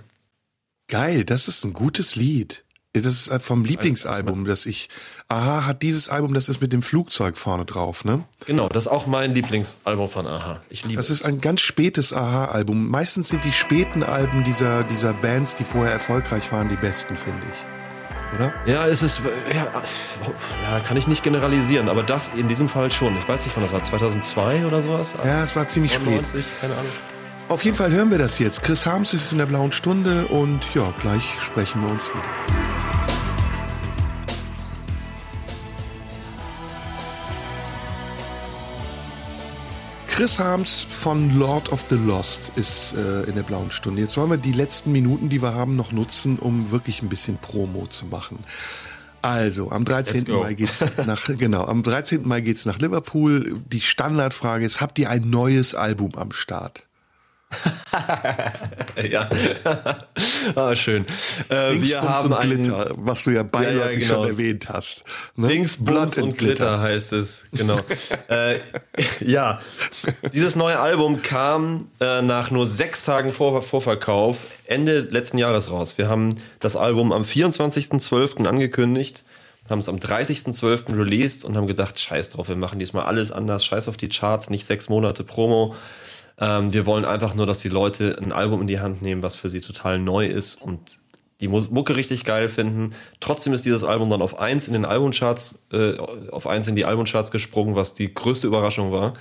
[0.87, 2.63] Geil, das ist ein gutes Lied.
[3.01, 4.89] Das ist äh, vom Lieblingsalbum, das ich.
[5.29, 8.23] Aha hat dieses Album, das ist mit dem Flugzeug vorne drauf, ne?
[8.45, 10.61] Genau, das ist auch mein Lieblingsalbum von Aha.
[10.69, 12.89] Ich liebe Das ist ein ganz spätes Aha-Album.
[12.89, 17.41] Meistens sind die späten Alben dieser, dieser Bands, die vorher erfolgreich waren, die besten, finde
[17.51, 17.77] ich
[18.35, 18.53] oder?
[18.65, 19.21] Ja, es ist,
[19.53, 19.65] ja,
[20.63, 23.17] ja, kann ich nicht generalisieren, aber das in diesem Fall schon.
[23.17, 25.15] Ich weiß nicht, wann das war, 2002 oder sowas?
[25.23, 26.61] Ja, es war ziemlich 99, spät.
[26.61, 26.91] Keine Ahnung.
[27.49, 28.61] Auf jeden Fall hören wir das jetzt.
[28.61, 32.66] Chris Harms ist in der blauen Stunde und ja, gleich sprechen wir uns wieder.
[40.17, 44.01] Chris Harms von Lord of the Lost ist äh, in der blauen Stunde.
[44.01, 47.37] Jetzt wollen wir die letzten Minuten, die wir haben, noch nutzen, um wirklich ein bisschen
[47.37, 48.39] Promo zu machen.
[49.21, 50.25] Also, am 13.
[50.27, 52.27] Mai geht's nach, genau, am 13.
[52.27, 53.61] Mai geht's nach Liverpool.
[53.71, 56.86] Die Standardfrage ist, habt ihr ein neues Album am Start?
[59.09, 59.29] ja,
[60.55, 61.05] ah, schön.
[61.49, 64.13] Äh, wir haben und Glitter, einen, was du ja beiläufig ja, ja, genau.
[64.13, 65.03] schon erwähnt hast.
[65.35, 65.47] Ne?
[65.47, 66.55] Dings, Bums und Glitter.
[66.55, 67.79] Glitter heißt es, genau.
[68.27, 68.59] äh,
[69.21, 69.61] ja,
[70.33, 75.97] dieses neue Album kam äh, nach nur sechs Tagen Vor Vorverkauf Ende letzten Jahres raus.
[75.97, 78.45] Wir haben das Album am 24.12.
[78.45, 79.23] angekündigt
[79.69, 80.97] haben es am 30.12.
[80.97, 84.49] released und haben gedacht, scheiß drauf, wir machen diesmal alles anders, scheiß auf die Charts,
[84.49, 85.75] nicht sechs Monate Promo.
[86.39, 89.35] Ähm, wir wollen einfach nur, dass die Leute ein Album in die Hand nehmen, was
[89.35, 90.99] für sie total neu ist und
[91.41, 92.93] die Mucke richtig geil finden.
[93.19, 95.97] Trotzdem ist dieses Album dann auf eins in den Albumcharts, äh,
[96.31, 99.13] auf eins in die Albumcharts gesprungen, was die größte Überraschung war.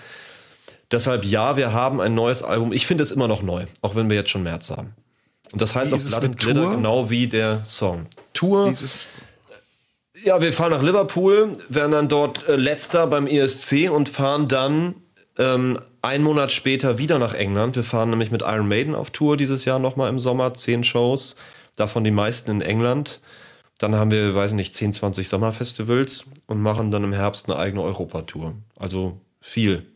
[0.91, 2.73] Deshalb ja, wir haben ein neues Album.
[2.73, 4.95] Ich finde es immer noch neu, auch wenn wir jetzt schon März haben.
[5.53, 8.07] Und das heißt auch Blood and Glitter genau wie der Song.
[8.33, 8.71] Tour.
[8.71, 9.01] Dieses
[10.25, 14.95] ja, wir fahren nach Liverpool, werden dann dort äh, letzter beim ESC und fahren dann
[15.39, 17.77] ähm, ein Monat später wieder nach England.
[17.77, 20.55] Wir fahren nämlich mit Iron Maiden auf Tour dieses Jahr nochmal im Sommer.
[20.55, 21.37] Zehn Shows,
[21.77, 23.21] davon die meisten in England.
[23.79, 27.83] Dann haben wir, weiß nicht, 10, 20 Sommerfestivals und machen dann im Herbst eine eigene
[27.83, 28.55] Europatour.
[28.77, 29.87] Also viel.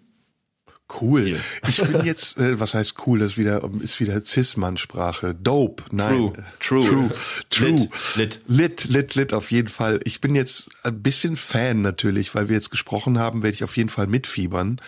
[1.00, 1.38] Cool.
[1.68, 3.20] Ich bin jetzt, äh, was heißt cool?
[3.20, 5.34] Das ist wieder, ist wieder Cis-Mann-Sprache.
[5.34, 5.84] Dope.
[5.90, 6.32] Nein.
[6.58, 6.86] True.
[6.86, 7.10] True.
[7.50, 7.70] True.
[7.70, 7.90] Lit.
[8.16, 8.40] Lit.
[8.46, 10.00] Lit, lit, lit, auf jeden Fall.
[10.04, 13.76] Ich bin jetzt ein bisschen Fan natürlich, weil wir jetzt gesprochen haben, werde ich auf
[13.76, 14.80] jeden Fall mitfiebern.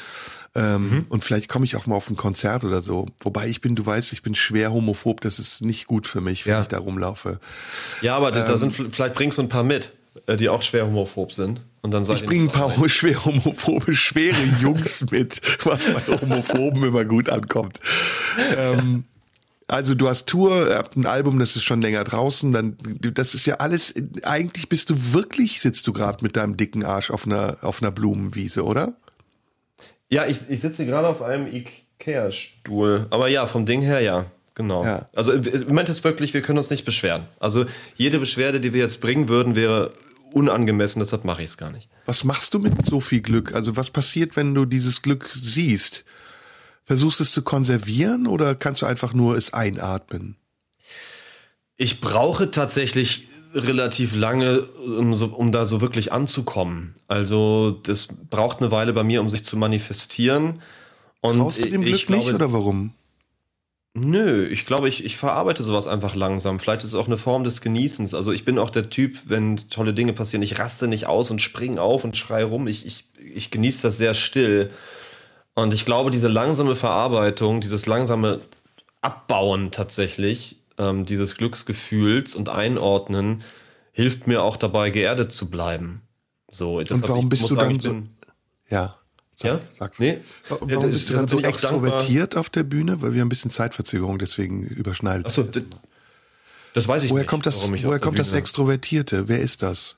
[0.55, 1.07] Ähm, mhm.
[1.09, 3.09] Und vielleicht komme ich auch mal auf ein Konzert oder so.
[3.21, 5.21] Wobei ich bin, du weißt, ich bin schwer homophob.
[5.21, 6.63] Das ist nicht gut für mich, wenn ja.
[6.63, 7.41] ich da rumlaufe.
[8.03, 9.93] Ja, aber ähm, da sind, vielleicht bringst du ein paar mit,
[10.27, 11.61] äh, die auch schwer homophob sind.
[11.83, 12.89] Und dann ich bringe ein paar rein.
[12.89, 17.81] schwer homophobe, schwere Jungs mit, was bei Homophoben immer gut ankommt.
[18.57, 19.05] Ähm,
[19.67, 23.35] also du hast Tour, ihr habt ein Album, das ist schon länger draußen, dann das
[23.35, 23.95] ist ja alles.
[24.23, 27.91] Eigentlich bist du wirklich, sitzt du gerade mit deinem dicken Arsch auf einer auf einer
[27.91, 28.95] Blumenwiese, oder?
[30.09, 33.07] Ja, ich, ich sitze gerade auf einem Ikea-Stuhl.
[33.11, 34.27] Aber ja, vom Ding her ja.
[34.55, 34.85] Genau.
[34.85, 35.09] Ja.
[35.17, 37.25] Also im Moment ist wirklich, wir können uns nicht beschweren.
[37.41, 37.65] Also
[37.97, 39.93] jede Beschwerde, die wir jetzt bringen würden, wäre
[40.33, 41.89] unangemessen, deshalb mache ich es gar nicht.
[42.07, 43.55] Was machst du mit so viel Glück?
[43.55, 46.05] Also was passiert, wenn du dieses Glück siehst?
[46.85, 50.37] Versuchst du es zu konservieren oder kannst du einfach nur es einatmen?
[51.77, 56.95] Ich brauche tatsächlich relativ lange, um, so, um da so wirklich anzukommen.
[57.09, 60.63] Also das braucht eine Weile bei mir, um sich zu manifestieren.
[61.21, 62.95] Und Traust du dem Glück glaube, nicht oder warum?
[63.95, 66.59] Nö, ich glaube, ich, ich verarbeite sowas einfach langsam.
[66.59, 68.15] Vielleicht ist es auch eine Form des Genießens.
[68.15, 71.43] Also ich bin auch der Typ, wenn tolle Dinge passieren, ich raste nicht aus und
[71.43, 72.67] springe auf und schreie rum.
[72.69, 74.71] Ich, ich, ich genieße das sehr still.
[75.55, 78.41] Und ich glaube, diese langsame Verarbeitung, dieses langsame
[79.03, 83.43] Abbauen tatsächlich, ähm, dieses Glücksgefühls und Einordnen
[83.93, 86.01] hilft mir auch dabei, geerdet zu bleiben.
[86.51, 88.03] So, und warum ich, bist du dann so?
[88.71, 88.97] Ja.
[89.43, 89.61] Sag, ja?
[89.79, 89.99] Sag's.
[89.99, 90.19] Nee.
[90.49, 93.03] Warum ja, bist du dann so extrovertiert auf der Bühne?
[93.03, 95.63] Weil wir ein bisschen Zeitverzögerung, deswegen überschneidet Achso, das,
[96.75, 97.29] das weiß ich woher nicht.
[97.29, 99.29] Kommt das, woher kommt das Extrovertierte?
[99.29, 99.97] Wer ist das?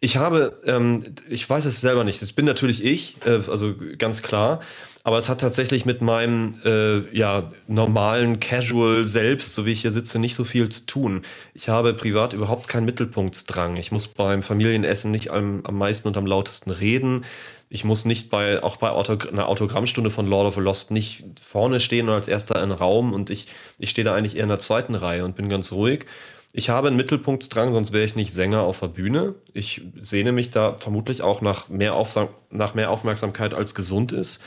[0.00, 2.22] Ich habe, ähm, ich weiß es selber nicht.
[2.22, 4.60] Das bin natürlich ich, äh, also ganz klar.
[5.06, 9.92] Aber es hat tatsächlich mit meinem äh, ja, normalen Casual selbst, so wie ich hier
[9.92, 11.22] sitze, nicht so viel zu tun.
[11.54, 13.76] Ich habe privat überhaupt keinen Mittelpunktsdrang.
[13.76, 17.24] Ich muss beim Familienessen nicht am, am meisten und am lautesten reden.
[17.68, 21.24] Ich muss nicht bei, auch bei Auto, einer Autogrammstunde von Lord of the Lost nicht
[21.40, 23.46] vorne stehen und als erster in Raum und ich,
[23.78, 26.06] ich stehe da eigentlich eher in der zweiten Reihe und bin ganz ruhig.
[26.52, 29.36] Ich habe einen Mittelpunktsdrang, sonst wäre ich nicht Sänger auf der Bühne.
[29.52, 34.40] Ich sehne mich da vermutlich auch nach mehr, Aufsam nach mehr Aufmerksamkeit als gesund ist.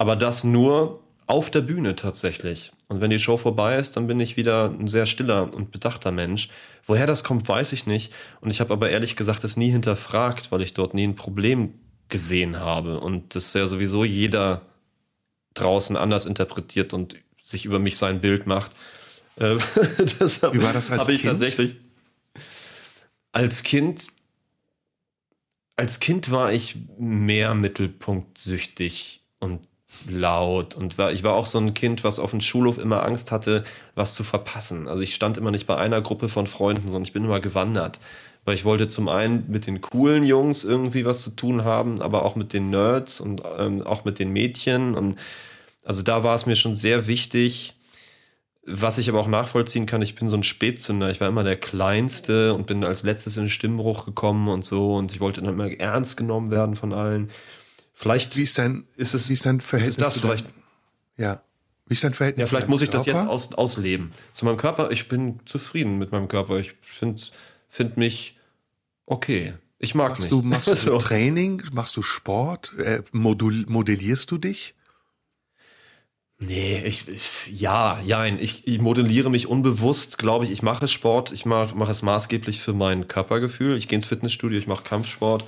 [0.00, 2.72] Aber das nur auf der Bühne tatsächlich.
[2.88, 6.10] Und wenn die Show vorbei ist, dann bin ich wieder ein sehr stiller und bedachter
[6.10, 6.48] Mensch.
[6.84, 8.10] Woher das kommt, weiß ich nicht.
[8.40, 11.74] Und ich habe aber ehrlich gesagt es nie hinterfragt, weil ich dort nie ein Problem
[12.08, 12.98] gesehen habe.
[12.98, 14.62] Und das ja sowieso jeder
[15.52, 18.70] draußen anders interpretiert und sich über mich sein Bild macht.
[19.36, 21.18] Äh, Wie war das als Kind?
[21.18, 21.76] ich tatsächlich
[23.32, 24.06] als Kind
[25.76, 29.60] als Kind war ich mehr mittelpunktsüchtig und
[30.08, 33.32] laut und war, ich war auch so ein Kind, was auf dem Schulhof immer Angst
[33.32, 33.64] hatte,
[33.94, 34.88] was zu verpassen.
[34.88, 37.98] Also ich stand immer nicht bei einer Gruppe von Freunden, sondern ich bin immer gewandert.
[38.44, 42.24] Weil ich wollte zum einen mit den coolen Jungs irgendwie was zu tun haben, aber
[42.24, 44.94] auch mit den Nerds und ähm, auch mit den Mädchen.
[44.94, 45.18] Und
[45.84, 47.74] also da war es mir schon sehr wichtig,
[48.66, 51.10] was ich aber auch nachvollziehen kann, ich bin so ein Spätzünder.
[51.10, 54.94] Ich war immer der Kleinste und bin als letztes in den Stimmbruch gekommen und so.
[54.94, 57.30] Und ich wollte dann immer ernst genommen werden von allen.
[58.00, 60.46] Vielleicht Wie ist dein, ist es, wie ist dein Verhältnis ist das zu vielleicht?
[61.18, 61.42] Ja.
[61.86, 63.20] Wie ist dein Verhältnis Ja, vielleicht muss ich das Körper?
[63.20, 64.10] jetzt aus, ausleben.
[64.32, 66.58] Zu meinem Körper, ich bin zufrieden mit meinem Körper.
[66.58, 67.20] Ich finde
[67.68, 68.38] find mich
[69.04, 69.52] okay.
[69.78, 70.30] Ich mag Machst mich.
[70.30, 70.98] du, machst du so So.
[70.98, 71.62] Training?
[71.72, 72.72] Machst du Sport?
[72.78, 74.74] Äh, modul, modellierst du dich?
[76.38, 78.38] Nee, ich, ich ja, jein.
[78.38, 80.52] Ich, ich modelliere mich unbewusst, glaube ich.
[80.52, 83.76] Ich mache Sport, ich mache mache es maßgeblich für mein Körpergefühl.
[83.76, 85.44] Ich gehe ins Fitnessstudio, ich mache Kampfsport.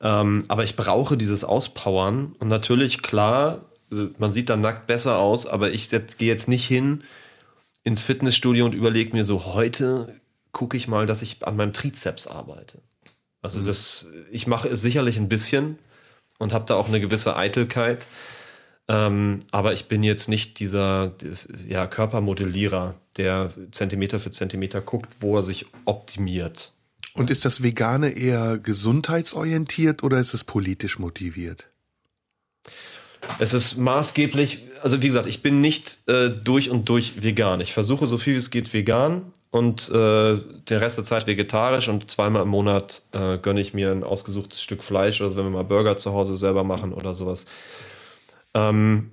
[0.00, 2.34] Ähm, aber ich brauche dieses Auspowern.
[2.38, 6.66] Und natürlich, klar, äh, man sieht dann nackt besser aus, aber ich gehe jetzt nicht
[6.66, 7.02] hin
[7.84, 10.14] ins Fitnessstudio und überlege mir so, heute
[10.52, 12.82] gucke ich mal, dass ich an meinem Trizeps arbeite.
[13.40, 15.78] Also das, ich mache es sicherlich ein bisschen
[16.38, 18.06] und habe da auch eine gewisse Eitelkeit.
[18.88, 21.12] Ähm, aber ich bin jetzt nicht dieser
[21.66, 26.72] ja, Körpermodellierer, der Zentimeter für Zentimeter guckt, wo er sich optimiert.
[27.18, 31.66] Und ist das Vegane eher gesundheitsorientiert oder ist es politisch motiviert?
[33.40, 37.60] Es ist maßgeblich, also wie gesagt, ich bin nicht äh, durch und durch vegan.
[37.60, 41.88] Ich versuche so viel wie es geht vegan und äh, den Rest der Zeit vegetarisch
[41.88, 45.50] und zweimal im Monat äh, gönne ich mir ein ausgesuchtes Stück Fleisch, also wenn wir
[45.50, 47.46] mal Burger zu Hause selber machen oder sowas.
[48.54, 49.10] Ähm,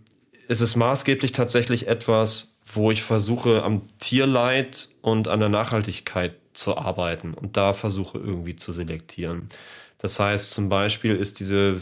[0.48, 6.78] es ist maßgeblich tatsächlich etwas, wo ich versuche, am Tierleid und an der Nachhaltigkeit zu
[6.78, 9.50] arbeiten und da versuche irgendwie zu selektieren.
[9.98, 11.82] Das heißt, zum Beispiel ist diese,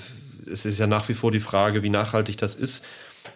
[0.49, 2.85] es ist ja nach wie vor die Frage, wie nachhaltig das ist.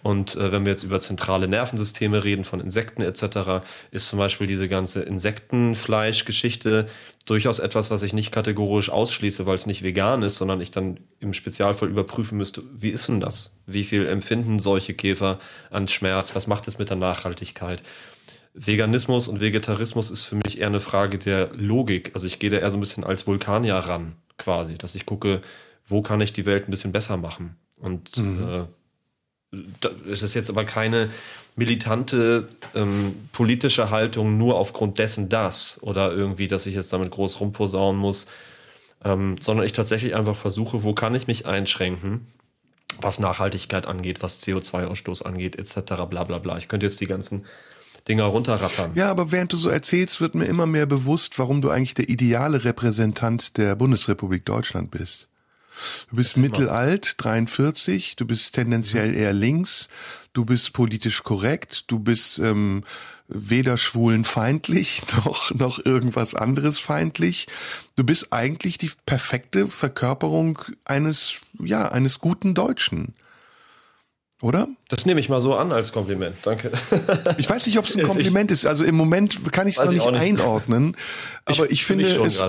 [0.03, 4.45] Und äh, wenn wir jetzt über zentrale Nervensysteme reden, von Insekten etc., ist zum Beispiel
[4.47, 6.87] diese ganze Insektenfleischgeschichte
[7.25, 10.99] durchaus etwas, was ich nicht kategorisch ausschließe, weil es nicht vegan ist, sondern ich dann
[11.19, 13.57] im Spezialfall überprüfen müsste, wie ist denn das?
[13.65, 15.39] Wie viel empfinden solche Käfer
[15.69, 16.35] an Schmerz?
[16.35, 17.81] Was macht es mit der Nachhaltigkeit?
[18.53, 22.11] Veganismus und Vegetarismus ist für mich eher eine Frage der Logik.
[22.15, 25.41] Also ich gehe da eher so ein bisschen als Vulkanier ran, quasi, dass ich gucke,
[25.85, 27.57] wo kann ich die Welt ein bisschen besser machen?
[27.77, 28.67] Und äh, da-
[30.09, 31.09] es ist jetzt aber keine
[31.55, 37.39] militante ähm, politische Haltung nur aufgrund dessen das oder irgendwie, dass ich jetzt damit groß
[37.39, 38.27] rumposaunen muss,
[39.03, 42.27] ähm, sondern ich tatsächlich einfach versuche, wo kann ich mich einschränken,
[42.99, 46.03] was Nachhaltigkeit angeht, was CO2-Ausstoß angeht, etc.
[46.09, 46.57] bla bla bla.
[46.57, 47.45] Ich könnte jetzt die ganzen
[48.07, 48.91] Dinger runterrattern.
[48.95, 52.09] Ja, aber während du so erzählst, wird mir immer mehr bewusst, warum du eigentlich der
[52.09, 55.27] ideale Repräsentant der Bundesrepublik Deutschland bist.
[56.09, 59.87] Du bist mittelalt, 43, du bist tendenziell eher links,
[60.33, 62.83] du bist politisch korrekt, du bist ähm,
[63.27, 67.47] weder schwulenfeindlich noch, noch irgendwas anderes feindlich.
[67.95, 73.13] Du bist eigentlich die perfekte Verkörperung eines, ja, eines guten Deutschen.
[74.39, 74.67] Oder?
[74.87, 76.35] Das nehme ich mal so an als Kompliment.
[76.43, 76.71] Danke.
[77.39, 78.67] Ich weiß nicht, ob es ein Ich- Kompliment ist.
[78.67, 80.21] Also im Moment kann ich es noch ich nicht, nicht.
[80.21, 80.95] einordnen.
[81.45, 82.43] Aber ich, für finde, es.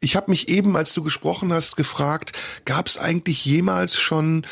[0.00, 2.32] Ich habe mich eben, als du gesprochen hast, gefragt,
[2.64, 4.46] gab es eigentlich jemals schon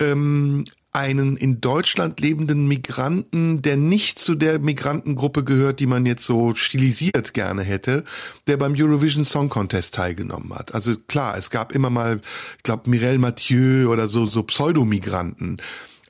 [0.00, 0.64] ähm,
[0.94, 6.54] einen in Deutschland lebenden Migranten, der nicht zu der Migrantengruppe gehört, die man jetzt so
[6.54, 8.04] stilisiert gerne hätte,
[8.46, 10.72] der beim Eurovision Song Contest teilgenommen hat.
[10.72, 12.20] Also klar, es gab immer mal,
[12.56, 15.60] ich glaube, Mireille Mathieu oder so, so Pseudomigranten.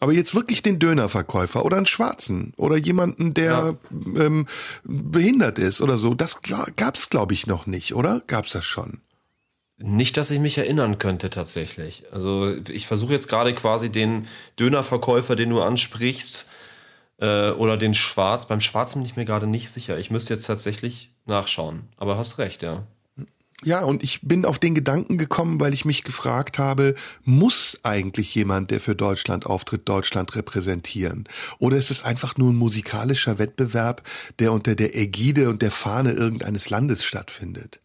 [0.04, 4.44] Aber jetzt wirklich den Dönerverkäufer oder einen Schwarzen oder jemanden, der ähm,
[4.84, 8.20] behindert ist oder so, das gab es, glaube ich, noch nicht, oder?
[8.26, 9.00] Gab es das schon?
[9.78, 12.02] Nicht, dass ich mich erinnern könnte tatsächlich.
[12.12, 14.28] Also ich versuche jetzt gerade quasi den
[14.58, 16.50] Dönerverkäufer, den du ansprichst,
[17.18, 18.46] äh, oder den Schwarz.
[18.46, 19.96] Beim Schwarzen bin ich mir gerade nicht sicher.
[19.96, 21.88] Ich müsste jetzt tatsächlich nachschauen.
[21.96, 22.86] Aber hast recht, ja.
[23.64, 28.34] Ja, und ich bin auf den Gedanken gekommen, weil ich mich gefragt habe, muss eigentlich
[28.34, 31.24] jemand, der für Deutschland auftritt, Deutschland repräsentieren?
[31.58, 34.02] Oder ist es einfach nur ein musikalischer Wettbewerb,
[34.38, 37.80] der unter der Ägide und der Fahne irgendeines Landes stattfindet?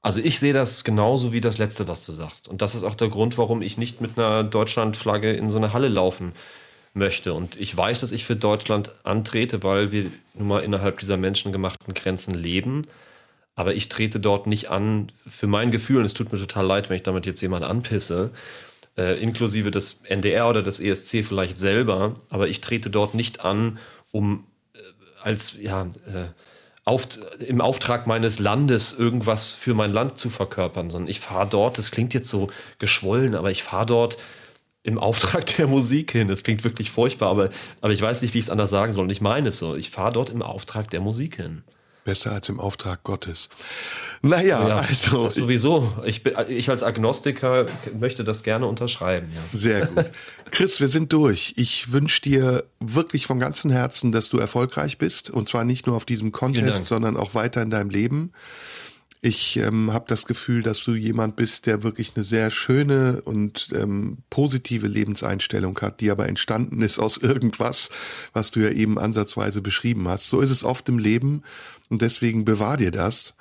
[0.00, 2.48] Also ich sehe das genauso wie das Letzte, was du sagst.
[2.48, 5.74] Und das ist auch der Grund, warum ich nicht mit einer Deutschlandflagge in so eine
[5.74, 6.32] Halle laufen
[6.94, 7.34] möchte.
[7.34, 11.92] Und ich weiß, dass ich für Deutschland antrete, weil wir nun mal innerhalb dieser menschengemachten
[11.92, 12.82] Grenzen leben.
[13.58, 16.88] Aber ich trete dort nicht an für mein Gefühl, und es tut mir total leid,
[16.88, 18.30] wenn ich damit jetzt jemand anpisse,
[18.96, 23.80] äh, inklusive des NDR oder des ESC vielleicht selber, aber ich trete dort nicht an,
[24.12, 24.44] um
[24.74, 24.78] äh,
[25.24, 26.26] als, ja, äh,
[26.84, 27.08] auf,
[27.40, 31.90] im Auftrag meines Landes irgendwas für mein Land zu verkörpern, sondern ich fahre dort, das
[31.90, 34.18] klingt jetzt so geschwollen, aber ich fahre dort
[34.84, 36.28] im Auftrag der Musik hin.
[36.28, 39.02] Das klingt wirklich furchtbar, aber, aber ich weiß nicht, wie ich es anders sagen soll.
[39.02, 39.74] Und ich meine es so.
[39.74, 41.64] Ich fahre dort im Auftrag der Musik hin.
[42.08, 43.50] Besser als im Auftrag Gottes.
[44.22, 45.28] Naja, Ja, also.
[45.28, 45.94] sowieso.
[46.06, 47.66] Ich, bin- ich als Agnostiker
[48.00, 49.28] möchte das gerne unterschreiben.
[49.34, 49.58] Ja.
[49.58, 50.06] Sehr gut.
[50.50, 51.52] Chris, wir sind durch.
[51.58, 55.28] Ich wünsche dir wirklich von ganzem Herzen, dass du erfolgreich bist.
[55.28, 58.32] Und zwar nicht nur auf diesem Contest, sondern auch weiter in deinem Leben.
[59.20, 63.68] Ich ähm, habe das Gefühl, dass du jemand bist, der wirklich eine sehr schöne und
[63.74, 67.90] ähm, positive Lebenseinstellung hat, die aber entstanden ist aus irgendwas,
[68.32, 70.28] was du ja eben ansatzweise beschrieben hast.
[70.28, 71.42] So ist es oft im Leben
[71.88, 73.34] und deswegen bewahr dir das.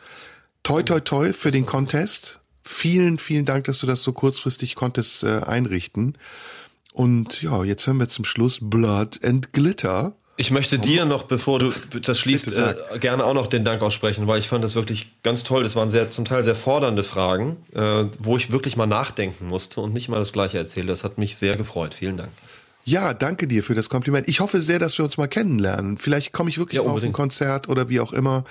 [0.64, 2.40] Toi, toi, toi für den Contest.
[2.64, 6.18] Vielen, vielen Dank, dass du das so kurzfristig konntest äh, einrichten.
[6.94, 10.15] Und ja, jetzt hören wir zum Schluss Blood and Glitter.
[10.40, 11.72] Ich möchte dir noch, bevor du
[12.02, 15.44] das schließt, äh, gerne auch noch den Dank aussprechen, weil ich fand das wirklich ganz
[15.44, 15.64] toll.
[15.64, 19.82] Das waren sehr, zum Teil sehr fordernde Fragen, äh, wo ich wirklich mal nachdenken musste
[19.82, 20.88] und nicht mal das Gleiche erzähle.
[20.88, 21.95] Das hat mich sehr gefreut.
[21.95, 22.30] Vielen Dank.
[22.88, 24.30] Ja, danke dir für das Kompliment.
[24.30, 25.98] Ich hoffe sehr, dass wir uns mal kennenlernen.
[25.98, 28.46] Vielleicht komme ich wirklich ja, mal auf ein Konzert oder wie auch immer.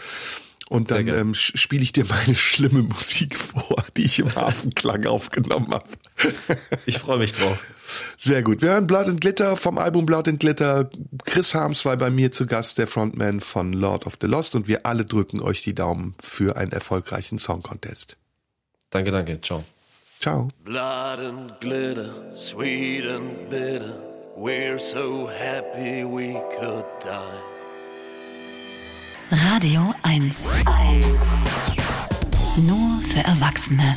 [0.68, 5.72] Und dann ähm, spiele ich dir meine schlimme Musik vor, die ich im Hafenklang aufgenommen
[5.72, 5.86] habe.
[6.84, 7.64] ich freue mich drauf.
[8.18, 8.60] Sehr gut.
[8.60, 10.90] Wir hören Blood and Glitter vom Album Blood and Glitter.
[11.24, 14.54] Chris Harms war bei mir zu Gast, der Frontman von Lord of the Lost.
[14.54, 18.18] Und wir alle drücken euch die Daumen für einen erfolgreichen Song Contest.
[18.90, 19.40] Danke, danke.
[19.40, 19.64] Ciao.
[20.20, 20.50] Ciao.
[20.62, 24.05] Blood and glitter, sweet and bitter.
[24.38, 27.40] We're so happy we could die.
[29.30, 30.52] Radio 1.
[32.66, 33.96] Nur für Erwachsene.